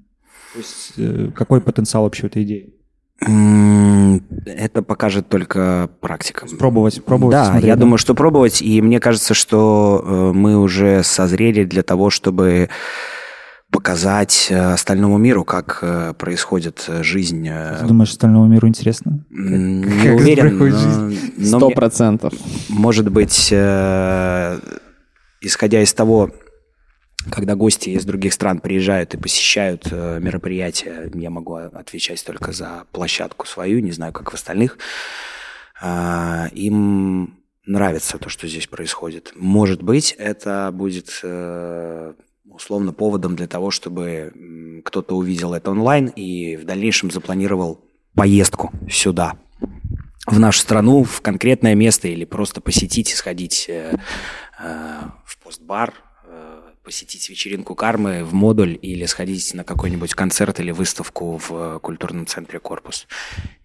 То 0.53 0.59
есть 0.59 1.33
какой 1.33 1.61
потенциал 1.61 2.03
вообще 2.03 2.27
этой 2.27 2.43
идеи? 2.43 2.76
Это 3.19 4.83
покажет 4.83 5.27
только 5.27 5.89
практика. 6.01 6.45
Пробовать, 6.59 7.03
пробовать. 7.03 7.31
Да, 7.31 7.45
смотреть, 7.45 7.65
я 7.65 7.75
думаю, 7.75 7.97
что 7.97 8.13
пробовать, 8.13 8.61
и 8.61 8.81
мне 8.81 8.99
кажется, 8.99 9.33
что 9.33 10.03
э, 10.05 10.31
мы 10.33 10.57
уже 10.57 11.01
созрели 11.03 11.63
для 11.63 11.81
того, 11.81 12.11
чтобы 12.11 12.69
показать 13.71 14.47
э, 14.51 14.73
остальному 14.73 15.17
миру, 15.17 15.43
как 15.43 15.79
э, 15.81 16.13
происходит 16.13 16.87
жизнь. 17.01 17.49
Ты 17.49 17.85
думаешь, 17.87 18.11
остальному 18.11 18.45
миру 18.47 18.67
интересно? 18.67 19.25
Не 19.29 19.83
как 20.05 20.15
уверен, 20.15 21.17
Сто 21.43 21.71
процентов. 21.71 22.33
может 22.69 23.09
быть, 23.11 23.51
исходя 25.41 25.81
из 25.81 25.91
того, 25.93 26.29
когда 27.31 27.55
гости 27.55 27.89
из 27.89 28.05
других 28.05 28.33
стран 28.33 28.59
приезжают 28.59 29.13
и 29.13 29.17
посещают 29.17 29.87
э, 29.91 30.19
мероприятия, 30.21 31.09
я 31.13 31.29
могу 31.29 31.55
отвечать 31.55 32.23
только 32.25 32.51
за 32.51 32.85
площадку 32.91 33.45
свою, 33.45 33.79
не 33.79 33.91
знаю, 33.91 34.13
как 34.13 34.31
в 34.31 34.35
остальных, 34.35 34.77
а, 35.79 36.47
им 36.53 37.37
нравится 37.65 38.17
то, 38.17 38.29
что 38.29 38.47
здесь 38.47 38.67
происходит. 38.67 39.33
Может 39.35 39.83
быть, 39.83 40.15
это 40.17 40.71
будет 40.73 41.19
э, 41.23 42.13
условно 42.45 42.93
поводом 42.93 43.35
для 43.35 43.47
того, 43.47 43.71
чтобы 43.71 44.81
кто-то 44.85 45.15
увидел 45.15 45.53
это 45.53 45.71
онлайн 45.71 46.07
и 46.07 46.55
в 46.55 46.65
дальнейшем 46.65 47.11
запланировал 47.11 47.83
поездку 48.15 48.71
сюда, 48.89 49.37
в 50.25 50.39
нашу 50.39 50.59
страну, 50.59 51.03
в 51.03 51.21
конкретное 51.21 51.75
место 51.75 52.07
или 52.07 52.25
просто 52.25 52.61
посетить 52.61 53.11
и 53.11 53.15
сходить 53.15 53.65
э, 53.69 53.97
э, 54.59 54.99
в 55.25 55.37
постбар, 55.43 55.93
посетить 56.87 57.27
вечеринку 57.27 57.75
кармы 57.75 58.23
в 58.23 58.33
модуль 58.33 58.79
или 58.81 59.05
сходить 59.07 59.53
на 59.53 59.65
какой-нибудь 59.65 60.13
концерт 60.13 60.61
или 60.61 60.71
выставку 60.71 61.37
в 61.37 61.79
культурном 61.79 62.25
центре 62.25 62.59
«Корпус». 62.59 63.07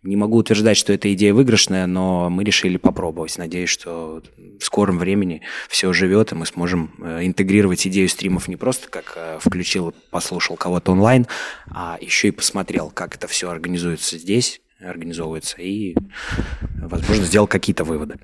Не 0.03 0.17
могу 0.17 0.39
утверждать, 0.39 0.77
что 0.77 0.93
эта 0.93 1.15
идея 1.15 1.33
выигрышная, 1.33 1.87
но 1.87 2.29
мы 2.31 2.43
решили 2.43 2.79
попробовать. 2.79 3.39
Надеюсь, 3.39 3.69
что 3.69 4.25
в 4.59 4.65
скором 4.65 4.99
времени 4.99 5.43
все 5.69 5.93
живет, 5.93 6.33
и 6.33 6.35
мы 6.35 6.47
сможем 6.47 6.91
э, 6.99 7.25
интегрировать 7.25 7.87
идею 7.87 8.09
стримов 8.09 8.49
не 8.49 8.57
просто 8.57 8.89
как 8.89 9.13
э, 9.15 9.39
включил, 9.41 9.95
послушал 10.11 10.57
кого-то 10.57 10.91
онлайн, 10.91 11.29
а 11.71 11.99
еще 12.01 12.27
и 12.27 12.33
посмотрел, 12.33 12.91
как 12.91 13.15
это 13.15 13.29
все 13.29 13.49
организуется 13.49 14.19
здесь, 14.19 14.61
организовывается, 14.81 15.63
и, 15.63 15.95
возможно, 16.77 17.25
сделал 17.25 17.47
какие-то 17.47 17.85
выводы. 17.85 18.17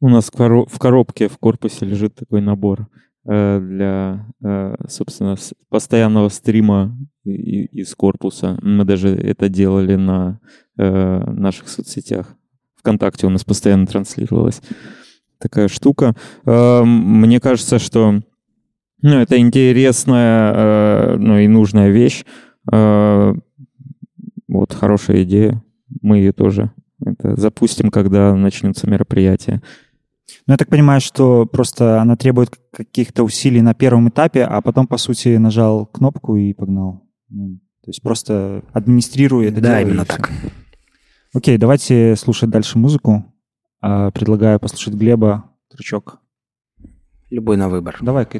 У 0.00 0.08
нас 0.08 0.30
в 0.30 0.34
коро- 0.34 0.66
в 0.66 0.78
коробке 0.78 1.28
в 1.28 1.36
корпусе 1.36 1.84
лежит 1.84 2.14
такой 2.14 2.40
набор 2.40 2.88
для, 3.24 4.26
э, 4.42 4.74
собственно, 4.88 5.36
постоянного 5.68 6.28
стрима 6.28 6.96
из 7.24 7.94
корпуса. 7.94 8.58
Мы 8.62 8.84
даже 8.84 9.10
это 9.10 9.48
делали 9.48 9.94
на 9.94 10.40
э, 10.76 11.30
наших 11.30 11.68
соцсетях. 11.68 12.34
ВКонтакте 12.76 13.26
у 13.26 13.30
нас 13.30 13.44
постоянно 13.44 13.86
транслировалась 13.86 14.60
такая 15.42 15.68
штука. 15.68 16.14
Э, 16.46 16.82
Мне 16.84 17.40
кажется, 17.40 17.78
что 17.78 18.20
ну, 19.02 19.14
это 19.18 19.38
интересная 19.38 20.52
э, 20.54 21.16
ну, 21.16 21.38
и 21.38 21.48
нужная 21.48 21.90
вещь. 21.90 22.24
Э, 22.72 23.34
Вот 24.48 24.72
хорошая 24.72 25.24
идея. 25.24 25.62
Мы 26.00 26.18
ее 26.18 26.32
тоже 26.32 26.70
это 27.04 27.34
запустим, 27.36 27.90
когда 27.90 28.34
начнутся 28.34 28.88
мероприятия. 28.88 29.60
Ну, 30.46 30.52
я 30.54 30.56
так 30.56 30.68
понимаю, 30.68 31.00
что 31.00 31.46
просто 31.46 32.00
она 32.00 32.16
требует 32.16 32.50
каких-то 32.72 33.24
усилий 33.24 33.62
на 33.62 33.74
первом 33.74 34.08
этапе, 34.08 34.44
а 34.44 34.60
потом, 34.60 34.86
по 34.86 34.96
сути, 34.96 35.36
нажал 35.36 35.86
кнопку 35.86 36.36
и 36.36 36.52
погнал. 36.52 37.08
Ну, 37.28 37.58
То 37.82 37.90
есть 37.90 38.02
просто 38.02 38.62
администрируя 38.72 39.48
это 39.48 39.60
да, 39.60 39.78
дело, 39.78 39.88
именно 39.88 40.04
так. 40.04 40.30
Окей, 41.34 41.56
давайте 41.58 42.16
слушать 42.16 42.50
дальше 42.50 42.78
музыку. 42.78 43.24
А, 43.80 44.10
Предлагаю 44.10 44.60
послушать 44.60 44.94
Глеба, 44.94 45.50
трючок. 45.70 46.20
Любой 47.30 47.56
на 47.56 47.68
выбор. 47.68 47.98
Давай 48.00 48.26
к 48.26 48.34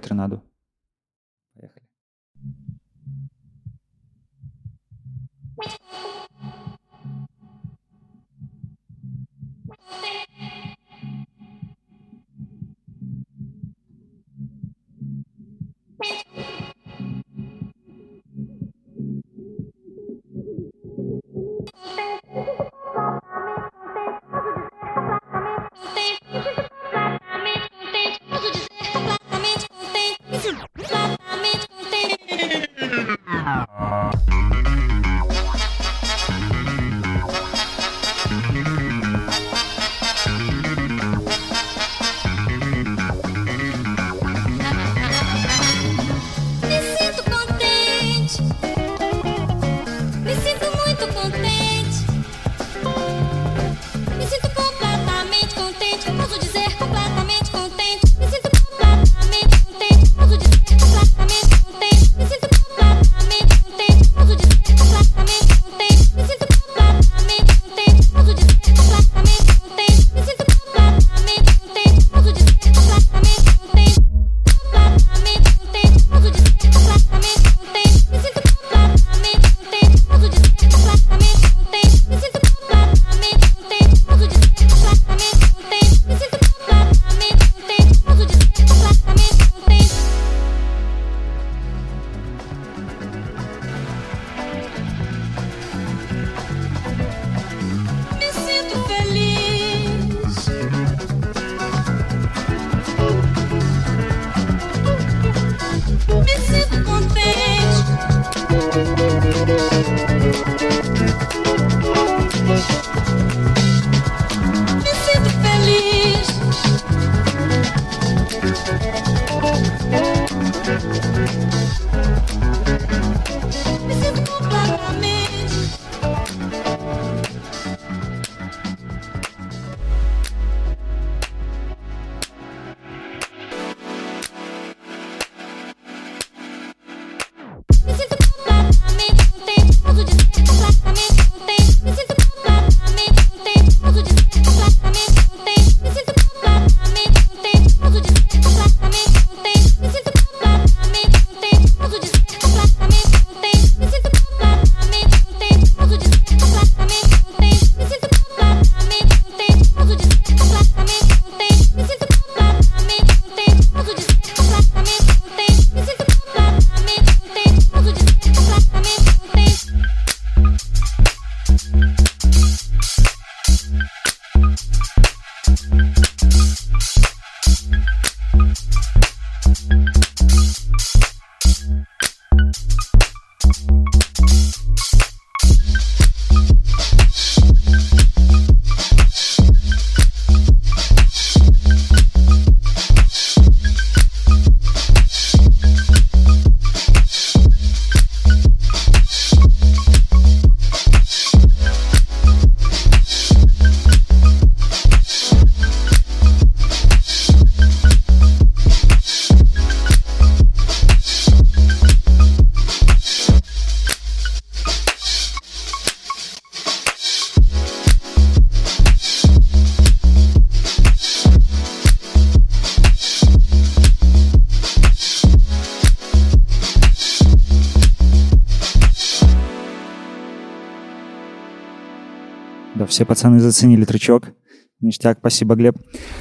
пацаны 233.23 233.39
заценили 233.39 233.85
трючок. 233.85 234.33
Ништяк, 234.81 235.19
спасибо, 235.21 235.55
Глеб. 235.55 235.77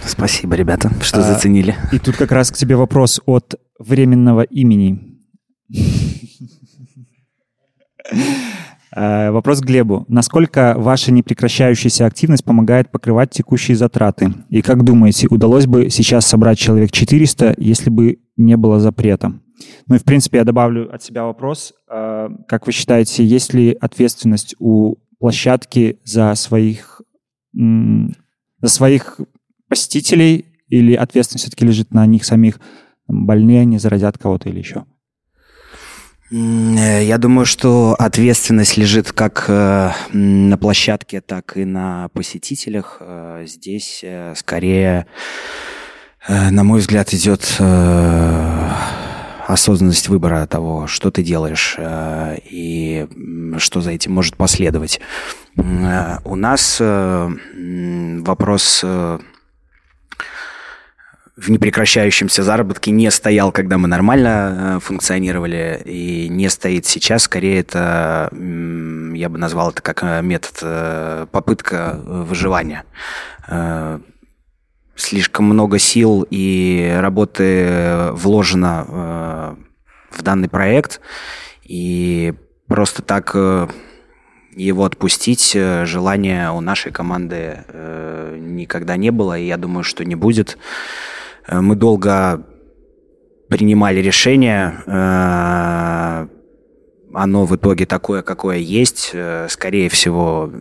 Спасибо, 0.06 0.54
ребята, 0.56 0.92
что 1.02 1.20
А, 1.20 1.24
заценили. 1.24 1.76
И 1.92 1.98
тут 1.98 2.16
как 2.16 2.32
раз 2.32 2.52
к 2.52 2.58
тебе 2.58 2.76
вопрос 2.76 3.20
от 3.26 3.56
временного 3.80 4.42
имени. 4.44 5.18
Э, 8.96 9.32
Вопрос 9.32 9.62
к 9.62 9.66
Глебу. 9.66 10.06
Насколько 10.10 10.76
ваша 10.78 11.12
непрекращающаяся 11.12 12.06
активность 12.06 12.44
помогает 12.44 12.92
покрывать 12.92 13.32
текущие 13.32 13.76
затраты? 13.76 14.32
И 14.50 14.62
как 14.62 14.84
думаете, 14.84 15.28
удалось 15.28 15.66
бы 15.66 15.90
сейчас 15.90 16.28
собрать 16.28 16.60
человек 16.60 16.92
400, 16.92 17.56
если 17.58 17.90
бы 17.90 18.20
не 18.38 18.58
было 18.58 18.80
запрета? 18.80 19.34
Ну 19.88 19.96
и, 19.96 19.98
в 19.98 20.04
принципе, 20.04 20.38
я 20.38 20.44
добавлю 20.44 20.94
от 20.94 21.02
себя 21.02 21.24
вопрос. 21.24 21.74
Э, 21.90 22.28
Как 22.48 22.68
вы 22.68 22.74
считаете, 22.74 23.26
есть 23.26 23.56
ли 23.56 23.76
ответственность 23.82 24.56
у 24.60 24.98
площадки 25.22 26.00
за 26.04 26.36
своих, 26.36 27.02
за 27.54 28.68
своих 28.70 29.20
посетителей 29.70 30.46
или 30.68 30.96
ответственность 30.96 31.44
все-таки 31.46 31.66
лежит 31.66 31.94
на 31.94 32.06
них 32.08 32.26
самих? 32.26 32.60
Больные 33.08 33.62
они 33.62 33.78
заразят 33.78 34.18
кого-то 34.18 34.50
или 34.50 34.60
еще? 34.60 34.86
Э, 36.32 37.04
Я 37.06 37.18
думаю, 37.18 37.46
что 37.46 37.96
ответственность 38.00 38.78
лежит 38.78 39.12
как 39.12 39.46
э, 39.48 39.92
на 40.14 40.58
площадке, 40.58 41.22
так 41.22 41.56
и 41.56 41.66
на 41.66 42.10
посетителях. 42.14 42.98
Э, 43.00 43.44
Здесь 43.46 44.04
скорее, 44.36 45.06
на 46.28 46.64
мой 46.64 46.80
взгляд, 46.80 47.14
идет 47.14 47.42
осознанность 49.52 50.08
выбора 50.08 50.46
того, 50.48 50.88
что 50.88 51.12
ты 51.12 51.24
делаешь 51.24 51.76
э, 51.78 52.38
и 52.50 53.08
что 53.58 53.82
за 53.82 53.92
этим 53.92 54.14
может 54.14 54.38
последовать. 54.38 55.02
Э, 55.58 56.18
У 56.24 56.36
нас 56.36 56.78
э, 56.80 57.30
вопрос 58.22 58.84
в 61.38 61.50
непрекращающемся 61.50 62.44
заработке 62.44 62.92
не 62.92 63.10
стоял, 63.10 63.52
когда 63.52 63.78
мы 63.78 63.88
нормально 63.88 64.80
функционировали, 64.82 65.82
и 65.86 66.28
не 66.30 66.50
стоит 66.50 66.86
сейчас. 66.86 67.24
Скорее, 67.24 67.62
это, 67.62 68.30
я 68.32 69.30
бы 69.30 69.40
назвал 69.40 69.72
это 69.72 69.82
как 69.82 70.04
метод, 70.22 71.30
попытка 71.32 72.00
выживания. 72.04 72.84
Слишком 75.02 75.46
много 75.46 75.80
сил 75.80 76.28
и 76.30 76.96
работы 77.00 77.44
э, 77.44 78.12
вложено 78.12 78.86
э, 78.88 79.56
в 80.12 80.22
данный 80.22 80.48
проект, 80.48 81.02
и 81.64 82.36
просто 82.68 83.02
так 83.02 83.32
э, 83.34 83.68
его 84.56 84.86
отпустить 84.86 85.54
э, 85.56 85.86
желания 85.88 86.52
у 86.52 86.62
нашей 86.62 86.92
команды 86.92 87.64
э, 87.68 88.38
никогда 88.40 88.96
не 88.96 89.10
было, 89.10 89.40
и 89.40 89.48
я 89.48 89.58
думаю, 89.58 89.84
что 89.84 90.06
не 90.06 90.14
будет. 90.16 90.60
Э, 91.48 91.62
Мы 91.62 91.76
долго 91.76 92.46
принимали 93.50 94.02
решение. 94.02 94.84
э, 94.86 96.28
Оно 97.14 97.46
в 97.46 97.56
итоге 97.56 97.88
такое, 97.88 98.22
какое 98.22 98.58
есть. 98.58 99.10
Э, 99.14 99.48
Скорее 99.50 99.90
всего, 99.90 100.52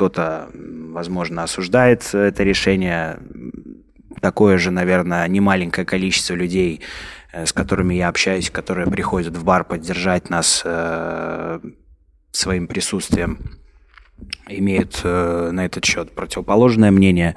кто-то, 0.00 0.48
возможно, 0.54 1.42
осуждает 1.42 2.14
это 2.14 2.42
решение. 2.42 3.18
Такое 4.22 4.56
же, 4.56 4.70
наверное, 4.70 5.28
немаленькое 5.28 5.86
количество 5.86 6.32
людей, 6.32 6.80
э, 7.32 7.44
с 7.44 7.52
которыми 7.52 7.92
я 7.92 8.08
общаюсь, 8.08 8.50
которые 8.50 8.90
приходят 8.90 9.36
в 9.36 9.44
бар 9.44 9.62
поддержать 9.64 10.30
нас 10.30 10.62
э, 10.64 11.60
своим 12.30 12.66
присутствием, 12.66 13.40
имеют 14.48 15.02
э, 15.04 15.50
на 15.52 15.66
этот 15.66 15.84
счет 15.84 16.14
противоположное 16.14 16.90
мнение. 16.90 17.36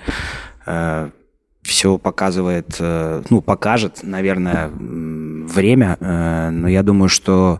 все 1.63 1.97
показывает, 1.97 2.77
э, 2.79 3.23
ну, 3.29 3.41
покажет, 3.41 4.03
наверное, 4.03 4.69
время, 4.69 5.97
э, 5.99 6.49
но 6.49 6.69
я 6.69 6.81
думаю, 6.81 7.09
что 7.09 7.59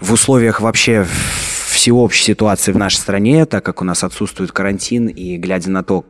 в 0.00 0.12
условиях 0.12 0.60
вообще 0.60 1.06
всеобщей 1.84 2.24
ситуации 2.24 2.72
в 2.72 2.78
нашей 2.78 2.96
стране, 2.96 3.44
так 3.44 3.62
как 3.62 3.82
у 3.82 3.84
нас 3.84 4.04
отсутствует 4.04 4.52
карантин, 4.52 5.06
и 5.06 5.36
глядя 5.36 5.70
на 5.70 5.84
то, 5.84 6.06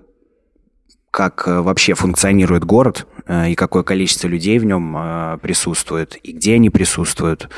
как 1.10 1.48
э, 1.48 1.62
вообще 1.62 1.94
функционирует 1.94 2.64
город 2.64 3.08
э, 3.26 3.50
и 3.50 3.54
какое 3.56 3.82
количество 3.82 4.28
людей 4.28 4.60
в 4.60 4.64
нем 4.64 4.96
э, 4.96 5.38
присутствует, 5.42 6.16
и 6.22 6.30
где 6.30 6.54
они 6.54 6.70
присутствуют, 6.70 7.48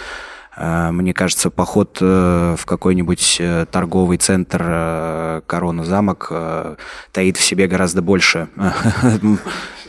мне 0.56 1.12
кажется, 1.12 1.50
поход 1.50 1.98
э, 2.00 2.56
в 2.58 2.64
какой-нибудь 2.64 3.36
э, 3.40 3.66
торговый 3.70 4.16
центр 4.16 4.62
э, 4.66 5.40
Корона 5.46 5.84
замок 5.84 6.32
таит 7.12 7.36
в 7.36 7.42
себе 7.42 7.66
гораздо 7.66 8.00
больше 8.02 8.48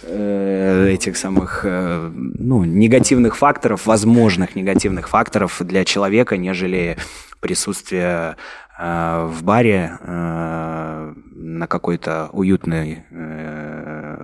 этих 0.03 1.17
самых 1.17 1.65
ну, 1.65 2.63
негативных 2.63 3.35
факторов, 3.35 3.85
возможных 3.85 4.55
негативных 4.55 5.09
факторов 5.09 5.57
для 5.59 5.83
человека, 5.83 6.37
нежели 6.37 6.97
присутствие 7.41 8.37
в 8.79 9.39
баре 9.41 9.97
на 10.01 11.67
какой-то 11.67 12.29
уютной, 12.31 13.03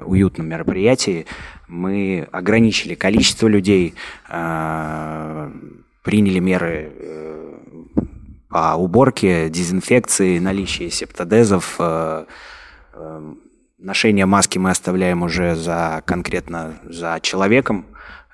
уютном 0.05 0.47
мероприятии. 0.47 1.25
Мы 1.67 2.29
ограничили 2.31 2.95
количество 2.95 3.47
людей, 3.47 3.93
приняли 6.03 6.39
меры 6.39 6.91
э, 6.93 7.53
по 8.49 8.75
уборке, 8.75 9.49
дезинфекции, 9.49 10.37
наличии 10.37 10.89
септодезов. 10.89 11.75
э, 11.79 12.25
э, 12.93 13.33
Ношение 13.79 14.25
маски 14.25 14.57
мы 14.59 14.69
оставляем 14.69 15.23
уже 15.23 15.55
за 15.55 16.03
конкретно 16.05 16.79
за 16.85 17.19
человеком. 17.21 17.85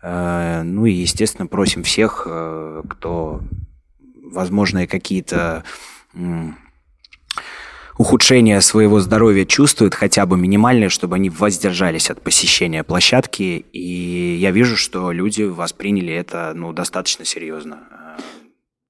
Ну 0.03 0.85
и, 0.85 0.91
естественно, 0.91 1.47
просим 1.47 1.81
всех, 1.81 2.21
кто 2.21 3.41
возможные 4.31 4.85
какие-то 4.85 5.63
м, 7.99 8.03
ухудшения 8.03 8.61
своего 8.61 8.99
здоровья 8.99 9.45
чувствуют, 9.45 9.93
хотя 9.93 10.25
бы 10.25 10.37
минимальные, 10.37 10.89
чтобы 10.89 11.15
они 11.15 11.29
воздержались 11.29 12.09
от 12.09 12.21
посещения 12.21 12.83
площадки. 12.83 13.65
И 13.73 14.37
я 14.39 14.51
вижу, 14.51 14.77
что 14.77 15.11
люди 15.11 15.43
восприняли 15.43 16.13
это 16.13 16.53
ну, 16.55 16.73
достаточно 16.73 17.25
серьезно. 17.25 17.79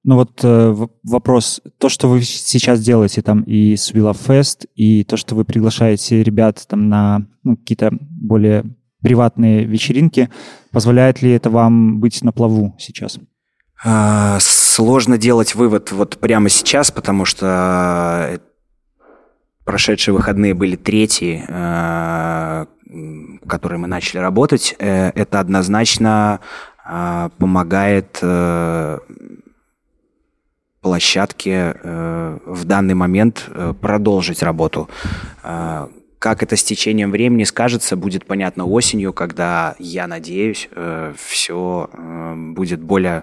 Ну 0.02 0.14
вот 0.14 0.40
э, 0.42 0.74
вопрос, 1.02 1.60
то, 1.78 1.90
что 1.90 2.08
вы 2.08 2.22
сейчас 2.22 2.80
делаете 2.80 3.20
там 3.20 3.42
и 3.42 3.76
с 3.76 3.92
Villa 3.92 4.16
Fest, 4.16 4.66
и 4.74 5.04
то, 5.04 5.18
что 5.18 5.34
вы 5.34 5.44
приглашаете 5.44 6.22
ребят 6.22 6.64
там 6.66 6.88
на 6.88 7.26
ну, 7.42 7.56
какие-то 7.56 7.90
более 8.00 8.64
приватные 9.02 9.64
вечеринки, 9.64 10.30
позволяет 10.72 11.20
ли 11.20 11.32
это 11.32 11.50
вам 11.50 12.00
быть 12.00 12.22
на 12.22 12.32
плаву 12.32 12.76
сейчас? 12.78 13.18
А, 13.82 14.38
Сложно 14.40 15.18
делать 15.18 15.54
вывод 15.54 15.92
вот 15.92 16.18
прямо 16.18 16.48
сейчас, 16.48 16.90
потому 16.90 17.24
что 17.24 18.26
э, 18.30 18.38
прошедшие 19.70 20.12
выходные 20.12 20.52
были 20.52 20.74
третьи, 20.74 21.44
э, 21.46 22.66
которые 23.46 23.78
мы 23.78 23.86
начали 23.86 24.18
работать. 24.18 24.74
Э, 24.80 25.12
Это 25.14 25.38
однозначно 25.38 26.40
а, 26.84 27.28
помогает 27.38 28.18
э, 28.20 28.98
площадке 30.80 31.76
э, 31.80 32.38
в 32.44 32.64
данный 32.64 32.94
момент 32.94 33.44
э, 33.46 33.72
продолжить 33.80 34.42
работу. 34.42 34.88
Как 36.18 36.42
это 36.42 36.56
с 36.56 36.64
течением 36.64 37.12
времени 37.12 37.44
скажется, 37.44 37.96
будет 37.96 38.26
понятно 38.26 38.66
осенью, 38.66 39.12
когда, 39.12 39.76
я 39.78 40.06
надеюсь, 40.06 40.68
все 41.16 41.88
будет 42.54 42.80
более 42.80 43.22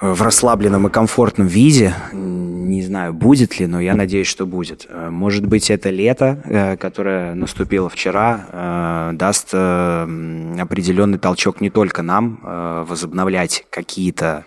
в 0.00 0.22
расслабленном 0.22 0.86
и 0.86 0.90
комфортном 0.90 1.46
виде. 1.46 1.94
Не 2.12 2.82
знаю, 2.82 3.14
будет 3.14 3.58
ли, 3.60 3.66
но 3.66 3.80
я 3.80 3.94
надеюсь, 3.94 4.26
что 4.26 4.44
будет. 4.44 4.86
Э, 4.88 5.08
Может 5.10 5.46
быть, 5.46 5.70
это 5.70 5.88
лето, 5.90 6.42
э, 6.44 6.76
которое 6.76 7.34
наступило 7.34 7.88
вчера, 7.88 8.46
э, 8.52 9.10
даст 9.14 9.50
э, 9.52 10.56
определенный 10.60 11.18
толчок 11.18 11.60
не 11.60 11.70
только 11.70 12.02
нам 12.02 12.40
э, 12.42 12.84
возобновлять 12.88 13.64
какие-то 13.70 14.44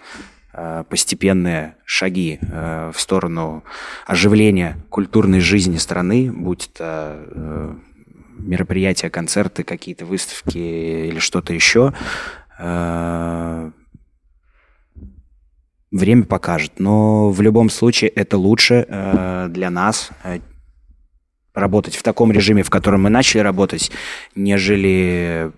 э, 0.53 0.83
постепенные 0.89 1.75
шаги 1.85 2.39
э, 2.41 2.91
в 2.93 2.99
сторону 2.99 3.63
оживления 4.05 4.77
культурной 4.89 5.39
жизни 5.39 5.77
страны, 5.77 6.31
будь 6.31 6.69
это 6.73 7.17
э, 7.31 7.73
мероприятия, 8.37 9.09
концерты, 9.09 9.63
какие-то 9.63 10.05
выставки 10.05 10.57
или 10.57 11.19
что-то 11.19 11.53
еще. 11.53 11.93
Время 15.91 16.23
покажет, 16.23 16.73
но 16.79 17.31
в 17.31 17.41
любом 17.41 17.69
случае 17.69 18.11
это 18.11 18.37
лучше 18.37 18.85
э, 18.87 19.47
для 19.49 19.71
нас 19.71 20.11
э, 20.23 20.39
работать 21.55 21.95
в 21.95 22.03
таком 22.03 22.31
режиме, 22.31 22.61
в 22.61 22.69
котором 22.69 23.03
мы 23.03 23.09
начали 23.09 23.41
работать, 23.41 23.91
нежели 24.35 25.51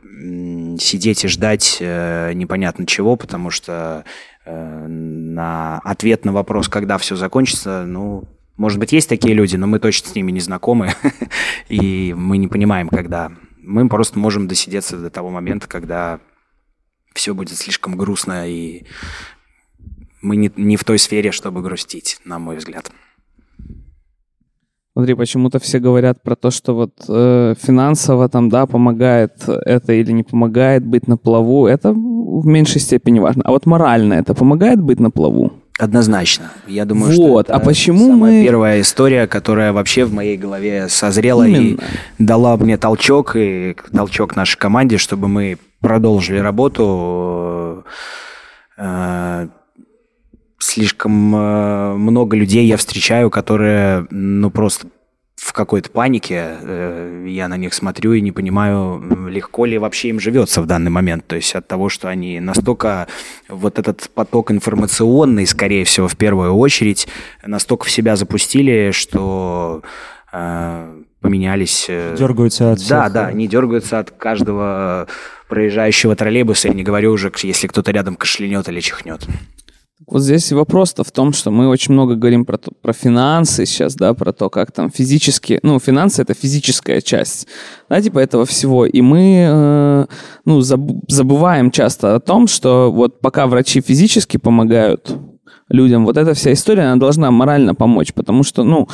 сидеть 0.79 1.25
и 1.25 1.27
ждать 1.27 1.77
э, 1.79 2.31
непонятно 2.33 2.85
чего, 2.85 3.15
потому 3.15 3.49
что 3.49 4.05
э, 4.45 4.87
на 4.87 5.79
ответ 5.79 6.25
на 6.25 6.31
вопрос, 6.31 6.69
когда 6.69 6.97
все 6.97 7.15
закончится, 7.15 7.85
ну, 7.85 8.23
Может 8.57 8.79
быть, 8.79 8.93
есть 8.93 9.09
такие 9.09 9.33
люди, 9.33 9.55
но 9.55 9.67
мы 9.67 9.79
точно 9.79 10.09
с 10.09 10.15
ними 10.15 10.31
не 10.31 10.39
знакомы, 10.39 10.93
и 11.69 12.13
мы 12.15 12.37
не 12.37 12.47
понимаем, 12.47 12.89
когда. 12.89 13.31
Мы 13.63 13.87
просто 13.89 14.19
можем 14.19 14.47
досидеться 14.47 14.97
до 14.97 15.09
того 15.09 15.29
момента, 15.29 15.67
когда 15.67 16.19
все 17.13 17.33
будет 17.33 17.57
слишком 17.57 17.97
грустно, 17.97 18.47
и 18.47 18.83
мы 20.21 20.35
не, 20.35 20.51
не 20.55 20.75
в 20.77 20.83
той 20.83 20.97
сфере, 20.99 21.31
чтобы 21.31 21.61
грустить, 21.61 22.19
на 22.25 22.39
мой 22.39 22.57
взгляд. 22.57 22.91
Смотри, 24.93 25.13
почему-то 25.13 25.57
все 25.59 25.79
говорят 25.79 26.21
про 26.21 26.35
то, 26.35 26.51
что 26.51 26.75
вот 26.75 26.91
э, 27.07 27.55
финансово 27.57 28.27
там, 28.27 28.49
да, 28.49 28.65
помогает 28.65 29.31
это 29.47 29.93
или 29.93 30.11
не 30.11 30.23
помогает 30.23 30.85
быть 30.85 31.07
на 31.07 31.15
плаву. 31.15 31.65
Это 31.65 31.93
в 31.93 32.45
меньшей 32.45 32.81
степени 32.81 33.19
важно. 33.19 33.41
А 33.45 33.51
вот 33.51 33.65
морально 33.65 34.15
это 34.15 34.33
помогает 34.33 34.81
быть 34.81 34.99
на 34.99 35.09
плаву? 35.09 35.53
Однозначно. 35.79 36.51
Я 36.67 36.83
думаю, 36.83 37.15
Вот, 37.15 37.45
что 37.47 37.53
а 37.53 37.57
это 37.57 37.65
почему 37.65 38.07
самая 38.09 38.39
мы- 38.41 38.43
первая 38.43 38.81
история, 38.81 39.27
которая 39.27 39.71
вообще 39.71 40.03
в 40.03 40.13
моей 40.13 40.35
голове 40.37 40.89
созрела 40.89 41.47
и 41.47 41.53
Именно. 41.53 41.83
дала 42.19 42.57
мне 42.57 42.77
толчок 42.77 43.37
и 43.37 43.75
толчок 43.93 44.35
нашей 44.35 44.57
команде, 44.59 44.97
чтобы 44.97 45.29
мы 45.29 45.57
продолжили 45.79 46.37
работу. 46.39 47.85
Э, 48.77 49.47
Слишком 50.61 51.35
э, 51.35 51.93
много 51.95 52.37
людей 52.37 52.65
я 52.67 52.77
встречаю, 52.77 53.31
которые, 53.31 54.05
ну, 54.11 54.51
просто 54.51 54.87
в 55.35 55.53
какой-то 55.53 55.89
панике. 55.89 56.57
Э, 56.61 57.25
Я 57.27 57.47
на 57.47 57.57
них 57.57 57.73
смотрю 57.73 58.13
и 58.13 58.21
не 58.21 58.31
понимаю, 58.31 59.27
легко 59.27 59.65
ли 59.65 59.79
вообще 59.79 60.09
им 60.09 60.19
живется 60.19 60.61
в 60.61 60.67
данный 60.67 60.91
момент. 60.91 61.25
То 61.25 61.35
есть 61.35 61.55
от 61.55 61.67
того, 61.67 61.89
что 61.89 62.09
они 62.09 62.39
настолько 62.39 63.07
вот 63.49 63.79
этот 63.79 64.07
поток 64.13 64.51
информационный, 64.51 65.47
скорее 65.47 65.83
всего, 65.83 66.07
в 66.07 66.15
первую 66.15 66.53
очередь, 66.53 67.07
настолько 67.43 67.85
в 67.85 67.89
себя 67.89 68.15
запустили, 68.15 68.91
что 68.91 69.81
э, 70.31 71.01
поменялись... 71.21 71.87
Дергаются 71.87 72.73
от 72.73 72.77
Да, 72.87 73.03
всех, 73.05 73.13
да, 73.13 73.23
э, 73.23 73.31
они 73.31 73.47
дергаются 73.47 73.97
от 73.97 74.11
каждого 74.11 75.07
проезжающего 75.49 76.15
троллейбуса. 76.15 76.67
Я 76.67 76.75
не 76.75 76.83
говорю 76.83 77.13
уже, 77.13 77.31
если 77.41 77.65
кто-то 77.65 77.91
рядом 77.91 78.15
кашлянет 78.15 78.69
или 78.69 78.79
чихнет. 78.79 79.27
Вот 80.11 80.23
здесь 80.23 80.51
вопрос-то 80.51 81.05
в 81.05 81.11
том, 81.11 81.31
что 81.31 81.51
мы 81.51 81.69
очень 81.69 81.93
много 81.93 82.15
говорим 82.15 82.43
про, 82.43 82.57
то- 82.57 82.71
про 82.81 82.91
финансы 82.91 83.65
сейчас, 83.65 83.95
да, 83.95 84.13
про 84.13 84.33
то, 84.33 84.49
как 84.49 84.73
там 84.73 84.91
физически, 84.91 85.59
ну, 85.63 85.79
финансы 85.79 86.21
это 86.21 86.33
физическая 86.33 86.99
часть, 86.99 87.47
да, 87.89 88.01
типа 88.01 88.19
этого 88.19 88.45
всего. 88.45 88.85
И 88.85 89.01
мы, 89.01 89.45
э, 89.47 90.05
ну, 90.43 90.59
заб- 90.59 90.99
забываем 91.07 91.71
часто 91.71 92.15
о 92.15 92.19
том, 92.19 92.47
что 92.47 92.91
вот 92.91 93.21
пока 93.21 93.47
врачи 93.47 93.79
физически 93.79 94.35
помогают 94.35 95.15
людям, 95.71 96.05
вот 96.05 96.17
эта 96.17 96.33
вся 96.33 96.51
история, 96.51 96.83
она 96.83 96.99
должна 96.99 97.31
морально 97.31 97.75
помочь, 97.75 98.13
потому 98.13 98.43
что, 98.43 98.63
ну, 98.63 98.87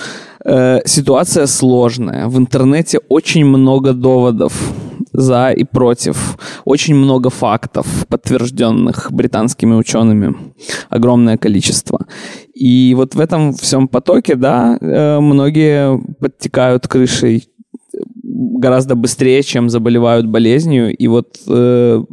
э, 0.45 0.79
ситуация 0.85 1.47
сложная. 1.47 2.27
В 2.27 2.37
интернете 2.37 2.99
очень 3.09 3.45
много 3.45 3.93
доводов 3.93 4.53
за 5.13 5.51
и 5.51 5.63
против. 5.63 6.37
Очень 6.65 6.95
много 6.95 7.29
фактов, 7.29 7.87
подтвержденных 8.07 9.11
британскими 9.11 9.75
учеными. 9.75 10.35
Огромное 10.89 11.37
количество. 11.37 11.99
И 12.53 12.93
вот 12.95 13.15
в 13.15 13.19
этом 13.19 13.53
всем 13.53 13.87
потоке, 13.87 14.35
да, 14.35 14.77
э, 14.79 15.19
многие 15.19 15.99
подтекают 16.19 16.87
крышей 16.87 17.49
гораздо 18.59 18.95
быстрее, 18.95 19.43
чем 19.43 19.69
заболевают 19.69 20.27
болезнью. 20.27 20.95
И 20.95 21.07
вот 21.07 21.39
э, 21.47 22.03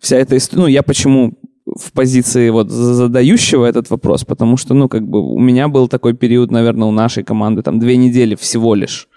вся 0.00 0.16
эта 0.16 0.36
история... 0.36 0.62
Ну, 0.62 0.68
я 0.68 0.82
почему 0.82 1.37
в 1.76 1.92
позиции 1.92 2.50
вот 2.50 2.70
задающего 2.70 3.66
этот 3.66 3.90
вопрос, 3.90 4.24
потому 4.24 4.56
что, 4.56 4.74
ну, 4.74 4.88
как 4.88 5.06
бы 5.06 5.20
у 5.20 5.38
меня 5.38 5.68
был 5.68 5.88
такой 5.88 6.14
период, 6.14 6.50
наверное, 6.50 6.88
у 6.88 6.92
нашей 6.92 7.24
команды, 7.24 7.62
там, 7.62 7.78
две 7.78 7.96
недели 7.96 8.34
всего 8.34 8.74
лишь 8.74 9.08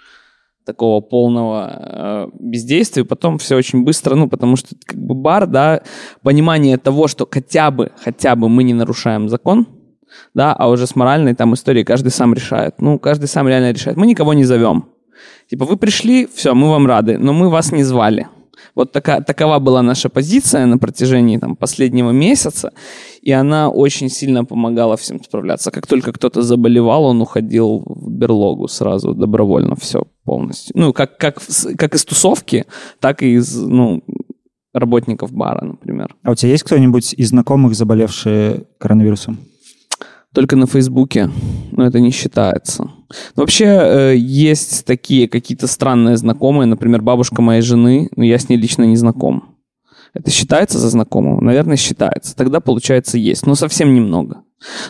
такого 0.65 1.01
полного 1.01 1.69
э, 1.71 2.27
бездействия, 2.39 3.03
потом 3.03 3.37
все 3.37 3.55
очень 3.55 3.83
быстро, 3.83 4.15
ну, 4.15 4.29
потому 4.29 4.55
что 4.55 4.75
как 4.85 4.99
бы 4.99 5.15
бар, 5.15 5.47
да, 5.47 5.81
понимание 6.21 6.77
того, 6.77 7.07
что 7.07 7.27
хотя 7.29 7.71
бы, 7.71 7.91
хотя 8.03 8.35
бы 8.35 8.47
мы 8.47 8.63
не 8.63 8.73
нарушаем 8.73 9.27
закон, 9.27 9.67
да, 10.33 10.53
а 10.53 10.69
уже 10.69 10.87
с 10.87 10.95
моральной 10.95 11.33
там 11.33 11.53
историей 11.53 11.83
каждый 11.83 12.09
сам 12.09 12.33
решает. 12.33 12.81
Ну, 12.81 12.99
каждый 12.99 13.27
сам 13.27 13.47
реально 13.47 13.71
решает. 13.71 13.97
Мы 13.97 14.05
никого 14.05 14.33
не 14.33 14.43
зовем. 14.43 14.89
Типа, 15.49 15.65
вы 15.65 15.77
пришли, 15.77 16.27
все, 16.33 16.53
мы 16.53 16.69
вам 16.69 16.85
рады, 16.87 17.17
но 17.17 17.33
мы 17.33 17.49
вас 17.49 17.71
не 17.71 17.83
звали. 17.83 18.27
Вот 18.75 18.91
така, 18.91 19.21
такова 19.21 19.59
была 19.59 19.81
наша 19.81 20.09
позиция 20.09 20.65
на 20.65 20.77
протяжении 20.77 21.37
там, 21.37 21.55
последнего 21.55 22.11
месяца, 22.11 22.71
и 23.21 23.31
она 23.31 23.69
очень 23.69 24.09
сильно 24.09 24.45
помогала 24.45 24.95
всем 24.95 25.23
справляться. 25.23 25.71
Как 25.71 25.87
только 25.87 26.11
кто-то 26.11 26.41
заболевал, 26.41 27.05
он 27.05 27.21
уходил 27.21 27.83
в 27.85 28.09
берлогу 28.09 28.67
сразу, 28.67 29.13
добровольно, 29.13 29.75
все 29.75 30.03
полностью. 30.23 30.73
Ну, 30.77 30.93
как, 30.93 31.17
как, 31.17 31.39
как 31.77 31.95
из 31.95 32.05
тусовки, 32.05 32.65
так 32.99 33.23
и 33.23 33.33
из 33.33 33.55
ну, 33.55 34.03
работников 34.73 35.31
бара, 35.31 35.65
например. 35.65 36.15
А 36.23 36.31
у 36.31 36.35
тебя 36.35 36.51
есть 36.51 36.63
кто-нибудь 36.63 37.13
из 37.13 37.29
знакомых, 37.29 37.75
заболевшие 37.75 38.63
коронавирусом? 38.77 39.39
Только 40.33 40.55
на 40.55 40.65
Фейсбуке, 40.65 41.29
но 41.71 41.85
это 41.85 41.99
не 41.99 42.11
считается. 42.11 42.89
Вообще 43.35 43.65
э, 43.65 44.15
есть 44.15 44.85
такие 44.85 45.27
какие-то 45.27 45.67
странные 45.67 46.15
знакомые, 46.15 46.67
например, 46.67 47.01
бабушка 47.01 47.41
моей 47.41 47.61
жены, 47.61 48.09
но 48.15 48.23
я 48.23 48.37
с 48.37 48.47
ней 48.47 48.55
лично 48.55 48.83
не 48.83 48.95
знаком. 48.95 49.57
Это 50.13 50.31
считается 50.31 50.79
за 50.79 50.89
знакомого? 50.89 51.41
Наверное, 51.41 51.75
считается. 51.75 52.35
Тогда, 52.35 52.61
получается, 52.61 53.17
есть, 53.17 53.45
но 53.45 53.55
совсем 53.55 53.93
немного. 53.93 54.43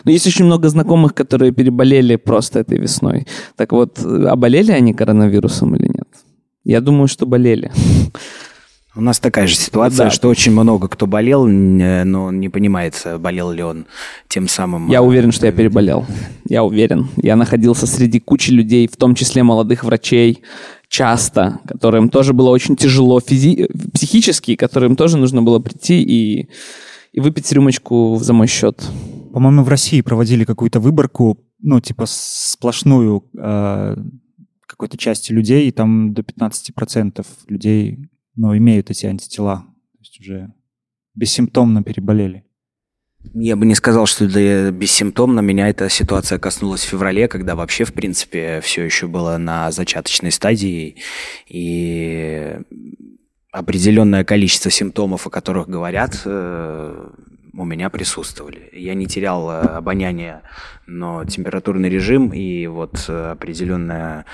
Но 0.04 0.12
есть 0.12 0.26
очень 0.26 0.44
много 0.44 0.68
знакомых, 0.68 1.14
которые 1.14 1.52
переболели 1.52 2.16
просто 2.16 2.60
этой 2.60 2.78
весной. 2.78 3.26
Так 3.56 3.72
вот, 3.72 3.98
э, 3.98 4.26
а 4.28 4.34
они 4.34 4.94
коронавирусом 4.94 5.74
или 5.74 5.88
нет? 5.88 6.08
Я 6.62 6.80
думаю, 6.80 7.08
что 7.08 7.26
болели. 7.26 7.72
У 8.94 9.00
нас 9.00 9.18
такая 9.20 9.46
же 9.46 9.56
ситуация, 9.56 10.06
Да. 10.06 10.10
что 10.10 10.28
очень 10.28 10.52
много 10.52 10.86
кто 10.86 11.06
болел, 11.06 11.46
но 11.46 12.30
не 12.30 12.50
понимает, 12.50 13.06
болел 13.20 13.50
ли 13.50 13.62
он 13.62 13.86
тем 14.28 14.48
самым. 14.48 14.88
Я 14.90 14.98
э, 14.98 15.00
уверен, 15.00 15.32
что 15.32 15.46
я 15.46 15.52
переболел. 15.52 16.04
Я 16.46 16.62
уверен. 16.62 17.08
Я 17.16 17.36
находился 17.36 17.86
среди 17.86 18.20
кучи 18.20 18.50
людей, 18.50 18.86
в 18.86 18.96
том 18.96 19.14
числе 19.14 19.42
молодых 19.44 19.84
врачей, 19.84 20.42
часто, 20.88 21.60
которым 21.66 22.10
тоже 22.10 22.34
было 22.34 22.50
очень 22.50 22.76
тяжело 22.76 23.18
физи- 23.20 23.66
психически, 23.94 24.56
которым 24.56 24.94
тоже 24.94 25.16
нужно 25.16 25.42
было 25.42 25.58
прийти 25.58 26.02
и, 26.02 26.50
и 27.12 27.20
выпить 27.20 27.50
рюмочку 27.50 28.18
за 28.20 28.34
мой 28.34 28.46
счет. 28.46 28.82
По-моему, 29.32 29.62
в 29.64 29.68
России 29.70 30.02
проводили 30.02 30.44
какую-то 30.44 30.80
выборку, 30.80 31.38
ну, 31.62 31.80
типа 31.80 32.04
сплошную 32.06 33.24
э, 33.38 33.96
какой-то 34.66 34.98
части 34.98 35.32
людей, 35.32 35.68
и 35.68 35.70
там 35.70 36.12
до 36.12 36.20
15% 36.20 37.24
людей, 37.48 37.98
ну, 38.36 38.56
имеют 38.56 38.90
эти 38.90 39.06
антитела. 39.06 39.64
То 39.92 39.98
есть 40.00 40.20
уже 40.20 40.52
бессимптомно 41.14 41.82
переболели. 41.82 42.44
Я 43.34 43.56
бы 43.56 43.66
не 43.66 43.74
сказал, 43.74 44.06
что 44.06 44.24
это 44.24 44.70
бессимптомно. 44.72 45.40
Меня 45.40 45.68
эта 45.68 45.88
ситуация 45.88 46.38
коснулась 46.38 46.82
в 46.82 46.88
феврале, 46.88 47.28
когда 47.28 47.54
вообще, 47.54 47.84
в 47.84 47.92
принципе, 47.92 48.60
все 48.62 48.82
еще 48.82 49.06
было 49.06 49.36
на 49.38 49.70
зачаточной 49.70 50.32
стадии. 50.32 50.96
И 51.46 52.56
определенное 53.52 54.24
количество 54.24 54.70
симптомов, 54.70 55.26
о 55.26 55.30
которых 55.30 55.68
говорят, 55.68 56.20
э, 56.24 57.10
у 57.54 57.64
меня 57.64 57.90
присутствовали. 57.90 58.70
Я 58.72 58.94
не 58.94 59.06
терял 59.06 59.50
э, 59.50 59.60
обоняние, 59.76 60.42
но 60.86 61.24
температурный 61.24 61.88
режим 61.88 62.32
и 62.32 62.66
вот 62.66 63.04
э, 63.08 63.30
определенная 63.32 64.24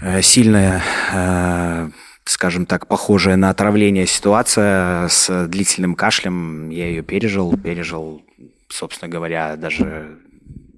э, 0.00 0.22
сильная, 0.22 0.82
э, 1.12 1.90
скажем 2.24 2.66
так, 2.66 2.86
похожая 2.86 3.36
на 3.36 3.50
отравление 3.50 4.06
ситуация 4.06 5.08
с 5.08 5.46
длительным 5.48 5.94
кашлем, 5.94 6.70
я 6.70 6.88
ее 6.88 7.02
пережил, 7.02 7.56
пережил, 7.56 8.22
собственно 8.68 9.10
говоря, 9.10 9.56
даже 9.56 10.18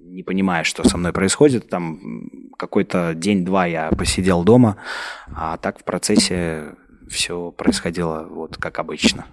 не 0.01 0.23
понимая, 0.23 0.63
что 0.63 0.87
со 0.87 0.97
мной 0.97 1.11
происходит. 1.11 1.69
Там 1.69 2.29
какой-то 2.57 3.13
день-два 3.13 3.65
я 3.65 3.89
посидел 3.89 4.43
дома, 4.43 4.77
а 5.33 5.57
так 5.57 5.79
в 5.79 5.83
процессе 5.83 6.75
все 7.09 7.51
происходило 7.51 8.25
вот 8.29 8.57
как 8.57 8.79
обычно. 8.79 9.25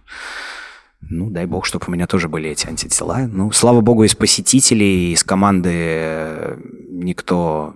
Ну, 1.08 1.30
дай 1.30 1.46
бог, 1.46 1.66
чтобы 1.66 1.86
у 1.88 1.90
меня 1.90 2.06
тоже 2.06 2.28
были 2.28 2.50
эти 2.50 2.66
антитела. 2.66 3.28
Ну, 3.30 3.50
слава 3.50 3.80
богу, 3.80 4.04
из 4.04 4.14
посетителей, 4.14 5.12
из 5.12 5.24
команды 5.24 6.58
никто 6.88 7.74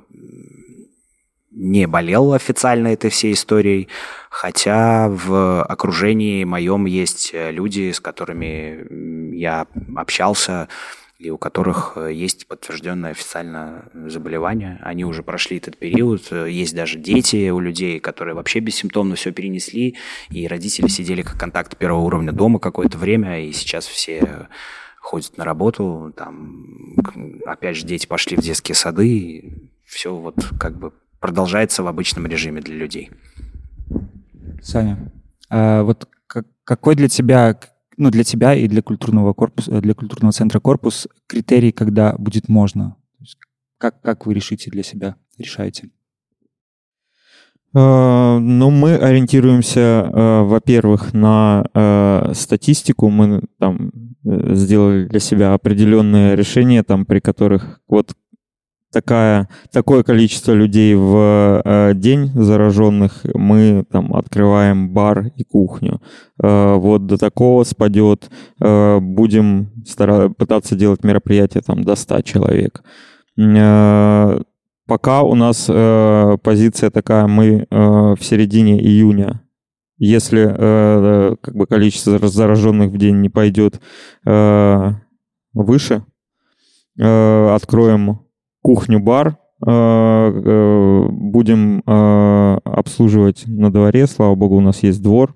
не 1.56 1.86
болел 1.86 2.34
официально 2.34 2.88
этой 2.88 3.08
всей 3.08 3.32
историей, 3.32 3.88
хотя 4.30 5.08
в 5.08 5.64
окружении 5.64 6.44
моем 6.44 6.84
есть 6.84 7.30
э, 7.32 7.50
люди, 7.50 7.90
с 7.92 7.98
которыми 7.98 9.34
я 9.34 9.66
общался, 9.96 10.68
и 11.18 11.30
у 11.30 11.38
которых 11.38 11.94
э, 11.96 12.12
есть 12.12 12.46
подтвержденное 12.46 13.12
официально 13.12 13.88
заболевание. 13.94 14.78
Они 14.82 15.06
уже 15.06 15.22
прошли 15.22 15.56
этот 15.56 15.78
период. 15.78 16.30
Э, 16.30 16.46
Есть 16.50 16.74
даже 16.74 16.98
дети 16.98 17.48
у 17.48 17.58
людей, 17.58 18.00
которые 18.00 18.34
вообще 18.34 18.60
бессимптомно 18.60 19.14
все 19.14 19.32
перенесли, 19.32 19.96
и 20.28 20.46
родители 20.46 20.88
сидели 20.88 21.22
как 21.22 21.40
контакт 21.40 21.78
первого 21.78 22.02
уровня 22.02 22.32
дома 22.32 22.58
какое-то 22.58 22.98
время, 22.98 23.42
и 23.42 23.52
сейчас 23.52 23.86
все 23.86 24.48
ходят 25.00 25.38
на 25.38 25.44
работу, 25.44 26.12
там, 26.16 26.96
опять 27.46 27.76
же, 27.76 27.86
дети 27.86 28.06
пошли 28.06 28.36
в 28.36 28.40
детские 28.40 28.74
сады, 28.74 29.70
все 29.84 30.12
вот 30.12 30.34
как 30.58 30.76
бы 30.76 30.92
продолжается 31.26 31.82
в 31.82 31.88
обычном 31.88 32.26
режиме 32.28 32.60
для 32.60 32.76
людей. 32.76 33.10
Саня, 34.62 34.96
а 35.50 35.82
вот 35.82 36.08
как- 36.28 36.46
какой 36.62 36.94
для 36.94 37.08
тебя, 37.08 37.58
ну, 37.96 38.10
для 38.10 38.22
тебя 38.22 38.54
и 38.54 38.68
для 38.68 38.80
культурного 38.80 39.32
корпуса, 39.32 39.80
для 39.80 39.94
культурного 39.94 40.32
центра 40.32 40.60
корпус 40.60 41.08
критерий, 41.26 41.72
когда 41.72 42.14
будет 42.16 42.48
можно? 42.48 42.90
То 43.18 43.24
есть 43.24 43.38
Как, 43.78 44.00
как 44.02 44.26
вы 44.26 44.34
решите 44.34 44.70
для 44.70 44.84
себя, 44.84 45.16
решаете? 45.36 45.90
Э, 47.74 48.38
Ну, 48.38 48.70
мы 48.70 48.94
ориентируемся, 48.96 49.80
э, 49.80 50.42
во-первых, 50.42 51.12
на 51.12 51.64
э, 51.74 52.32
статистику. 52.34 53.10
Мы 53.10 53.42
там 53.58 53.90
сделали 54.24 55.06
для 55.06 55.20
себя 55.20 55.54
определенные 55.54 56.36
решения, 56.36 56.82
там, 56.82 57.04
при 57.04 57.20
которых 57.20 57.80
вот 57.88 58.14
такая, 59.00 59.48
такое 59.72 60.02
количество 60.02 60.52
людей 60.52 60.94
в 60.94 61.60
э, 61.64 61.92
день 61.94 62.30
зараженных, 62.34 63.26
мы 63.34 63.84
там 63.90 64.14
открываем 64.14 64.88
бар 64.90 65.26
и 65.36 65.44
кухню. 65.44 66.00
Э, 66.42 66.76
вот 66.76 67.06
до 67.06 67.18
такого 67.18 67.64
спадет, 67.64 68.30
э, 68.60 68.98
будем 69.00 69.70
стара- 69.86 70.30
пытаться 70.30 70.76
делать 70.76 71.04
мероприятия 71.04 71.60
там 71.60 71.84
до 71.84 71.94
100 71.94 72.22
человек. 72.22 72.82
Э, 73.38 74.40
Пока 74.88 75.22
у 75.22 75.34
нас 75.34 75.66
э, 75.68 76.36
позиция 76.44 76.90
такая, 76.90 77.26
мы 77.26 77.66
э, 77.68 77.76
в 78.14 78.18
середине 78.20 78.80
июня, 78.80 79.42
если 79.98 80.46
э, 80.48 81.34
как 81.42 81.56
бы 81.56 81.66
количество 81.66 82.12
зар- 82.12 82.28
зараженных 82.28 82.92
в 82.92 82.96
день 82.96 83.20
не 83.20 83.28
пойдет 83.28 83.80
э, 84.24 84.90
выше, 85.54 86.04
э, 87.00 87.54
откроем 87.54 88.25
кухню-бар, 88.66 89.28
э, 89.28 89.70
э, 89.70 91.08
будем 91.10 91.82
э, 91.86 92.58
обслуживать 92.64 93.44
на 93.46 93.70
дворе, 93.70 94.06
слава 94.08 94.34
богу, 94.34 94.56
у 94.56 94.60
нас 94.60 94.82
есть 94.82 95.00
двор. 95.02 95.34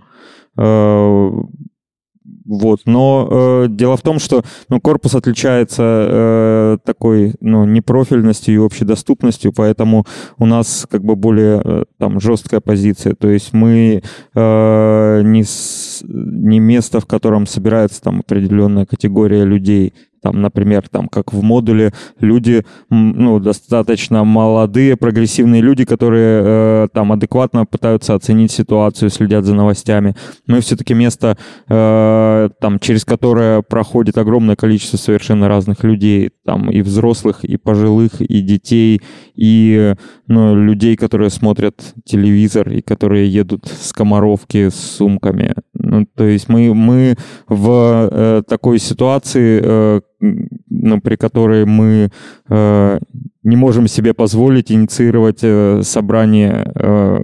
Вот, 2.50 2.80
но 2.84 3.28
э, 3.30 3.66
дело 3.68 3.96
в 3.96 4.02
том, 4.02 4.18
что 4.18 4.42
ну, 4.68 4.80
корпус 4.80 5.14
отличается 5.14 5.82
э, 5.82 6.78
такой 6.84 7.34
ну, 7.40 7.64
непрофильностью 7.64 8.54
и 8.54 8.66
общедоступностью, 8.66 9.52
поэтому 9.56 10.04
у 10.36 10.46
нас 10.46 10.84
как 10.90 11.04
бы 11.04 11.14
более 11.14 11.60
э, 11.64 11.84
там 11.98 12.18
жесткая 12.18 12.60
позиция. 12.60 13.14
То 13.14 13.28
есть 13.28 13.52
мы 13.52 14.02
э, 14.34 15.22
не, 15.22 15.44
с- 15.44 16.02
не 16.08 16.58
место, 16.58 16.98
в 16.98 17.06
котором 17.06 17.46
собирается 17.46 18.02
там 18.02 18.18
определенная 18.20 18.84
категория 18.84 19.44
людей. 19.44 19.94
Там, 20.22 20.42
например, 20.42 20.88
там, 20.88 21.08
как 21.08 21.32
в 21.32 21.42
модуле, 21.42 21.92
люди, 22.18 22.64
ну, 22.90 23.38
достаточно 23.40 24.24
молодые, 24.24 24.96
прогрессивные 24.96 25.62
люди, 25.62 25.84
которые 25.84 26.42
э, 26.44 26.88
там 26.92 27.12
адекватно 27.12 27.64
пытаются 27.64 28.14
оценить 28.14 28.52
ситуацию, 28.52 29.10
следят 29.10 29.44
за 29.44 29.54
новостями. 29.54 30.14
Мы 30.46 30.60
все-таки 30.60 30.94
место, 30.94 31.38
э, 31.68 32.48
там, 32.60 32.78
через 32.78 33.04
которое 33.04 33.62
проходит 33.62 34.18
огромное 34.18 34.56
количество 34.56 34.96
совершенно 34.96 35.48
разных 35.48 35.84
людей, 35.84 36.30
там, 36.44 36.70
и 36.70 36.82
взрослых, 36.82 37.44
и 37.44 37.56
пожилых, 37.56 38.20
и 38.20 38.40
детей, 38.42 39.00
и 39.34 39.94
ну, 40.26 40.54
людей, 40.54 40.96
которые 40.96 41.30
смотрят 41.30 41.94
телевизор, 42.04 42.68
и 42.68 42.82
которые 42.82 43.28
едут 43.28 43.66
с 43.66 43.92
комаровки 43.92 44.68
с 44.68 44.74
сумками. 44.74 45.54
Ну, 45.74 46.06
то 46.14 46.24
есть 46.24 46.48
мы, 46.48 46.74
мы 46.74 47.16
в 47.48 48.08
э, 48.12 48.42
такой 48.46 48.78
ситуации, 48.78 49.60
э, 49.62 50.00
ну, 50.20 51.00
при 51.00 51.16
которой 51.16 51.64
мы 51.64 52.10
э, 52.48 52.98
не 53.42 53.56
можем 53.56 53.88
себе 53.88 54.14
позволить 54.14 54.70
инициировать 54.70 55.40
э, 55.42 55.82
собрание 55.82 56.72
э, 56.74 57.22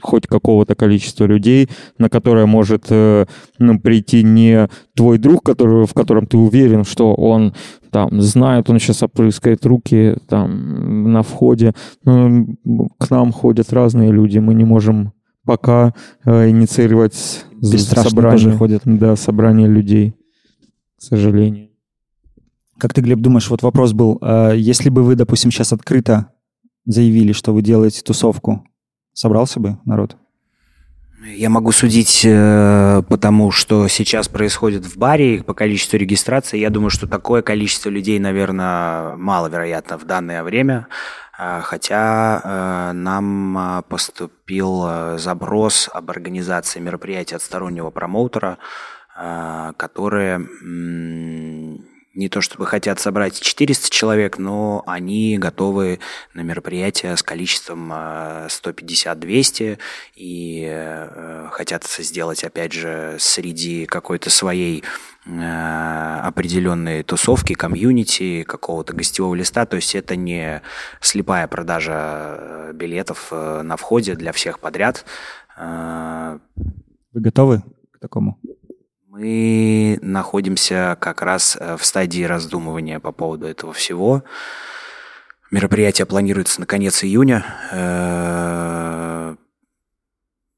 хоть 0.00 0.26
какого-то 0.26 0.74
количества 0.74 1.24
людей, 1.24 1.68
на 1.98 2.08
которое 2.08 2.46
может 2.46 2.86
э, 2.90 3.26
ну, 3.58 3.80
прийти 3.80 4.22
не 4.22 4.68
твой 4.94 5.18
друг, 5.18 5.42
который, 5.42 5.86
в 5.86 5.94
котором 5.94 6.26
ты 6.26 6.36
уверен, 6.36 6.84
что 6.84 7.14
он 7.14 7.54
там 7.90 8.20
знает, 8.20 8.70
он 8.70 8.78
сейчас 8.78 9.02
опрыскает 9.02 9.64
руки 9.66 10.16
там 10.28 11.12
на 11.12 11.22
входе. 11.22 11.74
Ну, 12.04 12.56
к 12.98 13.10
нам 13.10 13.32
ходят 13.32 13.72
разные 13.72 14.12
люди, 14.12 14.38
мы 14.38 14.54
не 14.54 14.64
можем 14.64 15.12
пока 15.44 15.94
э, 16.24 16.50
инициировать 16.50 17.44
собрание, 17.62 18.52
ходят. 18.52 18.82
да, 18.84 19.16
собрание 19.16 19.66
людей, 19.66 20.14
к 20.98 21.02
сожалению. 21.02 21.67
Как 22.78 22.94
ты, 22.94 23.00
Глеб, 23.00 23.18
думаешь, 23.18 23.50
вот 23.50 23.62
вопрос 23.62 23.92
был, 23.92 24.18
э, 24.22 24.52
если 24.56 24.88
бы 24.88 25.02
вы, 25.02 25.16
допустим, 25.16 25.50
сейчас 25.50 25.72
открыто 25.72 26.32
заявили, 26.84 27.32
что 27.32 27.52
вы 27.52 27.62
делаете 27.62 28.02
тусовку, 28.02 28.64
собрался 29.12 29.60
бы 29.60 29.78
народ? 29.84 30.16
Я 31.26 31.50
могу 31.50 31.72
судить 31.72 32.22
э, 32.24 33.02
по 33.08 33.18
тому, 33.18 33.50
что 33.50 33.88
сейчас 33.88 34.28
происходит 34.28 34.86
в 34.86 34.96
баре, 34.96 35.42
по 35.42 35.52
количеству 35.52 35.98
регистрации. 35.98 36.58
Я 36.58 36.70
думаю, 36.70 36.90
что 36.90 37.08
такое 37.08 37.42
количество 37.42 37.90
людей, 37.90 38.18
наверное, 38.20 39.16
маловероятно 39.16 39.98
в 39.98 40.04
данное 40.04 40.44
время. 40.44 40.86
А, 41.36 41.60
Хотя 41.60 42.40
э, 42.42 42.92
нам 42.92 43.58
а, 43.58 43.82
поступил 43.82 44.84
э, 44.86 45.18
заброс 45.18 45.90
об 45.92 46.10
организации 46.10 46.80
мероприятия 46.80 47.36
от 47.36 47.42
стороннего 47.42 47.90
промоутера, 47.90 48.58
а, 49.16 49.72
которые 49.74 50.38
не 52.18 52.28
то 52.28 52.40
чтобы 52.40 52.66
хотят 52.66 52.98
собрать 52.98 53.40
400 53.40 53.90
человек, 53.90 54.38
но 54.38 54.82
они 54.86 55.38
готовы 55.38 56.00
на 56.34 56.40
мероприятие 56.40 57.16
с 57.16 57.22
количеством 57.22 57.90
э, 57.92 58.48
150-200 58.48 59.78
и 60.16 60.68
э, 60.68 61.48
хотят 61.52 61.84
сделать, 61.84 62.42
опять 62.42 62.72
же, 62.72 63.16
среди 63.20 63.86
какой-то 63.86 64.30
своей 64.30 64.82
э, 65.26 66.20
определенной 66.24 67.04
тусовки, 67.04 67.54
комьюнити, 67.54 68.42
какого-то 68.42 68.94
гостевого 68.94 69.36
листа. 69.36 69.64
То 69.64 69.76
есть 69.76 69.94
это 69.94 70.16
не 70.16 70.60
слепая 71.00 71.46
продажа 71.46 72.36
э, 72.38 72.72
билетов 72.74 73.30
на 73.30 73.76
входе 73.76 74.16
для 74.16 74.32
всех 74.32 74.58
подряд. 74.58 75.04
Вы 75.56 76.40
готовы 77.12 77.62
к 77.92 78.00
такому? 78.00 78.38
Мы 79.18 79.98
находимся 80.00 80.96
как 81.00 81.22
раз 81.22 81.56
э, 81.58 81.76
в 81.76 81.84
стадии 81.84 82.22
раздумывания 82.22 83.00
по 83.00 83.10
поводу 83.10 83.46
этого 83.46 83.72
всего. 83.72 84.22
Мероприятие 85.50 86.06
планируется 86.06 86.60
на 86.60 86.66
конец 86.66 87.02
июня. 87.02 87.44
Э, 87.72 89.34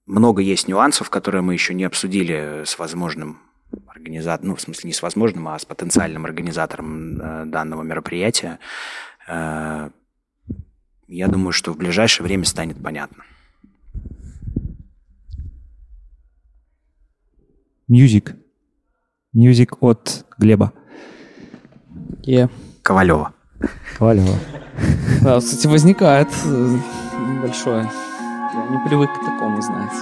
Много 0.04 0.42
есть 0.42 0.68
нюансов, 0.68 1.08
которые 1.08 1.40
мы 1.40 1.54
еще 1.54 1.72
не 1.72 1.84
обсудили 1.84 2.64
с 2.66 2.78
возможным 2.78 3.38
организатором, 3.86 4.50
ну, 4.50 4.56
в 4.56 4.60
смысле, 4.60 4.88
не 4.88 4.92
с 4.92 5.00
возможным, 5.00 5.48
а 5.48 5.58
с 5.58 5.64
потенциальным 5.64 6.26
организатором 6.26 7.18
э, 7.18 7.44
данного 7.46 7.82
мероприятия. 7.82 8.58
Я 9.26 9.90
думаю, 11.28 11.52
что 11.52 11.72
в 11.72 11.76
ближайшее 11.76 12.24
время 12.24 12.44
станет 12.44 12.82
понятно. 12.82 13.24
Мьюзик. 17.88 18.39
Мьюзик 19.32 19.74
от 19.80 20.24
Глеба. 20.38 20.72
Е. 22.26 22.48
Ковалева. 22.82 23.32
Ковалева. 23.98 24.34
Да, 25.22 25.38
кстати, 25.38 25.66
возникает 25.68 26.28
э, 26.46 26.76
большое. 27.42 27.88
Я 28.54 28.68
не 28.70 28.88
привык 28.88 29.10
к 29.12 29.24
такому, 29.24 29.62
знаете. 29.62 29.96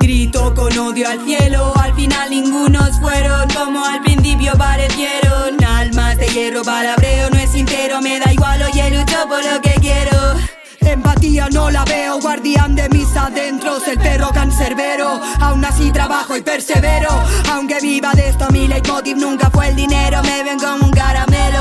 Grito 0.00 0.54
con 0.54 0.78
odio 0.78 1.08
al 1.08 1.20
cielo, 1.24 1.72
al 1.76 1.94
final 1.94 2.30
ningunos 2.30 2.98
fueron 3.00 3.48
como 3.50 3.84
al 3.84 4.00
principio 4.00 4.52
parecieron. 4.56 5.62
Almas 5.62 6.16
de 6.16 6.28
hierro, 6.28 6.62
palabreo, 6.62 7.28
no 7.30 7.38
es 7.38 7.50
sincero, 7.50 8.00
me 8.00 8.18
da 8.20 8.32
igual, 8.32 8.62
oye, 8.62 8.90
lucho 8.90 9.28
por 9.28 9.44
lo. 9.44 9.59
Empatía 10.90 11.48
no 11.52 11.70
la 11.70 11.84
veo, 11.84 12.18
guardián 12.20 12.74
de 12.74 12.88
mis 12.88 13.16
adentros, 13.16 13.86
el 13.86 13.96
perro 13.98 14.30
cancerbero. 14.34 15.20
Aún 15.40 15.64
así 15.64 15.92
trabajo 15.92 16.36
y 16.36 16.42
persevero, 16.42 17.08
aunque 17.52 17.78
viva 17.80 18.12
de 18.12 18.30
esto, 18.30 18.48
mi 18.50 18.66
leitmotiv 18.66 19.16
nunca 19.16 19.50
fue 19.50 19.68
el 19.68 19.76
dinero, 19.76 20.20
me 20.24 20.42
ven 20.42 20.58
como 20.58 20.86
un 20.86 20.90
caramelo. 20.90 21.60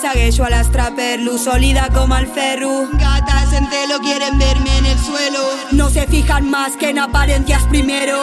Segueixo 0.00 0.44
a 0.44 0.50
la 0.50 0.64
strapper, 0.64 1.20
luz 1.20 1.42
sólida 1.42 1.90
como 1.92 2.14
al 2.14 2.26
ferro. 2.26 2.88
Gatas 2.94 3.52
en 3.52 3.68
celo 3.68 4.00
quieren 4.00 4.38
verme 4.38 4.78
en 4.78 4.86
el 4.86 4.98
suelo. 4.98 5.40
No 5.72 5.90
se 5.90 6.06
fijan 6.06 6.48
más 6.48 6.72
que 6.78 6.88
en 6.88 6.98
apariencias 6.98 7.62
primero. 7.64 8.18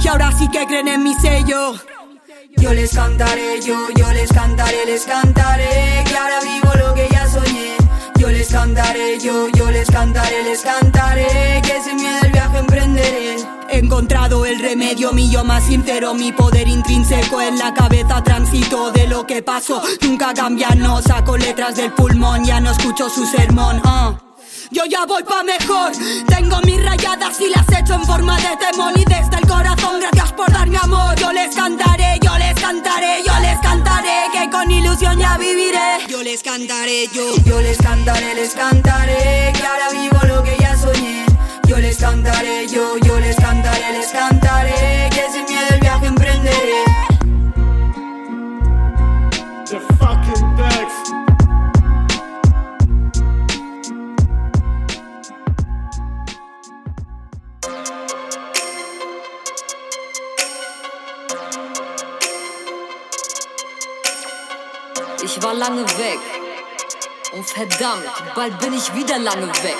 Y 0.00 0.06
ahora 0.06 0.30
sí 0.30 0.48
que 0.48 0.64
creen 0.66 0.86
en 0.86 1.02
mi 1.02 1.14
sello. 1.14 1.74
Yo 2.56 2.72
les 2.72 2.94
cantaré, 2.94 3.60
yo, 3.62 3.76
yo 3.96 4.12
les 4.12 4.30
cantaré, 4.30 4.86
les 4.86 5.04
cantaré. 5.04 6.04
Ahora 6.18 6.40
vivo 6.40 6.72
lo 6.86 6.94
que 6.94 7.08
ya 7.10 7.28
soñé. 7.28 7.47
Yo 8.28 8.34
les 8.34 8.48
cantaré, 8.48 9.18
yo, 9.18 9.48
yo 9.56 9.70
les 9.70 9.90
cantaré, 9.90 10.42
les 10.44 10.60
cantaré. 10.60 11.62
Que 11.62 11.80
sin 11.82 11.96
miedo 11.96 12.18
el 12.22 12.30
viaje 12.30 12.58
emprenderé. 12.58 13.36
He 13.70 13.78
encontrado 13.78 14.44
el 14.44 14.60
remedio, 14.60 15.12
mi 15.14 15.30
yo 15.30 15.44
más 15.44 15.64
sincero, 15.64 16.12
mi 16.12 16.30
poder 16.32 16.68
intrínseco 16.68 17.40
en 17.40 17.58
la 17.58 17.72
cabeza 17.72 18.22
transito 18.22 18.92
de 18.92 19.08
lo 19.08 19.26
que 19.26 19.42
pasó. 19.42 19.80
Nunca 20.02 20.34
cambia, 20.34 20.68
no 20.76 21.00
saco 21.00 21.38
letras 21.38 21.76
del 21.76 21.90
pulmón, 21.90 22.44
ya 22.44 22.60
no 22.60 22.70
escucho 22.72 23.08
su 23.08 23.24
sermón. 23.24 23.80
ah. 23.84 24.27
Yo 24.70 24.84
ya 24.84 25.06
voy 25.06 25.22
pa' 25.24 25.42
mejor, 25.42 25.92
tengo 26.26 26.60
mis 26.60 26.82
rayadas 26.84 27.40
y 27.40 27.48
las 27.48 27.66
echo 27.72 27.94
en 27.94 28.04
forma 28.04 28.36
de 28.36 28.54
temón 28.58 28.92
y 28.96 29.04
desde 29.04 29.38
el 29.40 29.46
corazón 29.46 29.98
gracias 29.98 30.32
por 30.32 30.52
darme 30.52 30.76
amor. 30.76 31.14
Yo 31.16 31.32
les 31.32 31.54
cantaré, 31.56 32.18
yo 32.20 32.36
les 32.36 32.54
cantaré, 32.54 33.22
yo 33.26 33.32
les 33.40 33.58
cantaré 33.60 34.26
que 34.30 34.50
con 34.50 34.70
ilusión 34.70 35.18
ya 35.18 35.38
viviré. 35.38 36.06
Yo 36.08 36.22
les 36.22 36.42
cantaré, 36.42 37.08
yo, 37.14 37.34
yo 37.46 37.60
les 37.62 37.78
cantaré, 37.78 38.34
les 38.34 38.54
cantaré 38.54 39.52
que 39.54 39.62
ahora 39.66 39.88
vivo 39.90 40.18
lo 40.26 40.42
que 40.42 40.56
ya 40.60 40.76
soñé. 40.76 41.24
Yo 41.66 41.78
les 41.78 41.96
cantaré, 41.96 42.66
yo, 42.68 42.98
yo 42.98 43.18
les 43.20 43.36
cantaré, 43.36 43.92
les 43.92 44.08
cantaré 44.08 45.08
que 45.10 45.24
sin 45.32 45.44
miedo 45.44 45.66
el 45.70 45.80
viaje 45.80 46.06
emprenderé. 46.06 46.87
Ich 65.38 65.44
war 65.44 65.54
lange 65.54 65.84
weg. 65.84 66.18
Und 67.32 67.48
verdammt, 67.48 68.10
bald 68.34 68.58
bin 68.58 68.74
ich 68.74 68.92
wieder 68.96 69.18
lange 69.18 69.46
weg. 69.62 69.76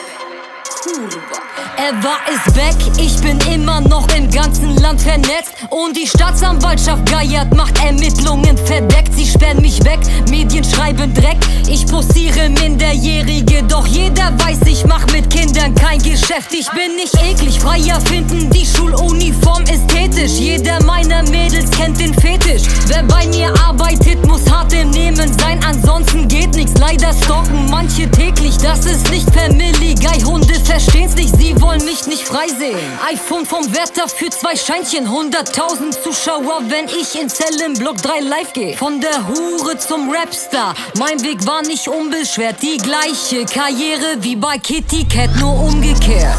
Er 1.76 1.92
war 2.04 2.18
es 2.28 2.54
weg, 2.54 2.76
ich 2.98 3.16
bin 3.20 3.38
immer 3.52 3.80
noch 3.80 4.06
im 4.16 4.30
ganzen 4.30 4.76
Land 4.76 5.00
vernetzt. 5.00 5.54
Und 5.70 5.96
die 5.96 6.06
Staatsanwaltschaft 6.06 7.04
geiert, 7.10 7.52
macht 7.56 7.82
Ermittlungen 7.84 8.56
verdeckt. 8.58 9.12
Sie 9.14 9.26
sperren 9.26 9.60
mich 9.60 9.84
weg, 9.84 9.98
Medien 10.30 10.62
schreiben 10.62 11.12
Dreck. 11.14 11.38
Ich 11.68 11.84
posiere 11.86 12.48
Minderjährige, 12.50 13.64
doch 13.64 13.86
jeder 13.86 14.32
weiß, 14.38 14.58
ich 14.66 14.84
mach 14.86 15.04
mit 15.12 15.28
Kindern 15.30 15.74
kein 15.74 15.98
Geschäft. 15.98 16.52
Ich 16.52 16.70
bin 16.70 16.94
nicht 16.94 17.14
eklig, 17.22 17.58
freier 17.58 18.00
finden, 18.02 18.48
die 18.50 18.64
Schuluniform 18.64 19.64
ästhetisch. 19.64 20.38
Jeder 20.38 20.82
meiner 20.84 21.22
Mädels 21.24 21.70
kennt 21.72 21.98
den 21.98 22.14
Fetisch. 22.14 22.62
Wer 22.86 23.02
bei 23.02 23.26
mir 23.26 23.52
arbeitet, 23.66 24.24
muss 24.26 24.48
hart 24.48 24.72
im 24.72 24.90
Nehmen 24.90 25.36
sein, 25.38 25.58
ansonsten 25.66 26.28
geht 26.28 26.54
nichts. 26.54 26.78
Leider 26.78 27.12
stalken 27.12 27.68
manche 27.68 28.08
täglich, 28.10 28.56
das 28.58 28.86
ist 28.86 29.10
nicht 29.10 29.28
Family 29.32 29.94
Guy. 29.94 30.22
Hunde 30.22 30.54
verstehen's 30.80 31.14
nicht, 31.16 31.36
sie 31.36 31.60
wollen 31.60 31.84
mich 31.84 32.06
nicht 32.06 32.22
freisehen. 32.22 32.78
iPhone 33.10 33.44
vom 33.44 33.64
Wärter 33.74 34.08
für 34.08 34.30
zwei 34.30 34.54
Scheinchen, 34.54 35.08
100.000 35.08 36.02
Zuschauer, 36.02 36.60
wenn 36.68 36.86
ich 36.86 37.20
in 37.20 37.28
Zellenblock 37.28 38.00
3 38.00 38.20
live 38.20 38.52
gehe. 38.52 38.76
Von 38.76 39.00
der 39.00 39.26
Hure 39.26 39.76
zum 39.78 40.08
Rapstar, 40.10 40.74
mein 40.96 41.20
Weg 41.24 41.44
war 41.46 41.62
nicht 41.62 41.88
unbeschwert. 41.88 42.62
Die 42.62 42.76
gleiche 42.76 43.44
Karriere 43.44 44.18
wie 44.20 44.36
bei 44.36 44.58
Kitty 44.58 45.04
Cat, 45.04 45.34
nur 45.40 45.54
umgekehrt. 45.60 46.38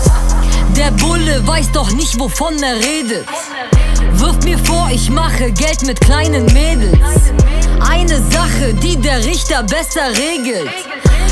Der 0.78 0.92
Bulle 0.92 1.46
weiß 1.46 1.74
doch 1.74 1.92
nicht, 1.92 2.18
wovon 2.18 2.62
er 2.64 2.76
redet. 2.76 3.28
Wirft 4.14 4.46
mir 4.46 4.58
vor, 4.60 4.90
ich 4.94 5.10
mache 5.10 5.52
Geld 5.52 5.86
mit 5.86 6.00
kleinen 6.00 6.46
Mädels. 6.46 6.98
Eine 7.82 8.22
Sache, 8.32 8.74
die 8.74 8.96
der 8.96 9.26
Richter 9.26 9.64
besser 9.64 10.10
regelt. 10.12 10.70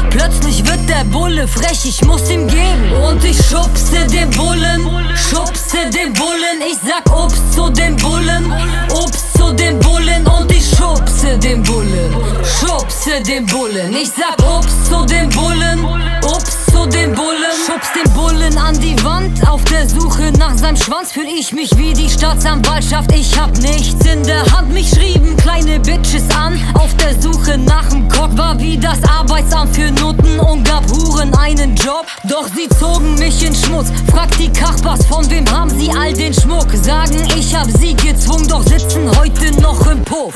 Plötzlich 0.09 0.65
wird 0.65 0.87
der 0.89 1.03
Bulle 1.05 1.47
frech, 1.47 1.85
ich 1.85 2.03
muss 2.05 2.29
ihm 2.29 2.47
geben. 2.47 2.91
Und 3.07 3.23
ich 3.23 3.37
schubse 3.37 4.05
den 4.07 4.29
Bullen, 4.31 4.89
schubse 5.15 5.89
den 5.93 6.13
Bullen. 6.13 6.61
Ich 6.69 6.77
sag 6.85 7.05
Ups 7.15 7.41
zu 7.51 7.69
den 7.69 7.95
Bullen, 7.97 8.51
Ups 8.91 9.33
zu 9.37 9.53
den 9.53 9.79
Bullen. 9.79 10.25
Und 10.27 10.51
ich 10.51 10.69
schubse 10.69 11.37
den 11.37 11.63
Bullen, 11.63 12.15
schubse 12.43 13.21
den 13.21 13.45
Bullen. 13.45 13.93
Ich 13.93 14.09
sag 14.09 14.37
Ups 14.47 14.89
zu 14.89 15.05
den 15.05 15.29
Bullen, 15.29 15.85
Ups 16.23 16.66
zu 16.77 16.85
den 16.87 17.13
Bullen. 17.13 17.37
Schubs 17.65 17.91
den 17.93 18.11
Bullen 18.13 18.57
an 18.57 18.79
die 18.79 18.95
Wand, 19.03 19.47
auf 19.47 19.63
der 19.65 19.87
Suche 19.87 20.31
nach 20.37 20.57
seinem 20.57 20.75
Schwanz. 20.75 21.11
Fühl 21.11 21.27
ich 21.27 21.51
mich 21.53 21.75
wie 21.77 21.93
die 21.93 22.09
Staatsanwaltschaft, 22.09 23.11
ich 23.13 23.37
hab 23.37 23.57
nichts 23.57 24.05
in 24.05 24.23
der 24.23 24.43
Hand. 24.51 24.73
Mich 24.73 24.89
schrieben 24.89 25.35
kleine 25.37 25.79
Bitches 25.79 26.23
an, 26.35 26.59
auf 26.75 26.95
der 26.97 27.19
Suche 27.19 27.57
nach 27.57 27.87
dem 27.89 28.07
Cock. 28.09 28.37
War 28.37 28.59
wie 28.59 28.77
das 28.77 28.99
Arbeitsamt 29.03 29.75
für 29.75 29.91
Noten 29.91 30.39
und 30.39 30.63
gab 30.63 30.83
Huren 30.91 31.33
einen 31.35 31.75
Job. 31.75 32.05
Doch 32.29 32.47
sie 32.55 32.69
zogen 32.77 33.15
mich 33.15 33.43
in 33.43 33.55
Schmutz. 33.55 33.87
Frag 34.11 34.29
die 34.37 34.51
Kachbars, 34.51 35.05
von 35.05 35.29
wem 35.29 35.49
haben 35.49 35.71
sie 35.79 35.89
all 35.91 36.13
den 36.13 36.33
Schmuck? 36.33 36.67
Sagen, 36.73 37.27
ich 37.37 37.55
hab 37.55 37.67
sie 37.79 37.95
gezwungen, 37.95 38.47
doch 38.47 38.63
sitzen 38.63 39.09
heute 39.17 39.51
noch 39.61 39.85
im 39.87 40.03
Puff. 40.03 40.35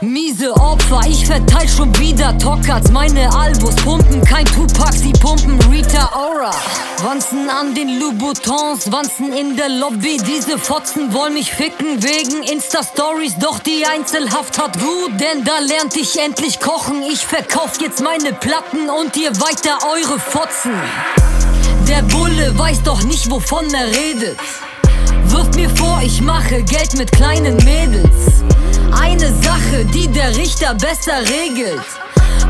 Miese 0.00 0.54
Opfer, 0.56 1.00
ich 1.08 1.26
verteil 1.26 1.68
schon 1.68 1.96
wieder 1.98 2.36
Tockards. 2.38 2.90
Meine 2.90 3.32
Albus 3.34 3.74
pumpen 3.76 4.22
kein 4.24 4.44
Tupac, 4.46 4.92
sie 4.92 5.12
pumpen 5.12 5.58
Rita 5.82 6.10
Ora. 6.14 6.52
Wanzen 7.02 7.50
an 7.50 7.74
den 7.74 7.98
Louboutins, 7.98 8.92
Wanzen 8.92 9.32
in 9.32 9.56
der 9.56 9.68
Lobby. 9.68 10.16
Diese 10.16 10.56
Fotzen 10.56 11.12
wollen 11.12 11.34
mich 11.34 11.52
ficken 11.52 12.00
wegen 12.00 12.44
Insta-Stories. 12.44 13.34
Doch 13.40 13.58
die 13.58 13.84
Einzelhaft 13.84 14.58
hat 14.58 14.78
gut, 14.78 15.10
denn 15.18 15.44
da 15.44 15.58
lernt 15.58 15.96
ich 15.96 16.20
endlich 16.20 16.60
kochen. 16.60 17.02
Ich 17.02 17.26
verkauf 17.26 17.80
jetzt 17.80 18.00
meine 18.00 18.32
Platten 18.32 18.90
und 18.90 19.16
ihr 19.16 19.30
weiter 19.40 19.78
eure 19.92 20.20
Fotzen. 20.20 20.72
Der 21.88 22.02
Bulle 22.02 22.56
weiß 22.56 22.84
doch 22.84 23.02
nicht, 23.02 23.28
wovon 23.28 23.66
er 23.74 23.88
redet. 23.88 24.38
Wirft 25.24 25.56
mir 25.56 25.70
vor, 25.70 26.00
ich 26.04 26.20
mache 26.20 26.62
Geld 26.62 26.94
mit 26.94 27.10
kleinen 27.10 27.56
Mädels. 27.56 28.44
Eine 29.00 29.32
Sache, 29.42 29.84
die 29.92 30.06
der 30.06 30.36
Richter 30.36 30.74
besser 30.74 31.22
regelt. 31.22 31.82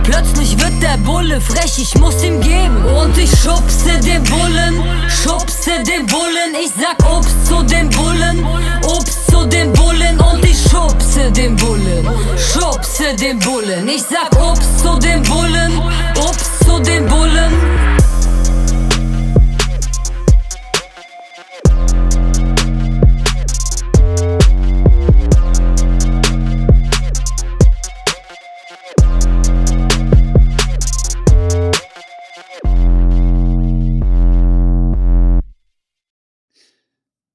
Plötzlich 0.05 0.59
wird 0.61 0.83
der 0.83 0.97
Bulle 0.99 1.41
frech, 1.41 1.79
ich 1.79 1.95
muss 1.99 2.23
ihm 2.23 2.41
geben. 2.41 2.85
Und 2.85 3.17
ich 3.17 3.31
schubse 3.31 3.99
den 4.05 4.23
Bullen, 4.25 4.83
schubse 5.09 5.83
den 5.87 6.07
Bullen. 6.07 6.55
Ich 6.63 6.73
sag 6.77 6.99
Ups 7.11 7.45
zu 7.45 7.63
den 7.63 7.89
Bullen, 7.91 8.45
Ups 8.85 9.27
zu 9.27 9.47
den 9.47 9.73
Bullen. 9.73 10.19
Und 10.21 10.45
ich 10.45 10.59
schubse 10.71 11.31
den 11.31 11.57
Bullen, 11.57 12.09
schubse 12.37 13.15
den 13.15 13.39
Bullen. 13.39 13.89
Ich 13.89 14.03
sag 14.03 14.31
Ups 14.43 14.79
zu 14.83 14.99
den 14.99 15.23
Bullen, 15.23 15.79
Ups 16.17 16.59
zu 16.67 16.81
den 16.81 17.07
Bullen. 17.07 17.72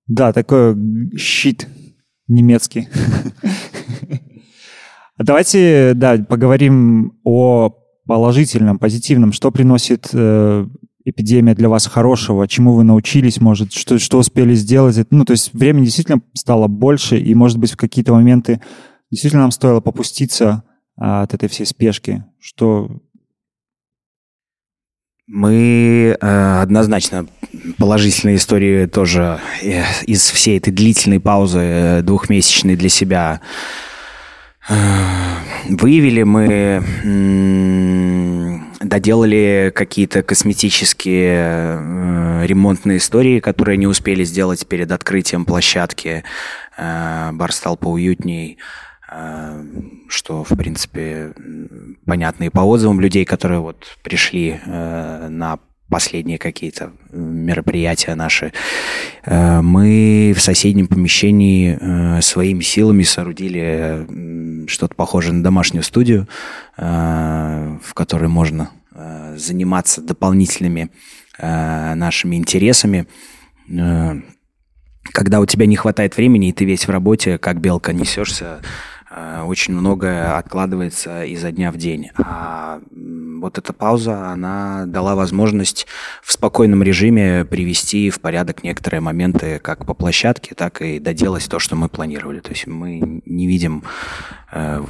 Да, 0.07 0.33
такой 0.33 0.75
щит 1.17 1.67
немецкий. 2.27 2.87
Давайте, 5.17 5.93
да, 5.95 6.17
поговорим 6.17 7.19
о 7.23 7.73
положительном, 8.05 8.79
позитивном. 8.79 9.33
Что 9.33 9.51
приносит 9.51 10.09
э, 10.13 10.67
эпидемия 11.03 11.55
для 11.55 11.69
вас 11.69 11.87
хорошего? 11.87 12.47
Чему 12.47 12.73
вы 12.73 12.83
научились, 12.83 13.41
может, 13.41 13.73
что, 13.73 13.99
что 13.99 14.19
успели 14.19 14.53
сделать? 14.53 14.97
Ну, 15.09 15.25
то 15.25 15.31
есть 15.31 15.53
времени 15.53 15.85
действительно 15.85 16.21
стало 16.33 16.67
больше, 16.67 17.19
и, 17.19 17.33
может 17.33 17.57
быть, 17.57 17.71
в 17.71 17.77
какие-то 17.77 18.13
моменты 18.13 18.61
действительно 19.11 19.43
нам 19.43 19.51
стоило 19.51 19.81
попуститься 19.81 20.63
а, 20.95 21.23
от 21.23 21.33
этой 21.33 21.49
всей 21.49 21.65
спешки. 21.65 22.23
Что 22.39 23.01
Мы 25.27 26.15
э, 26.19 26.61
однозначно 26.61 27.27
положительные 27.77 28.37
истории 28.37 28.85
тоже 28.85 29.41
э, 29.61 29.83
из 30.05 30.21
всей 30.31 30.57
этой 30.57 30.71
длительной 30.71 31.19
паузы 31.19 31.59
э, 31.59 32.01
двухмесячной 32.01 32.77
для 32.77 32.87
себя 32.87 33.41
э, 34.69 34.73
выявили. 35.67 36.23
Мы 36.23 36.81
м, 37.03 38.71
доделали 38.79 39.73
какие-то 39.75 40.23
косметические 40.23 41.35
э, 41.77 42.45
ремонтные 42.45 42.99
истории, 42.99 43.41
которые 43.41 43.75
не 43.75 43.87
успели 43.87 44.23
сделать 44.23 44.65
перед 44.65 44.93
открытием 44.93 45.43
площадки. 45.43 46.23
Э, 46.77 47.31
бар 47.33 47.51
стал 47.51 47.75
поуютней 47.75 48.53
э, 48.53 48.86
что, 50.09 50.43
в 50.43 50.55
принципе, 50.57 51.33
понятно 52.05 52.45
и 52.45 52.49
по 52.49 52.59
отзывам 52.61 52.99
людей, 52.99 53.23
которые 53.25 53.61
вот 53.61 53.97
пришли 54.03 54.59
э, 54.65 55.27
на 55.29 55.59
последние 55.89 56.37
какие-то 56.37 56.91
м, 57.11 57.45
мероприятия 57.45 58.15
наши. 58.15 58.51
Э, 59.25 59.61
мы 59.61 60.33
в 60.35 60.41
соседнем 60.41 60.87
помещении 60.87 61.77
э, 61.79 62.21
своими 62.21 62.61
силами 62.61 63.03
соорудили 63.03 64.67
что-то 64.67 64.95
похожее 64.95 65.33
на 65.33 65.43
домашнюю 65.43 65.83
студию, 65.83 66.27
э, 66.77 67.77
в 67.83 67.93
которой 67.93 68.27
можно 68.27 68.71
э, 68.93 69.35
заниматься 69.37 70.01
дополнительными 70.01 70.89
э, 71.37 71.93
нашими 71.95 72.35
интересами. 72.35 73.07
Э, 73.69 74.15
когда 75.13 75.39
у 75.39 75.45
тебя 75.45 75.65
не 75.65 75.77
хватает 75.77 76.17
времени, 76.17 76.49
и 76.49 76.51
ты 76.51 76.65
весь 76.65 76.85
в 76.85 76.91
работе, 76.91 77.37
как 77.37 77.61
белка 77.61 77.93
несешься, 77.93 78.59
э, 78.61 78.65
очень 79.45 79.73
многое 79.73 80.37
откладывается 80.37 81.23
изо 81.25 81.51
дня 81.51 81.71
в 81.71 81.77
день. 81.77 82.09
А 82.17 82.79
вот 83.41 83.57
эта 83.57 83.73
пауза, 83.73 84.29
она 84.29 84.85
дала 84.85 85.15
возможность 85.15 85.87
в 86.23 86.31
спокойном 86.31 86.83
режиме 86.83 87.45
привести 87.45 88.09
в 88.09 88.19
порядок 88.19 88.63
некоторые 88.63 89.01
моменты 89.01 89.59
как 89.59 89.85
по 89.85 89.93
площадке, 89.93 90.55
так 90.55 90.81
и 90.81 90.99
доделать 90.99 91.47
то, 91.49 91.59
что 91.59 91.75
мы 91.75 91.89
планировали. 91.89 92.39
То 92.39 92.49
есть 92.49 92.67
мы 92.67 93.21
не 93.25 93.47
видим 93.47 93.83
э, 94.51 94.83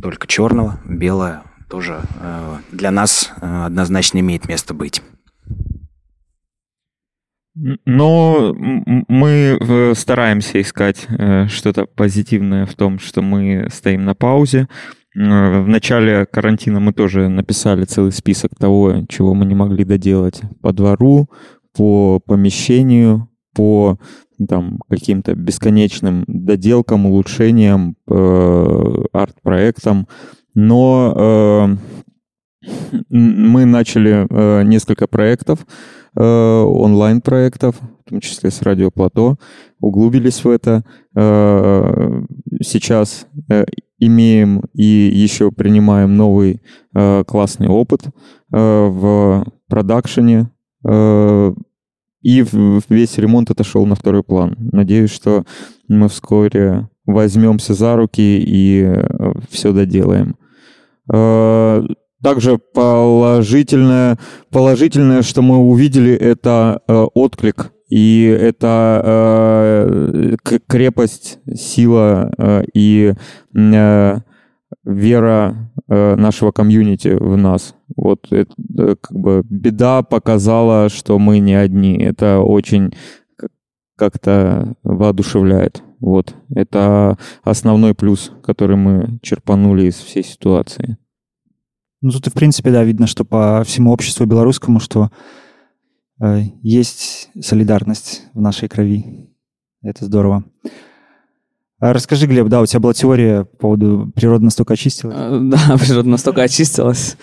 только 0.00 0.26
черного, 0.26 0.80
белое 0.84 1.42
тоже 1.68 2.02
э, 2.20 2.56
для 2.70 2.90
нас 2.90 3.32
э, 3.40 3.64
однозначно 3.64 4.18
имеет 4.18 4.46
место 4.46 4.74
быть. 4.74 5.02
Но 7.54 8.54
мы 8.56 9.58
э, 9.60 9.92
стараемся 9.94 10.60
искать 10.60 11.06
э, 11.08 11.46
что-то 11.48 11.86
позитивное 11.86 12.64
в 12.64 12.74
том, 12.74 12.98
что 12.98 13.20
мы 13.20 13.68
стоим 13.70 14.04
на 14.04 14.14
паузе. 14.14 14.68
В 15.14 15.66
начале 15.66 16.24
карантина 16.24 16.80
мы 16.80 16.94
тоже 16.94 17.28
написали 17.28 17.84
целый 17.84 18.12
список 18.12 18.54
того, 18.58 19.04
чего 19.10 19.34
мы 19.34 19.44
не 19.44 19.54
могли 19.54 19.84
доделать 19.84 20.40
по 20.62 20.72
двору, 20.72 21.28
по 21.76 22.18
помещению, 22.20 23.28
по 23.54 23.98
там, 24.48 24.80
каким-то 24.88 25.34
бесконечным 25.34 26.24
доделкам, 26.26 27.06
улучшениям, 27.06 27.96
э, 28.08 29.04
арт-проектам. 29.12 30.08
Но 30.54 31.14
э, 31.16 31.76
мы 33.10 33.64
начали 33.64 34.26
э, 34.28 34.62
несколько 34.64 35.06
проектов, 35.06 35.66
онлайн-проектов, 36.20 37.76
в 38.04 38.10
том 38.10 38.20
числе 38.20 38.50
с 38.50 38.62
Радио 38.62 38.90
Плато, 38.90 39.36
углубились 39.80 40.44
в 40.44 40.48
это. 40.50 40.84
Э, 41.16 42.22
Сейчас 42.62 43.26
э, 43.50 43.64
имеем 43.98 44.62
и 44.74 44.84
еще 44.84 45.50
принимаем 45.50 46.16
новый 46.16 46.60
э, 46.94 47.24
классный 47.24 47.68
опыт 47.68 48.02
э, 48.06 48.10
в 48.52 49.44
продакшене. 49.68 50.50
э, 50.86 51.54
И 52.22 52.44
весь 52.88 53.18
ремонт 53.18 53.50
отошел 53.50 53.86
на 53.86 53.94
второй 53.94 54.22
план. 54.22 54.56
Надеюсь, 54.72 55.10
что 55.10 55.44
мы 55.88 56.08
вскоре 56.08 56.88
возьмемся 57.06 57.74
за 57.74 57.96
руки 57.96 58.42
и 58.46 58.86
все 59.50 59.72
доделаем. 59.72 60.36
Также 62.22 62.58
положительное, 62.58 64.18
положительное, 64.50 65.22
что 65.22 65.42
мы 65.42 65.58
увидели, 65.58 66.12
это 66.12 66.80
э, 66.86 66.94
отклик. 67.14 67.72
И 67.88 68.24
это 68.24 69.02
э, 69.04 70.36
крепость, 70.66 71.40
сила 71.54 72.32
э, 72.38 72.62
и 72.72 73.12
э, 73.54 74.16
вера 74.84 75.72
э, 75.88 76.14
нашего 76.16 76.52
комьюнити 76.52 77.08
в 77.08 77.36
нас. 77.36 77.74
Вот 77.96 78.26
это, 78.30 78.52
э, 78.78 78.96
как 79.00 79.18
бы 79.18 79.42
беда 79.44 80.02
показала, 80.02 80.88
что 80.88 81.18
мы 81.18 81.38
не 81.40 81.54
одни. 81.54 81.98
Это 81.98 82.38
очень 82.38 82.94
как-то 83.96 84.74
воодушевляет. 84.82 85.82
Вот. 86.00 86.34
Это 86.54 87.18
основной 87.44 87.94
плюс, 87.94 88.32
который 88.42 88.76
мы 88.76 89.18
черпанули 89.22 89.86
из 89.86 89.96
всей 89.96 90.24
ситуации. 90.24 90.96
Ну, 92.02 92.10
тут, 92.10 92.26
и, 92.26 92.30
в 92.30 92.34
принципе, 92.34 92.70
да, 92.72 92.82
видно, 92.82 93.06
что 93.06 93.24
по 93.24 93.62
всему 93.64 93.92
обществу 93.92 94.26
белорусскому, 94.26 94.80
что 94.80 95.10
э, 96.20 96.42
есть 96.62 97.30
солидарность 97.40 98.22
в 98.34 98.40
нашей 98.40 98.68
крови. 98.68 99.30
Это 99.82 100.04
здорово. 100.04 100.44
А 101.78 101.92
расскажи, 101.92 102.26
Глеб, 102.26 102.48
да, 102.48 102.60
у 102.60 102.66
тебя 102.66 102.80
была 102.80 102.92
теория 102.92 103.44
по 103.44 103.56
поводу 103.56 104.12
природа 104.14 104.44
настолько 104.44 104.74
очистилась. 104.74 105.16
Э, 105.16 105.40
Да, 105.42 105.76
природа 105.80 106.08
настолько 106.08 106.42
очистилась. 106.42 107.16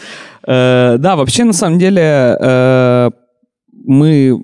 Э, 0.47 0.97
Да, 0.97 1.15
вообще, 1.17 1.43
на 1.43 1.53
самом 1.53 1.77
деле, 1.77 2.37
э, 2.39 3.09
мы, 3.85 4.37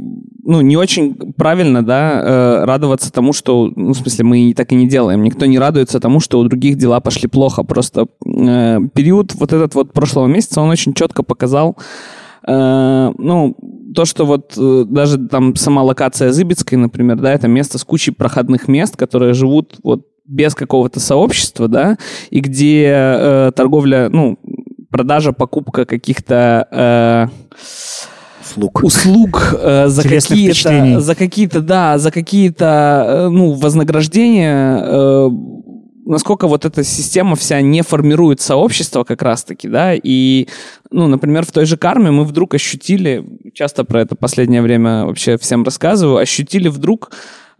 ну, 0.45 0.61
не 0.61 0.77
очень 0.77 1.15
правильно, 1.33 1.83
да, 1.83 2.21
э, 2.23 2.65
радоваться 2.65 3.11
тому, 3.11 3.33
что, 3.33 3.71
ну, 3.75 3.93
в 3.93 3.97
смысле, 3.97 4.25
мы 4.25 4.53
так 4.53 4.71
и 4.71 4.75
не 4.75 4.87
делаем. 4.87 5.23
Никто 5.23 5.45
не 5.47 5.57
радуется 5.57 5.99
тому, 5.99 6.19
что 6.19 6.39
у 6.39 6.43
других 6.43 6.77
дела 6.77 6.99
пошли 6.99 7.27
плохо. 7.27 7.63
Просто 7.63 8.05
э, 8.25 8.79
период 8.93 9.33
вот 9.33 9.53
этот 9.53 9.73
вот 9.73 9.91
прошлого 9.91 10.27
месяца, 10.27 10.61
он 10.61 10.69
очень 10.69 10.93
четко 10.93 11.23
показал, 11.23 11.77
э, 12.47 13.11
ну, 13.17 13.57
то, 13.95 14.05
что 14.05 14.25
вот 14.25 14.53
э, 14.55 14.85
даже 14.87 15.17
там 15.17 15.55
сама 15.55 15.81
локация 15.81 16.31
Зыбецкой, 16.31 16.77
например, 16.77 17.17
да, 17.17 17.33
это 17.33 17.47
место 17.47 17.79
с 17.79 17.83
кучей 17.83 18.11
проходных 18.11 18.67
мест, 18.67 18.95
которые 18.95 19.33
живут 19.33 19.77
вот 19.83 20.05
без 20.25 20.53
какого-то 20.53 20.99
сообщества, 20.99 21.67
да, 21.67 21.97
и 22.29 22.39
где 22.39 22.91
э, 22.93 23.51
торговля, 23.55 24.09
ну, 24.11 24.37
продажа, 24.91 25.33
покупка 25.33 25.85
каких-то 25.85 26.67
э, 26.71 27.27
Слуг. 28.45 28.83
услуг 28.83 29.55
э, 29.59 29.87
за 29.87 30.03
какие-то, 30.03 30.99
за 30.99 31.15
какие-то, 31.15 31.61
да, 31.61 31.97
за 31.97 32.11
какие-то, 32.11 33.05
э, 33.07 33.29
ну, 33.29 33.53
вознаграждения, 33.53 34.79
э, 34.81 35.29
насколько 36.05 36.47
вот 36.47 36.63
эта 36.63 36.83
система 36.83 37.35
вся 37.35 37.61
не 37.61 37.81
формирует 37.81 38.41
сообщество 38.41 39.03
как 39.03 39.21
раз-таки, 39.21 39.67
да, 39.67 39.93
и, 39.95 40.47
ну, 40.91 41.07
например, 41.07 41.45
в 41.45 41.51
той 41.51 41.65
же 41.65 41.77
карме 41.77 42.11
мы 42.11 42.23
вдруг 42.23 42.53
ощутили, 42.53 43.25
часто 43.53 43.83
про 43.83 44.01
это 44.01 44.15
последнее 44.15 44.61
время 44.61 45.05
вообще 45.05 45.37
всем 45.37 45.63
рассказываю, 45.63 46.17
ощутили 46.17 46.67
вдруг 46.67 47.11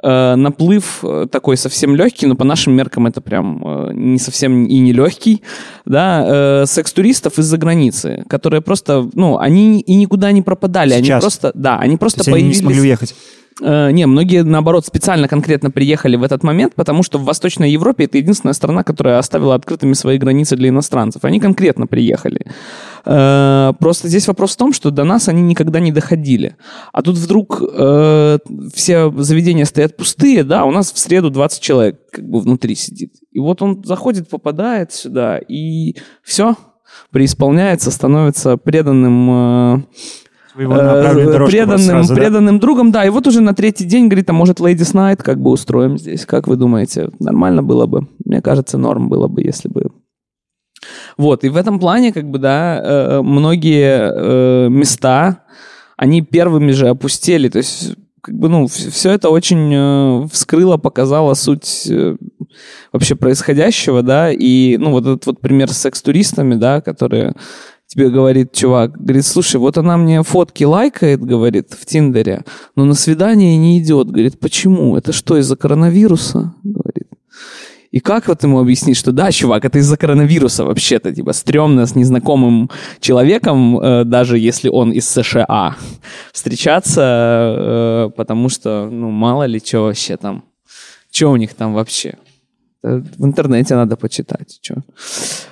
э, 0.06 0.36
наплыв 0.36 1.00
э, 1.04 1.28
такой 1.32 1.58
совсем 1.58 1.96
легкий, 1.96 2.28
но 2.28 2.36
по 2.36 2.44
нашим 2.44 2.74
меркам 2.74 3.08
это 3.08 3.22
прям 3.22 3.62
э, 3.66 3.94
не 3.94 4.20
совсем 4.20 4.66
и 4.66 4.80
не 4.80 4.94
легкий, 4.94 5.42
да, 5.86 6.24
э, 6.28 6.66
секс-туристов 6.68 7.40
из-за 7.40 7.58
границы, 7.58 8.24
которые 8.30 8.62
просто, 8.62 9.10
ну, 9.14 9.38
они 9.38 9.82
и 9.82 9.96
никуда 9.96 10.32
не 10.32 10.42
пропадали, 10.42 10.94
они 10.94 11.06
Сейчас. 11.06 11.24
просто, 11.24 11.52
да, 11.56 11.78
они 11.80 11.96
То 11.96 12.00
просто 12.00 12.20
есть 12.20 12.28
они 12.28 12.36
не 12.36 12.42
появились... 12.42 12.60
смогли 12.60 12.82
уехать. 12.82 13.16
Э, 13.62 13.92
не, 13.92 14.06
многие, 14.06 14.44
наоборот, 14.44 14.86
специально 14.86 15.28
конкретно 15.28 15.72
приехали 15.72 16.18
в 16.18 16.24
этот 16.24 16.44
момент, 16.44 16.76
потому 16.76 17.04
что 17.04 17.18
в 17.18 17.24
Восточной 17.24 17.72
Европе 17.72 18.06
это 18.06 18.18
единственная 18.18 18.54
страна, 18.54 18.84
которая 18.84 19.18
оставила 19.18 19.56
открытыми 19.56 19.94
свои 19.94 20.18
границы 20.18 20.56
для 20.56 20.70
иностранцев. 20.70 21.24
Они 21.24 21.40
конкретно 21.40 21.88
приехали. 21.88 22.46
Э, 23.06 23.74
Просто 23.80 24.08
здесь 24.08 24.28
вопрос 24.28 24.54
в 24.54 24.58
том, 24.58 24.74
что 24.74 24.92
до 24.92 25.04
нас 25.04 25.28
они 25.28 25.42
никогда 25.42 25.80
не 25.80 25.92
доходили. 25.92 26.56
А 26.92 27.02
тут 27.02 27.18
вдруг 27.18 27.62
э, 27.62 28.38
все 28.74 29.12
заведения 29.18 29.66
стоят 29.66 29.98
пустые, 29.98 30.44
да, 30.44 30.66
у 30.66 30.72
нас 30.72 30.92
в 30.92 30.98
среду 30.98 31.30
20 31.30 31.62
человек 31.62 32.00
как 32.12 32.28
бы 32.28 32.40
внутри 32.40 32.76
сидит. 32.76 33.14
И 33.32 33.40
вот 33.40 33.62
он 33.62 33.84
заходит, 33.84 34.30
попадает 34.30 34.92
сюда, 34.92 35.38
и 35.38 35.96
все, 36.24 36.56
преисполняется, 37.12 37.92
становится 37.92 38.58
преданным 38.58 39.30
э, 39.30 40.62
его 40.62 40.76
э, 40.76 41.46
преданным, 41.48 41.80
сразу, 41.80 42.14
да? 42.14 42.22
преданным 42.22 42.60
другом, 42.60 42.92
да. 42.92 43.06
И 43.06 43.10
вот 43.10 43.28
уже 43.28 43.42
на 43.42 43.54
третий 43.54 43.86
день 43.86 44.08
говорит, 44.08 44.30
а 44.30 44.34
может 44.34 44.60
Ladies 44.60 44.94
Night 44.94 45.18
как 45.18 45.40
бы 45.40 45.52
устроим 45.52 45.98
здесь? 45.98 46.26
Как 46.26 46.48
вы 46.48 46.56
думаете? 46.56 47.10
Нормально 47.20 47.62
было 47.62 47.86
бы? 47.86 48.08
Мне 48.24 48.42
кажется, 48.42 48.78
норм 48.78 49.10
было 49.10 49.28
бы, 49.28 49.44
если 49.44 49.68
бы... 49.68 49.92
Вот, 51.18 51.44
и 51.44 51.50
в 51.50 51.58
этом 51.58 51.80
плане, 51.80 52.14
как 52.14 52.30
бы, 52.30 52.40
да, 52.40 52.82
э, 52.84 53.22
многие 53.22 54.12
э, 54.12 54.70
места, 54.70 55.44
они 55.98 56.22
первыми 56.22 56.72
же 56.72 56.90
опустели. 56.90 57.50
То 57.50 57.60
есть, 57.60 57.96
как 58.22 58.36
бы, 58.36 58.50
ну, 58.50 58.68
все 58.68 59.12
это 59.12 59.30
очень 59.30 59.72
э, 59.74 60.28
вскрыло, 60.32 60.78
показало 60.78 61.34
суть 61.34 61.92
вообще 62.92 63.16
происходящего, 63.16 64.02
да, 64.02 64.32
и, 64.32 64.78
ну, 64.78 64.92
вот 64.92 65.06
этот 65.06 65.26
вот 65.26 65.42
пример 65.42 65.72
с 65.72 65.78
секс-туристами, 65.78 66.56
да, 66.56 66.82
которые 66.82 67.34
тебе 67.88 68.10
говорит 68.10 68.52
чувак, 68.52 68.98
говорит, 68.98 69.26
слушай, 69.26 69.58
вот 69.58 69.78
она 69.78 69.98
мне 69.98 70.24
фотки 70.24 70.64
лайкает, 70.64 71.22
говорит, 71.22 71.74
в 71.74 71.86
Тиндере, 71.86 72.44
но 72.76 72.86
на 72.86 72.94
свидание 72.94 73.58
не 73.58 73.80
идет. 73.80 74.08
Говорит, 74.08 74.40
почему? 74.40 74.98
Это 74.98 75.14
что, 75.14 75.38
из-за 75.38 75.56
коронавируса? 75.56 76.54
Говорит. 76.64 77.05
И 77.92 78.00
как 78.00 78.28
вот 78.28 78.44
ему 78.44 78.60
объяснить, 78.60 78.98
что 78.98 79.12
да, 79.12 79.32
чувак, 79.32 79.66
это 79.66 79.80
из-за 79.80 79.98
коронавируса 79.98 80.66
вообще-то, 80.66 81.14
типа, 81.14 81.34
стрёмно 81.34 81.86
с 81.86 81.96
незнакомым 81.96 82.70
человеком, 83.00 83.80
э, 83.80 84.04
даже 84.04 84.38
если 84.38 84.70
он 84.70 84.92
из 84.92 85.08
США, 85.08 85.76
встречаться, 86.34 87.02
э, 87.02 88.10
потому 88.16 88.50
что, 88.50 88.90
ну, 88.92 89.12
мало 89.12 89.44
ли 89.44 89.62
что 89.64 89.84
вообще 89.84 90.18
там, 90.18 90.44
что 91.12 91.32
у 91.32 91.36
них 91.38 91.54
там 91.54 91.74
вообще. 91.74 92.16
Э, 92.86 93.02
В 93.18 93.26
интернете 93.26 93.76
надо 93.76 93.96
почитать, 93.96 94.60
что. 94.62 94.76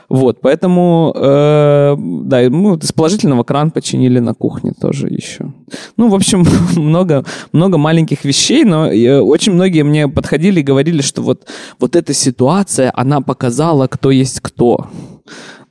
Вот, 0.09 0.41
поэтому, 0.41 1.13
э, 1.15 1.95
да, 1.97 2.49
вот 2.49 2.83
из 2.83 2.91
положительного 2.91 3.43
кран 3.43 3.71
починили 3.71 4.19
на 4.19 4.33
кухне 4.33 4.73
тоже 4.79 5.07
еще. 5.07 5.51
Ну, 5.97 6.09
в 6.09 6.13
общем, 6.13 6.45
много, 6.75 7.25
много 7.53 7.77
маленьких 7.77 8.25
вещей, 8.25 8.65
но 8.65 8.87
э, 8.87 9.19
очень 9.19 9.53
многие 9.53 9.83
мне 9.83 10.07
подходили 10.07 10.59
и 10.59 10.63
говорили, 10.63 11.01
что 11.01 11.23
вот, 11.23 11.47
вот 11.79 11.95
эта 11.95 12.13
ситуация, 12.13 12.91
она 12.95 13.21
показала, 13.21 13.87
кто 13.87 14.11
есть 14.11 14.39
кто. 14.39 14.87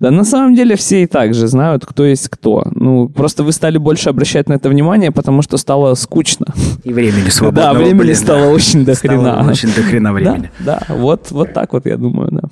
Да 0.03 0.11
на 0.11 0.25
самом 0.25 0.57
деле 0.57 0.75
все 0.75 1.05
и 1.05 1.07
так 1.07 1.33
же 1.33 1.47
знают, 1.47 1.87
кто 1.87 2.05
есть 2.05 2.29
кто. 2.29 2.65
Ну, 2.75 3.09
просто 3.09 3.45
вы 3.45 3.53
стали 3.53 3.79
больше 3.79 4.11
обращать 4.11 4.49
на 4.49 4.55
это 4.55 4.69
внимание, 4.69 5.13
потому 5.13 5.43
что 5.43 5.57
стало 5.59 5.95
скучно. 5.95 6.47
И 6.83 6.93
времени 6.93 7.29
свободного, 7.29 7.73
Да, 7.73 7.79
времени 7.79 7.99
блин, 8.01 8.17
стало 8.17 8.47
очень 8.51 8.85
до 8.85 8.97
Стало 8.97 9.15
хрена. 9.15 9.49
очень 9.49 9.69
до 9.73 9.83
хрена 9.83 10.13
времени. 10.13 10.51
Да, 10.59 10.83
да, 10.89 10.95
вот, 10.97 11.31
вот 11.31 11.53
так 11.53 11.73
вот, 11.73 11.87
я 11.87 11.97
думаю, 11.97 12.31
да. 12.33 12.49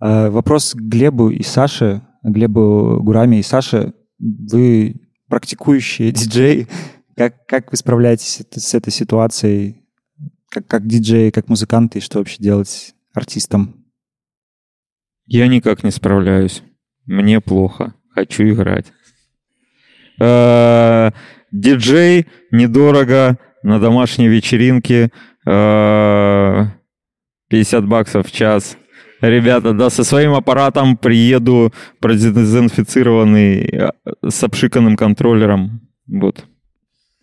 Э, 0.00 0.30
Вопрос 0.30 0.72
к 0.74 0.80
Глебу 0.80 1.30
и 1.30 1.44
Саше. 1.44 2.02
Глебу 2.24 2.98
Гурами 3.00 3.36
и 3.36 3.42
Саше. 3.44 3.92
Вы 4.18 4.96
практикующие 5.28 6.10
диджей. 6.10 6.66
Как, 7.16 7.46
как 7.46 7.70
вы 7.70 7.76
справляетесь 7.76 8.42
с 8.56 8.74
этой 8.74 8.90
ситуацией? 8.90 9.84
Как, 10.50 10.66
как 10.66 10.84
диджей, 10.88 11.30
как 11.30 11.48
музыканты, 11.48 11.98
и 11.98 12.02
что 12.02 12.18
вообще 12.18 12.42
делать 12.42 12.92
артистам? 13.14 13.83
Я 15.26 15.48
никак 15.48 15.84
не 15.84 15.90
справляюсь. 15.90 16.62
Мне 17.06 17.40
плохо. 17.40 17.94
Хочу 18.14 18.44
играть. 18.44 18.92
Э, 20.20 21.10
Диджей 21.50 22.26
недорого 22.50 23.38
на 23.62 23.80
домашней 23.80 24.28
вечеринке. 24.28 25.10
э, 25.46 26.64
50 27.48 27.86
баксов 27.86 28.26
в 28.26 28.32
час. 28.32 28.76
Ребята, 29.20 29.72
да, 29.72 29.90
со 29.90 30.04
своим 30.04 30.34
аппаратом 30.34 30.96
приеду 30.96 31.72
продезинфицированный 32.00 33.62
э, 33.62 33.90
с 34.28 34.42
обшиканным 34.42 34.96
контроллером. 34.96 35.80
Вот. 36.06 36.44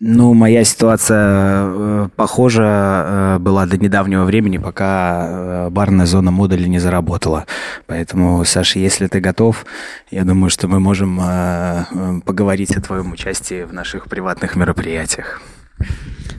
Ну, 0.04 0.34
моя 0.34 0.64
ситуация 0.64 1.20
э, 1.24 2.08
похожа 2.16 2.64
э, 2.66 3.38
была 3.38 3.66
до 3.66 3.76
недавнего 3.78 4.24
времени, 4.24 4.58
пока 4.58 5.28
э, 5.28 5.70
барная 5.70 6.06
зона 6.06 6.32
модуля 6.32 6.66
не 6.66 6.80
заработала. 6.80 7.46
Поэтому, 7.86 8.44
Саша, 8.44 8.80
если 8.80 9.06
ты 9.06 9.20
готов, 9.20 9.64
я 10.10 10.24
думаю, 10.24 10.50
что 10.50 10.66
мы 10.66 10.80
можем 10.80 11.20
э, 11.20 11.84
э, 11.92 12.20
поговорить 12.26 12.76
о 12.76 12.80
твоем 12.82 13.12
участии 13.12 13.62
в 13.62 13.72
наших 13.72 14.06
приватных 14.08 14.56
мероприятиях. 14.56 15.40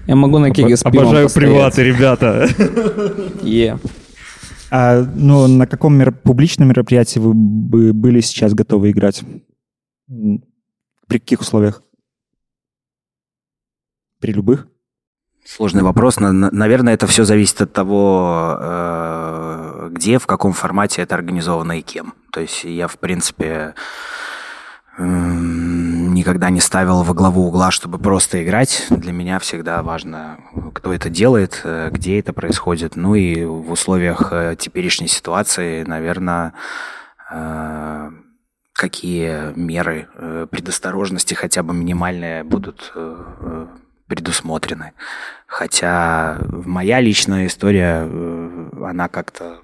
Я 0.07 0.17
могу 0.17 0.39
на 0.39 0.51
кеге 0.51 0.75
с 0.75 0.83
Обожаю 0.83 1.27
постоять. 1.27 1.33
приваты, 1.53 1.83
ребята. 1.83 2.49
Е. 3.43 3.79
А, 4.71 5.05
ну, 5.15 5.47
на 5.47 5.67
каком 5.67 5.95
мер- 5.95 6.11
публичном 6.11 6.67
мероприятии 6.67 7.19
вы 7.19 7.33
бы 7.33 7.93
были 7.93 8.19
сейчас 8.19 8.53
готовы 8.53 8.91
играть? 8.91 9.23
При 10.09 11.19
каких 11.19 11.39
условиях? 11.39 11.81
При 14.23 14.31
любых? 14.31 14.67
Сложный 15.45 15.83
вопрос. 15.83 16.17
На- 16.17 16.31
на- 16.31 16.49
Наверное, 16.49 16.93
это 16.93 17.07
все 17.07 17.25
зависит 17.25 17.61
от 17.61 17.73
того, 17.73 18.55
э, 18.57 19.89
где, 19.91 20.17
в 20.17 20.27
каком 20.27 20.53
формате 20.53 21.01
это 21.01 21.15
организовано 21.15 21.77
и 21.77 21.81
кем. 21.81 22.13
То 22.31 22.39
есть 22.39 22.63
я, 22.63 22.87
в 22.87 22.97
принципе, 22.99 23.75
никогда 24.97 26.49
не 26.49 26.61
ставил 26.61 27.03
во 27.03 27.13
главу 27.13 27.47
угла, 27.47 27.69
чтобы 27.69 27.97
просто 27.99 28.41
играть. 28.45 28.85
Для 28.89 29.11
меня 29.11 29.39
всегда 29.39 29.83
важно, 29.83 30.37
кто 30.73 30.93
это 30.93 31.09
делает, 31.09 31.59
э, 31.65 31.89
где 31.91 32.17
это 32.17 32.31
происходит. 32.31 32.95
Ну 32.95 33.15
и 33.15 33.43
в 33.43 33.71
условиях 33.73 34.29
э, 34.31 34.55
теперешней 34.57 35.09
ситуации, 35.09 35.83
наверное, 35.83 36.53
какие 38.71 39.51
меры 39.59 40.07
предосторожности 40.49 41.33
хотя 41.33 41.61
бы 41.63 41.73
минимальные 41.73 42.45
будут 42.45 42.93
предусмотрены. 44.13 44.91
Хотя 45.47 46.39
моя 46.47 47.01
личная 47.01 47.47
история, 47.47 48.07
э, 48.07 48.69
она 48.83 49.07
как-то 49.07 49.61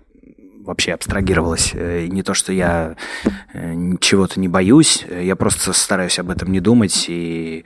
вообще 0.66 0.94
абстрагировалась. 0.94 1.72
Э, 1.74 2.08
Не 2.08 2.24
то, 2.24 2.34
что 2.34 2.52
я 2.52 2.96
э, 3.54 3.76
чего-то 4.02 4.40
не 4.40 4.48
боюсь, 4.48 5.06
я 5.08 5.36
просто 5.36 5.72
стараюсь 5.74 6.18
об 6.18 6.32
этом 6.32 6.52
не 6.52 6.60
думать 6.60 7.06
и 7.08 7.64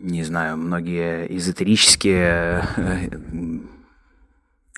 не 0.00 0.22
знаю, 0.24 0.56
многие 0.56 1.26
эзотерические 1.36 2.64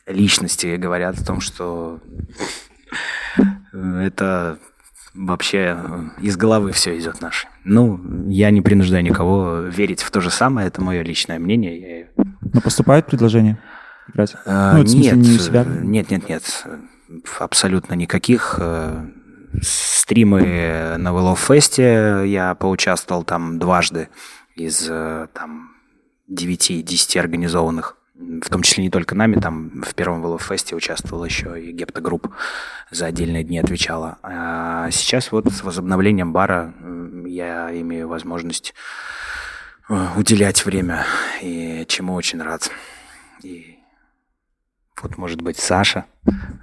личности 0.07 0.77
говорят 0.77 1.19
о 1.19 1.25
том, 1.25 1.41
что 1.41 2.01
это 3.77 4.59
вообще 5.17 5.77
э, 5.79 6.03
из 6.21 6.37
головы 6.37 6.73
все 6.73 6.97
идет 6.99 7.21
наше. 7.21 7.49
Ну, 7.65 8.01
я 8.29 8.51
не 8.51 8.63
принуждаю 8.63 9.03
никого 9.03 9.61
верить 9.61 10.03
в 10.03 10.11
то 10.11 10.21
же 10.21 10.31
самое, 10.31 10.69
это 10.69 10.81
мое 10.83 11.03
личное 11.03 11.39
мнение. 11.39 12.11
Но 12.53 12.61
поступают 12.61 13.07
предложения 13.07 13.59
играть? 14.13 14.37
а, 14.45 14.77
Ну, 14.77 14.85
в 14.85 14.89
смысле, 14.89 15.13
нет, 15.13 15.17
не 15.17 15.39
себя? 15.39 15.65
э, 15.67 15.81
нет, 15.83 16.11
нет, 16.11 16.29
нет, 16.29 16.67
абсолютно 17.39 17.95
никаких. 17.95 18.61
Стримы 19.63 20.97
на 20.99 21.09
Willow 21.09 21.35
Fest 21.37 22.27
я 22.27 22.55
поучаствовал 22.55 23.25
там 23.25 23.59
дважды 23.59 24.09
из 24.55 24.85
там 24.87 25.71
9-10 26.31 27.19
организованных, 27.19 27.97
в 28.19 28.49
том 28.49 28.63
числе 28.63 28.85
не 28.85 28.91
только 28.91 29.15
нами, 29.15 29.39
там 29.39 29.83
в 29.83 29.95
первом 29.95 30.25
Fest 30.37 30.75
участвовал 30.75 31.25
еще 31.25 31.61
и 31.61 31.73
Гепта 31.73 32.01
Групп 32.01 32.29
за 32.91 33.07
отдельные 33.07 33.45
дни 33.45 33.59
отвечала. 33.59 34.19
А 34.23 34.91
сейчас 34.91 35.33
вот 35.33 35.53
с 35.53 35.63
возобновлением 35.63 36.33
бара 36.33 36.73
я 37.27 37.69
имею 37.81 38.09
возможность 38.09 38.75
э, 39.89 40.07
уделять 40.17 40.65
время, 40.65 41.05
и 41.43 41.85
чему 41.89 42.15
очень 42.15 42.41
рад. 42.43 42.71
И 43.43 43.79
вот, 45.03 45.19
может 45.19 45.43
быть, 45.43 45.59
Саша 45.59 46.07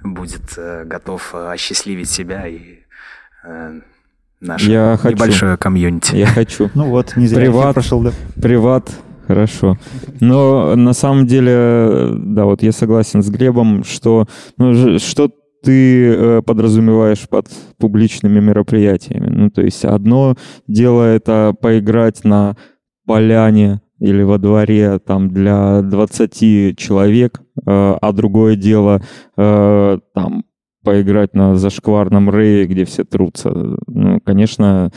будет 0.02 0.54
э, 0.56 0.84
готов 0.84 1.34
э, 1.34 1.52
осчастливить 1.52 2.10
себя 2.10 2.48
и 2.48 2.80
наше 4.40 4.70
Я 4.70 4.98
хочу. 5.00 5.14
небольшое 5.14 5.56
комьюнити. 5.56 6.16
Я 6.16 6.26
хочу. 6.26 6.70
Ну 6.74 6.88
вот, 6.88 7.16
не 7.16 7.26
зря 7.26 7.42
Приват. 7.42 7.74
прошел, 7.74 8.00
да. 8.00 8.12
Приват, 8.40 8.90
хорошо. 9.26 9.76
Но 10.20 10.76
на 10.76 10.92
самом 10.92 11.26
деле, 11.26 12.10
да, 12.14 12.44
вот 12.44 12.62
я 12.62 12.72
согласен 12.72 13.22
с 13.22 13.30
Глебом, 13.30 13.84
что 13.84 14.26
ну, 14.56 14.98
что 14.98 15.30
ты 15.64 16.14
э, 16.14 16.42
подразумеваешь 16.42 17.28
под 17.28 17.48
публичными 17.78 18.38
мероприятиями. 18.38 19.28
Ну, 19.28 19.50
то 19.50 19.62
есть 19.62 19.84
одно 19.84 20.36
дело 20.68 21.02
это 21.02 21.54
поиграть 21.58 22.22
на 22.24 22.56
поляне 23.06 23.80
или 23.98 24.22
во 24.22 24.38
дворе 24.38 24.98
там 24.98 25.30
для 25.30 25.80
20 25.82 26.76
человек, 26.76 27.40
э, 27.40 27.60
а 27.64 28.12
другое 28.12 28.56
дело 28.56 29.02
э, 29.36 29.98
там 30.14 30.44
поиграть 30.84 31.34
на 31.34 31.56
зашкварном 31.56 32.30
рее, 32.30 32.66
где 32.66 32.84
все 32.84 33.04
трутся. 33.04 33.50
Ну, 33.86 34.20
конечно, 34.20 34.92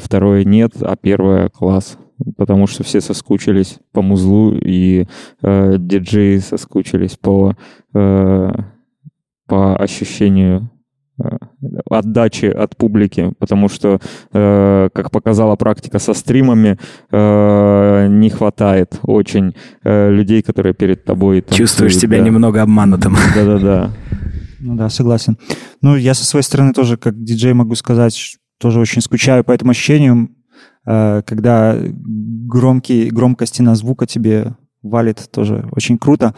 второе 0.00 0.44
нет, 0.44 0.72
а 0.80 0.96
первое 0.96 1.50
класс. 1.50 1.98
Потому 2.36 2.66
что 2.66 2.82
все 2.82 3.00
соскучились 3.00 3.78
по 3.92 4.02
музлу, 4.02 4.54
и 4.54 5.06
э, 5.42 5.76
диджеи 5.78 6.38
соскучились 6.38 7.16
по, 7.16 7.54
э, 7.94 8.50
по 9.46 9.76
ощущению 9.76 10.70
э, 11.22 11.24
отдачи 11.90 12.46
от 12.46 12.76
публики, 12.76 13.32
потому 13.38 13.68
что, 13.68 14.00
э, 14.32 14.88
как 14.94 15.10
показала 15.10 15.56
практика 15.56 15.98
со 15.98 16.14
стримами, 16.14 16.78
э, 17.10 18.06
не 18.08 18.30
хватает 18.30 18.98
очень 19.02 19.54
э, 19.84 20.10
людей, 20.10 20.42
которые 20.42 20.72
перед 20.72 21.04
тобой 21.04 21.42
танцуют, 21.42 21.58
Чувствуешь 21.58 21.98
себя 21.98 22.18
да. 22.18 22.24
немного 22.24 22.62
обманутым. 22.62 23.14
Да-да-да. 23.34 23.92
Ну 24.58 24.74
да, 24.74 24.88
согласен. 24.88 25.36
Ну, 25.82 25.96
я 25.96 26.14
со 26.14 26.24
своей 26.24 26.44
стороны 26.44 26.72
тоже, 26.72 26.96
как 26.96 27.22
диджей, 27.22 27.52
могу 27.52 27.74
сказать, 27.74 28.38
тоже 28.58 28.80
очень 28.80 29.02
скучаю 29.02 29.44
по 29.44 29.52
этому 29.52 29.72
ощущению, 29.72 30.30
когда 30.86 31.76
громкий, 32.46 33.10
громкая 33.10 33.46
стена 33.46 33.74
звука 33.74 34.06
тебе 34.06 34.56
валит, 34.82 35.28
тоже 35.30 35.68
очень 35.72 35.98
круто. 35.98 36.34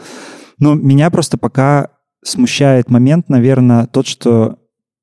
Но 0.57 0.73
меня 0.73 1.09
просто 1.11 1.37
пока 1.37 1.89
смущает 2.23 2.89
момент, 2.89 3.29
наверное, 3.29 3.85
тот, 3.87 4.07
что 4.07 4.57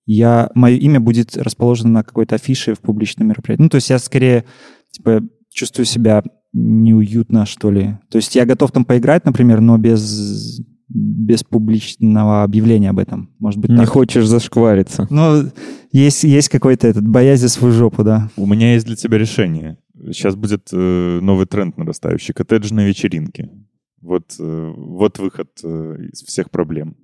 я, 0.04 0.50
мое 0.54 0.76
имя 0.76 1.00
будет 1.00 1.36
расположено 1.36 1.90
на 1.90 2.02
какой-то 2.02 2.34
афише 2.34 2.74
в 2.74 2.80
публичном 2.80 3.28
мероприятии. 3.28 3.62
Ну, 3.62 3.68
то 3.68 3.76
есть 3.76 3.90
я 3.90 3.98
скорее, 3.98 4.44
типа, 4.90 5.22
чувствую 5.50 5.86
себя 5.86 6.22
неуютно, 6.52 7.46
что 7.46 7.70
ли. 7.70 7.98
То 8.10 8.16
есть 8.16 8.34
я 8.34 8.44
готов 8.44 8.72
там 8.72 8.84
поиграть, 8.84 9.24
например, 9.24 9.60
но 9.60 9.78
без, 9.78 10.60
без 10.88 11.42
публичного 11.42 12.42
объявления 12.44 12.90
об 12.90 12.98
этом. 12.98 13.30
Может 13.38 13.60
быть, 13.60 13.70
Не 13.70 13.78
так. 13.78 13.88
хочешь 13.88 14.26
зашквариться. 14.26 15.06
Ну, 15.10 15.50
есть, 15.92 16.22
есть 16.24 16.48
какой-то 16.48 16.86
этот 16.86 17.06
боязнь 17.06 17.42
за 17.42 17.48
свою 17.48 17.74
жопу, 17.74 18.04
да. 18.04 18.30
У 18.36 18.46
меня 18.46 18.74
есть 18.74 18.86
для 18.86 18.94
тебя 18.96 19.18
решение. 19.18 19.78
Сейчас 20.12 20.36
будет 20.36 20.68
э, 20.72 21.18
новый 21.22 21.46
тренд 21.46 21.76
нарастающий. 21.76 22.34
Коттеджные 22.34 22.86
вечеринки. 22.86 23.50
Вот, 24.00 24.36
э, 24.38 24.72
вот 24.76 25.18
выход 25.18 25.48
э, 25.64 25.96
из 26.12 26.22
всех 26.22 26.50
проблем. 26.50 26.94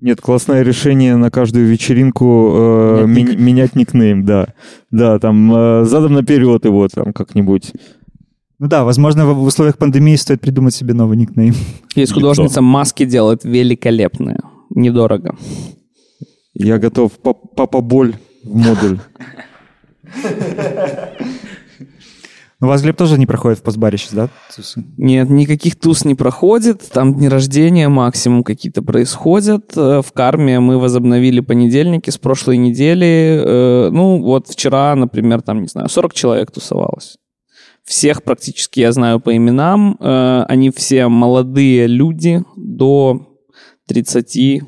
Нет, 0.00 0.20
классное 0.20 0.62
решение 0.62 1.16
на 1.16 1.30
каждую 1.30 1.66
вечеринку 1.66 2.52
э, 2.54 3.06
Менять 3.06 3.16
ми- 3.16 3.22
ник. 3.32 3.40
менять 3.40 3.76
никнейм, 3.76 4.24
да. 4.24 4.48
Да, 4.90 5.18
там 5.18 5.52
э, 5.54 5.84
задом 5.84 6.12
наперед 6.12 6.64
его 6.64 6.86
там 6.88 7.12
как-нибудь. 7.12 7.72
Ну 8.58 8.68
да, 8.68 8.84
возможно, 8.84 9.26
в, 9.26 9.34
в 9.34 9.42
условиях 9.44 9.76
пандемии 9.76 10.16
стоит 10.16 10.40
придумать 10.40 10.74
себе 10.74 10.94
новый 10.94 11.16
никнейм. 11.16 11.54
Есть 11.94 12.12
Лицо. 12.12 12.14
художница, 12.14 12.62
маски 12.62 13.04
делает 13.04 13.44
великолепные. 13.44 14.40
Недорого. 14.70 15.36
Я 16.54 16.78
готов. 16.78 17.12
Пап- 17.12 17.54
Папа 17.54 17.80
Боль 17.82 18.14
в 18.44 18.56
модуль. 18.56 18.98
Ну, 22.58 22.68
у 22.68 22.70
вас, 22.70 22.80
Глеб, 22.80 22.96
тоже 22.96 23.18
не 23.18 23.26
проходит 23.26 23.58
в 23.58 23.62
постбаре 23.62 23.98
сейчас, 23.98 24.14
да? 24.14 24.28
тусы? 24.54 24.82
Нет, 24.96 25.28
никаких 25.28 25.76
туз 25.78 26.06
не 26.06 26.14
проходит, 26.14 26.88
там 26.90 27.14
дни 27.14 27.28
рождения 27.28 27.90
максимум 27.90 28.42
какие-то 28.42 28.80
происходят. 28.80 29.72
Э, 29.76 30.00
В 30.02 30.10
карме 30.12 30.58
мы 30.58 30.78
возобновили 30.78 31.40
понедельники 31.40 32.08
с 32.08 32.16
прошлой 32.16 32.56
недели. 32.56 33.42
Э, 33.44 33.90
Ну, 33.90 34.22
вот 34.22 34.48
вчера, 34.48 34.94
например, 34.94 35.42
там, 35.42 35.60
не 35.60 35.68
знаю, 35.68 35.90
40 35.90 36.14
человек 36.14 36.50
тусовалось. 36.50 37.18
Всех 37.86 38.24
практически 38.24 38.80
я 38.80 38.90
знаю 38.90 39.20
по 39.20 39.34
именам. 39.36 39.96
Э, 40.00 40.44
Они 40.48 40.70
все 40.70 41.06
молодые 41.06 41.86
люди 41.86 42.42
до 42.56 43.38
30, 43.86 44.62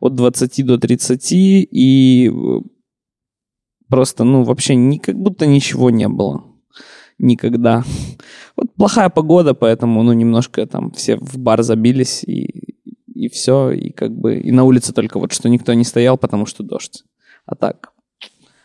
от 0.00 0.14
20 0.14 0.66
до 0.66 0.78
30, 0.78 1.32
и 1.32 2.30
э, 2.30 2.60
просто, 3.90 4.24
ну, 4.24 4.44
вообще 4.44 4.76
ни, 4.76 4.96
как 4.96 5.16
будто 5.16 5.46
ничего 5.46 5.90
не 5.90 6.08
было. 6.08 6.42
Никогда. 7.18 7.84
Вот 8.56 8.74
плохая 8.76 9.10
погода, 9.10 9.52
поэтому, 9.52 10.02
ну, 10.02 10.14
немножко 10.14 10.64
там 10.66 10.90
все 10.92 11.16
в 11.16 11.36
бар 11.36 11.62
забились, 11.62 12.24
и, 12.24 12.74
и 13.14 13.28
все, 13.28 13.72
и 13.72 13.90
как 13.90 14.16
бы, 14.16 14.38
и 14.38 14.50
на 14.52 14.64
улице 14.64 14.94
только 14.94 15.18
вот, 15.18 15.32
что 15.32 15.50
никто 15.50 15.74
не 15.74 15.84
стоял, 15.84 16.16
потому 16.16 16.46
что 16.46 16.62
дождь. 16.62 17.04
А 17.44 17.54
так, 17.54 17.92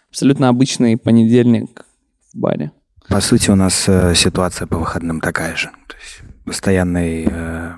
абсолютно 0.09 0.47
обычный 0.47 0.95
понедельник 0.95 1.85
в 2.31 2.39
баре. 2.39 2.71
По 3.09 3.21
сути, 3.21 3.51
у 3.51 3.55
нас 3.55 3.85
э, 3.87 4.15
ситуация 4.15 4.67
по 4.67 4.77
выходным 4.77 5.19
такая 5.19 5.55
же. 5.55 5.69
То 5.87 5.95
есть 6.01 6.21
постоянный, 6.45 7.27
э, 7.29 7.73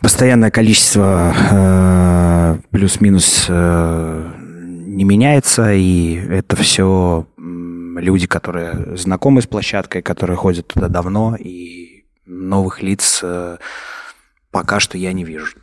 постоянное 0.00 0.50
количество 0.50 1.34
э, 1.50 2.58
плюс-минус 2.70 3.46
э, 3.48 4.32
не 4.38 5.04
меняется, 5.04 5.72
и 5.72 6.14
это 6.14 6.56
все 6.56 7.26
люди, 7.36 8.26
которые 8.26 8.96
знакомы 8.96 9.42
с 9.42 9.46
площадкой, 9.46 10.02
которые 10.02 10.36
ходят 10.36 10.68
туда 10.68 10.88
давно, 10.88 11.36
и 11.36 12.04
новых 12.24 12.82
лиц 12.82 13.20
э, 13.22 13.58
пока 14.50 14.80
что 14.80 14.98
я 14.98 15.12
не 15.12 15.24
вижу. 15.24 15.56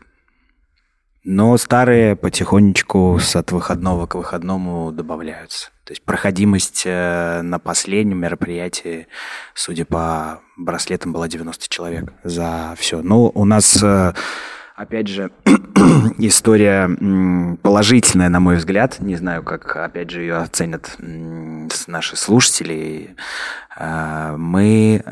Но 1.23 1.57
старые 1.57 2.15
потихонечку 2.15 3.17
с 3.19 3.35
от 3.35 3.51
выходного 3.51 4.05
к 4.05 4.15
выходному 4.15 4.91
добавляются. 4.91 5.71
То 5.85 5.91
есть 5.91 6.01
проходимость 6.01 6.81
э, 6.85 7.41
на 7.43 7.59
последнем 7.59 8.17
мероприятии, 8.17 9.07
судя 9.53 9.85
по 9.85 10.41
браслетам, 10.57 11.13
была 11.13 11.27
90 11.27 11.69
человек 11.69 12.11
за 12.23 12.73
все. 12.75 13.03
Ну, 13.03 13.31
у 13.35 13.45
нас, 13.45 13.83
э, 13.83 14.13
опять 14.75 15.07
же, 15.07 15.29
история 16.17 16.89
положительная, 17.61 18.29
на 18.29 18.39
мой 18.39 18.55
взгляд. 18.55 18.99
Не 18.99 19.15
знаю, 19.15 19.43
как, 19.43 19.75
опять 19.75 20.09
же, 20.09 20.21
ее 20.21 20.37
оценят 20.37 20.97
наши 20.97 22.15
слушатели. 22.15 23.15
Э, 23.77 24.35
Мы 24.37 25.03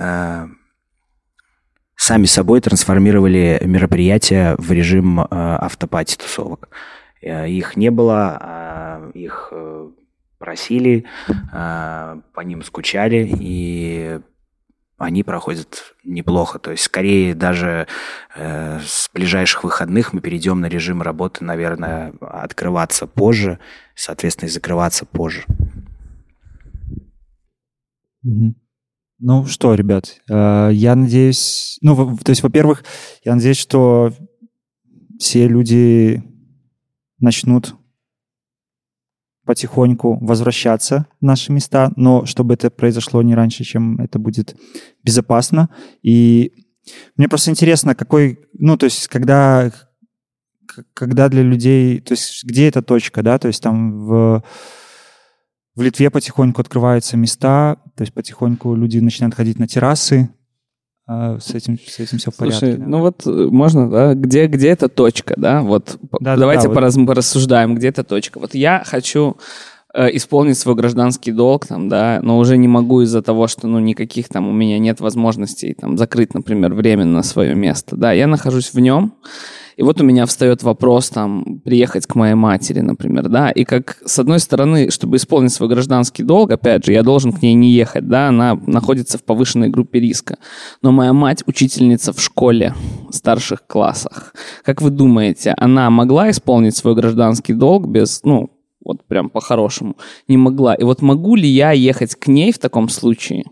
сами 1.95 2.25
собой 2.25 2.61
трансформировали 2.61 3.61
мероприятия 3.63 4.55
в 4.57 4.71
режим 4.71 5.19
автопати 5.29 6.17
тусовок. 6.17 6.69
Их 7.21 7.77
не 7.77 7.91
было, 7.91 8.37
а 8.41 9.11
их 9.13 9.53
просили, 10.43 11.05
э, 11.53 12.21
по 12.33 12.41
ним 12.41 12.63
скучали, 12.63 13.31
и 13.39 14.19
они 14.97 15.23
проходят 15.23 15.95
неплохо. 16.03 16.59
То 16.59 16.71
есть, 16.71 16.83
скорее, 16.83 17.33
даже 17.33 17.87
э, 18.35 18.79
с 18.85 19.09
ближайших 19.13 19.63
выходных 19.63 20.11
мы 20.11 20.19
перейдем 20.19 20.59
на 20.59 20.65
режим 20.65 21.01
работы, 21.01 21.45
наверное, 21.45 22.13
открываться 22.19 23.07
позже, 23.07 23.59
соответственно, 23.95 24.49
и 24.49 24.51
закрываться 24.51 25.05
позже. 25.05 25.45
Ну 28.21 29.45
что, 29.45 29.75
ребят, 29.75 30.17
э, 30.29 30.69
я 30.73 30.95
надеюсь, 30.95 31.77
ну, 31.81 31.93
во- 31.95 32.17
то 32.17 32.31
есть, 32.31 32.43
во-первых, 32.43 32.83
я 33.23 33.33
надеюсь, 33.35 33.57
что 33.57 34.11
все 35.19 35.47
люди 35.47 36.21
начнут 37.19 37.75
потихоньку 39.45 40.17
возвращаться 40.21 41.07
в 41.19 41.25
наши 41.25 41.51
места, 41.51 41.91
но 41.95 42.25
чтобы 42.25 42.53
это 42.53 42.69
произошло 42.69 43.21
не 43.21 43.35
раньше, 43.35 43.63
чем 43.63 43.99
это 43.99 44.19
будет 44.19 44.55
безопасно. 45.03 45.69
И 46.01 46.53
мне 47.17 47.27
просто 47.27 47.51
интересно, 47.51 47.95
какой, 47.95 48.39
ну, 48.53 48.77
то 48.77 48.85
есть, 48.85 49.07
когда, 49.07 49.71
когда 50.93 51.29
для 51.29 51.43
людей, 51.43 51.99
то 51.99 52.13
есть, 52.13 52.43
где 52.43 52.67
эта 52.67 52.81
точка, 52.81 53.21
да, 53.21 53.37
то 53.37 53.47
есть 53.47 53.61
там 53.61 54.05
в, 54.05 54.43
в 55.75 55.81
Литве 55.81 56.09
потихоньку 56.09 56.61
открываются 56.61 57.17
места, 57.17 57.77
то 57.95 58.03
есть 58.03 58.13
потихоньку 58.13 58.75
люди 58.75 58.99
начинают 58.99 59.35
ходить 59.35 59.59
на 59.59 59.67
террасы, 59.67 60.29
с 61.07 61.53
этим, 61.53 61.77
с 61.77 61.99
этим 61.99 62.17
все 62.17 62.31
в 62.31 62.35
порядке. 62.37 62.59
Слушай, 62.59 62.77
ну 62.77 62.99
вот 62.99 63.27
э, 63.27 63.29
можно, 63.29 63.89
да, 63.89 64.13
где, 64.13 64.47
где 64.47 64.69
эта 64.69 64.87
точка, 64.87 65.33
да, 65.37 65.61
вот 65.61 65.97
Да-да-да, 66.01 66.37
давайте 66.37 66.69
вот. 66.69 66.77
пораз- 66.77 67.05
порассуждаем, 67.05 67.75
где 67.75 67.89
эта 67.89 68.03
точка. 68.05 68.39
Вот 68.39 68.55
я 68.55 68.83
хочу 68.85 69.35
э, 69.93 70.15
исполнить 70.15 70.57
свой 70.57 70.75
гражданский 70.75 71.33
долг, 71.33 71.67
там, 71.67 71.89
да, 71.89 72.19
но 72.23 72.37
уже 72.37 72.55
не 72.57 72.69
могу 72.69 73.01
из-за 73.01 73.21
того, 73.21 73.47
что, 73.47 73.67
ну, 73.67 73.79
никаких 73.79 74.29
там 74.29 74.47
у 74.47 74.53
меня 74.53 74.79
нет 74.79 75.01
возможностей, 75.01 75.73
там, 75.73 75.97
закрыть, 75.97 76.33
например, 76.33 76.73
временно 76.73 77.21
свое 77.21 77.53
место, 77.53 77.97
да, 77.97 78.13
я 78.13 78.25
нахожусь 78.25 78.73
в 78.73 78.79
нем, 78.79 79.13
и 79.77 79.83
вот 79.83 80.01
у 80.01 80.03
меня 80.03 80.25
встает 80.25 80.63
вопрос, 80.63 81.09
там, 81.09 81.61
приехать 81.63 82.05
к 82.05 82.15
моей 82.15 82.35
матери, 82.35 82.79
например, 82.79 83.29
да, 83.29 83.51
и 83.51 83.63
как, 83.63 83.97
с 84.05 84.19
одной 84.19 84.39
стороны, 84.39 84.89
чтобы 84.91 85.17
исполнить 85.17 85.53
свой 85.53 85.69
гражданский 85.69 86.23
долг, 86.23 86.51
опять 86.51 86.85
же, 86.85 86.93
я 86.93 87.03
должен 87.03 87.33
к 87.33 87.41
ней 87.41 87.53
не 87.53 87.71
ехать, 87.71 88.07
да, 88.07 88.29
она 88.29 88.55
находится 88.67 89.17
в 89.17 89.23
повышенной 89.23 89.69
группе 89.69 89.99
риска, 89.99 90.37
но 90.81 90.91
моя 90.91 91.13
мать 91.13 91.43
учительница 91.45 92.13
в 92.13 92.21
школе, 92.21 92.73
в 93.09 93.15
старших 93.15 93.65
классах. 93.67 94.33
Как 94.63 94.81
вы 94.81 94.89
думаете, 94.89 95.53
она 95.57 95.89
могла 95.89 96.29
исполнить 96.29 96.75
свой 96.75 96.95
гражданский 96.95 97.53
долг 97.53 97.87
без, 97.87 98.21
ну, 98.23 98.49
вот 98.83 99.05
прям 99.05 99.29
по-хорошему? 99.29 99.95
Не 100.27 100.37
могла. 100.37 100.75
И 100.75 100.83
вот 100.83 101.01
могу 101.01 101.35
ли 101.35 101.47
я 101.47 101.71
ехать 101.71 102.15
к 102.15 102.27
ней 102.27 102.51
в 102.51 102.59
таком 102.59 102.89
случае? 102.89 103.45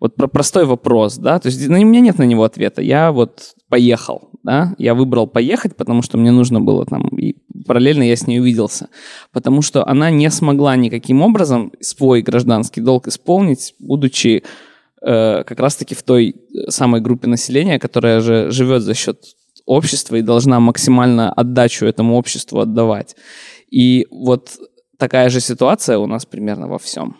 Вот 0.00 0.16
про 0.16 0.26
простой 0.26 0.66
вопрос, 0.66 1.16
да, 1.16 1.38
то 1.38 1.48
есть 1.48 1.66
ну, 1.68 1.80
у 1.80 1.84
меня 1.84 2.00
нет 2.00 2.18
на 2.18 2.24
него 2.24 2.44
ответа. 2.44 2.82
Я 2.82 3.10
вот 3.10 3.54
поехал, 3.74 4.30
да, 4.44 4.72
я 4.78 4.94
выбрал 4.94 5.26
поехать, 5.26 5.74
потому 5.76 6.02
что 6.02 6.16
мне 6.16 6.30
нужно 6.30 6.60
было 6.60 6.86
там, 6.86 7.08
и 7.08 7.34
параллельно 7.66 8.04
я 8.04 8.14
с 8.14 8.28
ней 8.28 8.38
увиделся, 8.38 8.86
потому 9.32 9.62
что 9.62 9.84
она 9.84 10.10
не 10.12 10.30
смогла 10.30 10.76
никаким 10.76 11.22
образом 11.22 11.72
свой 11.80 12.22
гражданский 12.22 12.80
долг 12.80 13.08
исполнить, 13.08 13.74
будучи 13.80 14.44
э, 15.02 15.42
как 15.42 15.58
раз-таки 15.58 15.96
в 15.96 16.04
той 16.04 16.28
э, 16.30 16.70
самой 16.70 17.00
группе 17.00 17.26
населения, 17.26 17.80
которая 17.80 18.20
же 18.20 18.52
живет 18.52 18.82
за 18.82 18.94
счет 18.94 19.18
общества 19.66 20.16
и 20.16 20.22
должна 20.22 20.60
максимально 20.60 21.32
отдачу 21.32 21.84
этому 21.84 22.16
обществу 22.16 22.60
отдавать. 22.60 23.16
И 23.72 24.06
вот 24.12 24.50
такая 24.98 25.30
же 25.30 25.40
ситуация 25.40 25.98
у 25.98 26.06
нас 26.06 26.26
примерно 26.26 26.68
во 26.68 26.78
всем. 26.78 27.16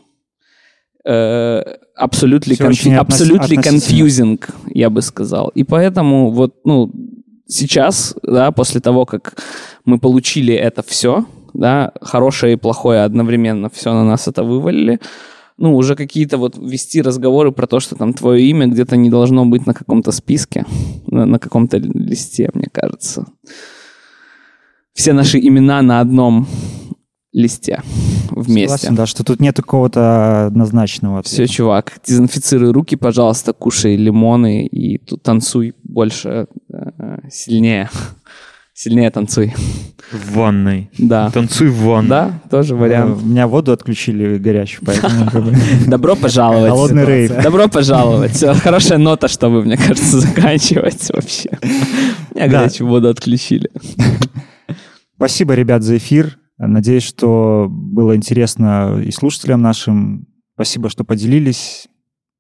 Абсолютно 2.99 3.45
относительно. 3.45 4.07
confusing, 4.07 4.51
я 4.73 4.91
бы 4.91 5.03
сказал. 5.03 5.49
И 5.55 5.65
поэтому 5.65 6.31
вот, 6.31 6.57
ну, 6.65 6.91
сейчас, 7.47 8.15
да, 8.23 8.51
после 8.53 8.81
того, 8.81 9.07
как 9.07 9.37
мы 9.85 9.99
получили 9.99 10.55
это 10.55 10.83
все, 10.83 11.25
да, 11.53 11.93
хорошее 12.01 12.55
и 12.55 12.57
плохое 12.57 13.05
одновременно 13.05 13.69
все 13.71 13.93
на 13.93 14.05
нас 14.05 14.29
это 14.29 14.43
вывалили, 14.43 15.01
ну, 15.57 15.77
уже 15.77 15.95
какие-то 15.95 16.37
вот 16.37 16.59
вести 16.59 17.01
разговоры 17.01 17.53
про 17.53 17.67
то, 17.67 17.79
что 17.79 17.95
там 17.95 18.13
твое 18.13 18.45
имя 18.47 18.67
где-то 18.67 18.97
не 18.97 19.09
должно 19.09 19.47
быть 19.47 19.67
на 19.67 19.75
каком-то 19.75 20.11
списке, 20.11 20.65
на, 21.07 21.27
на 21.27 21.39
каком-то 21.39 21.77
листе, 21.77 22.51
мне 22.55 22.67
кажется. 22.73 23.27
Все 24.95 25.13
наши 25.13 25.39
имена 25.39 25.83
на 25.83 26.01
одном 26.01 26.47
листе 27.35 27.83
вместе. 28.31 28.69
Согласен, 28.69 28.95
да, 28.95 29.07
что 29.07 29.25
тут 29.25 29.41
нет 29.41 29.57
какого-то 29.57 30.47
однозначного 30.47 31.19
ответа. 31.19 31.35
Все, 31.35 31.47
чувак, 31.47 31.99
дезинфицируй 32.07 32.73
руки, 32.73 32.97
пожалуйста, 32.97 33.53
кушай 33.53 33.97
лимоны 33.97 34.67
и 34.67 34.99
тут 34.99 35.23
танцуй 35.23 35.75
больше, 35.83 36.47
э, 36.73 37.19
сильнее. 37.31 37.91
Сильнее 38.77 39.09
танцуй. 39.13 39.55
В 40.11 40.33
ванной. 40.35 40.91
Да. 40.99 41.31
Танцуй 41.31 41.69
в 41.69 41.77
ванной. 41.85 42.09
Да, 42.09 42.41
тоже 42.51 42.75
Э, 42.75 42.77
вариант. 42.77 43.23
У 43.23 43.27
меня 43.27 43.47
воду 43.47 43.71
отключили 43.71 44.37
горячую, 44.37 44.85
поэтому... 44.85 45.53
Добро 45.87 46.17
пожаловать. 46.21 46.71
Холодный 46.71 47.05
рейв. 47.05 47.41
Добро 47.41 47.69
пожаловать. 47.69 48.45
Хорошая 48.63 48.99
нота, 48.99 49.29
чтобы, 49.29 49.63
мне 49.63 49.77
кажется, 49.77 50.19
заканчивать 50.19 51.09
вообще. 51.15 51.51
Меня 52.35 52.49
горячую 52.49 52.89
воду 52.89 53.11
отключили. 53.11 53.71
Спасибо, 55.15 55.55
ребят, 55.55 55.85
за 55.85 55.97
эфир. 55.99 56.37
Надеюсь, 56.59 57.03
что 57.03 57.67
было 57.69 58.17
интересно 58.17 59.01
и 59.05 59.11
слушателям 59.11 59.63
нашим. 59.63 60.27
Спасибо, 60.55 60.89
что 60.89 61.05
поделились 61.05 61.89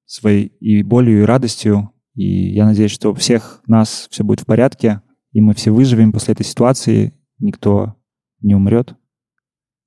своей 0.06 0.46
и 0.60 0.82
болью, 0.82 1.22
и 1.22 1.24
радостью. 1.24 1.90
И 2.14 2.52
я 2.54 2.64
надеюсь, 2.64 2.92
что 2.92 3.10
у 3.10 3.14
всех 3.14 3.62
нас 3.66 4.06
все 4.10 4.22
будет 4.22 4.40
в 4.40 4.46
порядке, 4.46 5.02
и 5.32 5.40
мы 5.40 5.54
все 5.54 5.72
выживем 5.72 6.12
после 6.12 6.32
этой 6.32 6.46
ситуации. 6.46 7.12
Никто 7.38 7.96
не 8.40 8.54
умрет, 8.54 8.94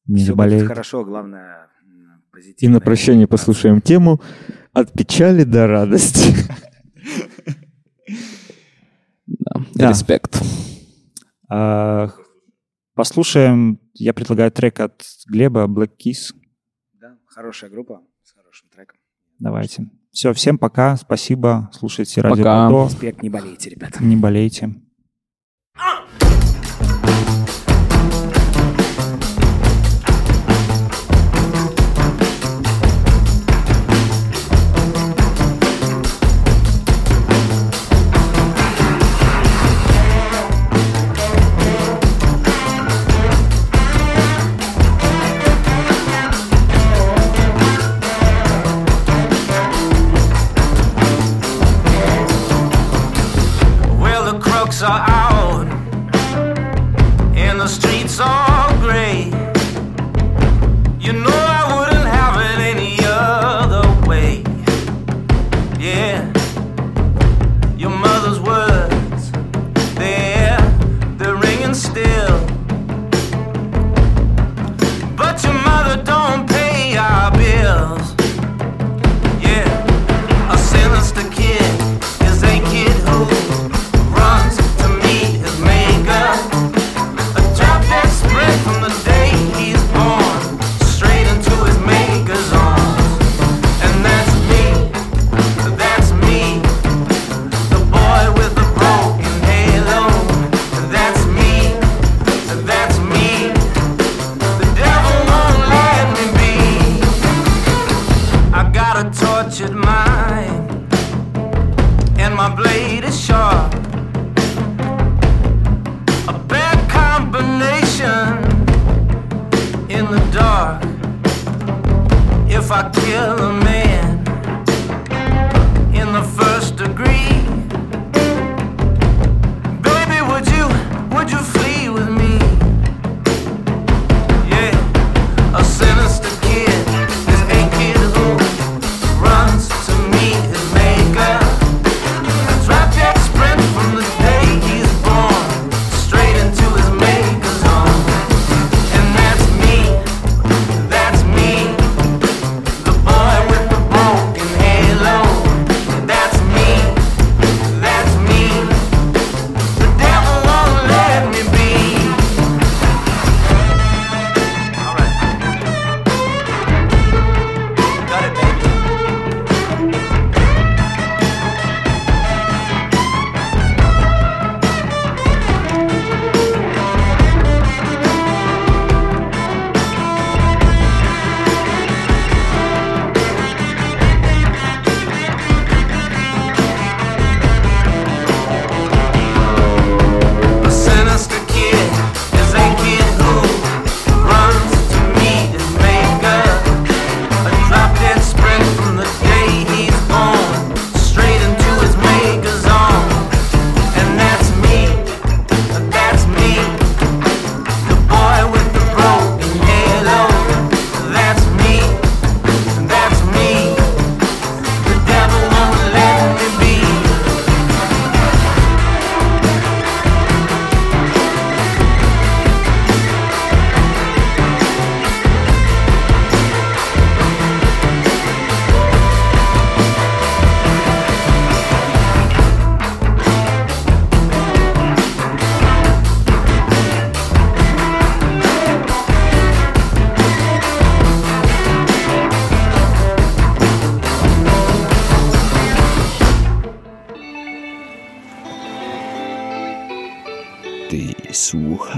не 0.06 0.18
все 0.18 0.28
заболеет. 0.28 0.64
Будет 0.64 0.70
хорошо, 0.70 1.06
главное 1.06 1.70
позитивно. 2.38 2.72
И 2.72 2.74
на 2.74 2.82
прощание 2.82 3.28
послушаем 3.28 3.82
тему 3.82 4.22
«От 4.74 4.92
печали 4.94 5.44
до 5.44 5.68
радости». 5.68 6.34
Да, 9.74 9.90
респект. 9.90 10.42
А, 11.50 12.10
Послушаем, 12.98 13.80
я 13.94 14.12
предлагаю 14.12 14.50
трек 14.52 14.80
от 14.80 15.06
Глеба 15.28 15.66
Black 15.68 15.92
Kiss. 16.04 16.34
Да, 16.94 17.16
хорошая 17.28 17.70
группа 17.70 18.02
с 18.24 18.32
хорошим 18.32 18.70
треком. 18.70 18.98
Давайте. 19.38 19.88
Все, 20.10 20.34
всем 20.34 20.58
пока, 20.58 20.98
спасибо, 20.98 21.70
слушайте 21.74 22.22
радио. 22.22 22.38
Пока. 22.44 22.86
Респект, 22.86 23.22
не 23.22 23.30
болейте, 23.30 23.70
ребята. 23.70 24.04
Не 24.04 24.16
болейте. 24.16 24.74
А! 25.76 26.27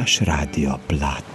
poslušaš 0.10 0.27
Radio 0.27 0.77
Plat. 0.88 1.29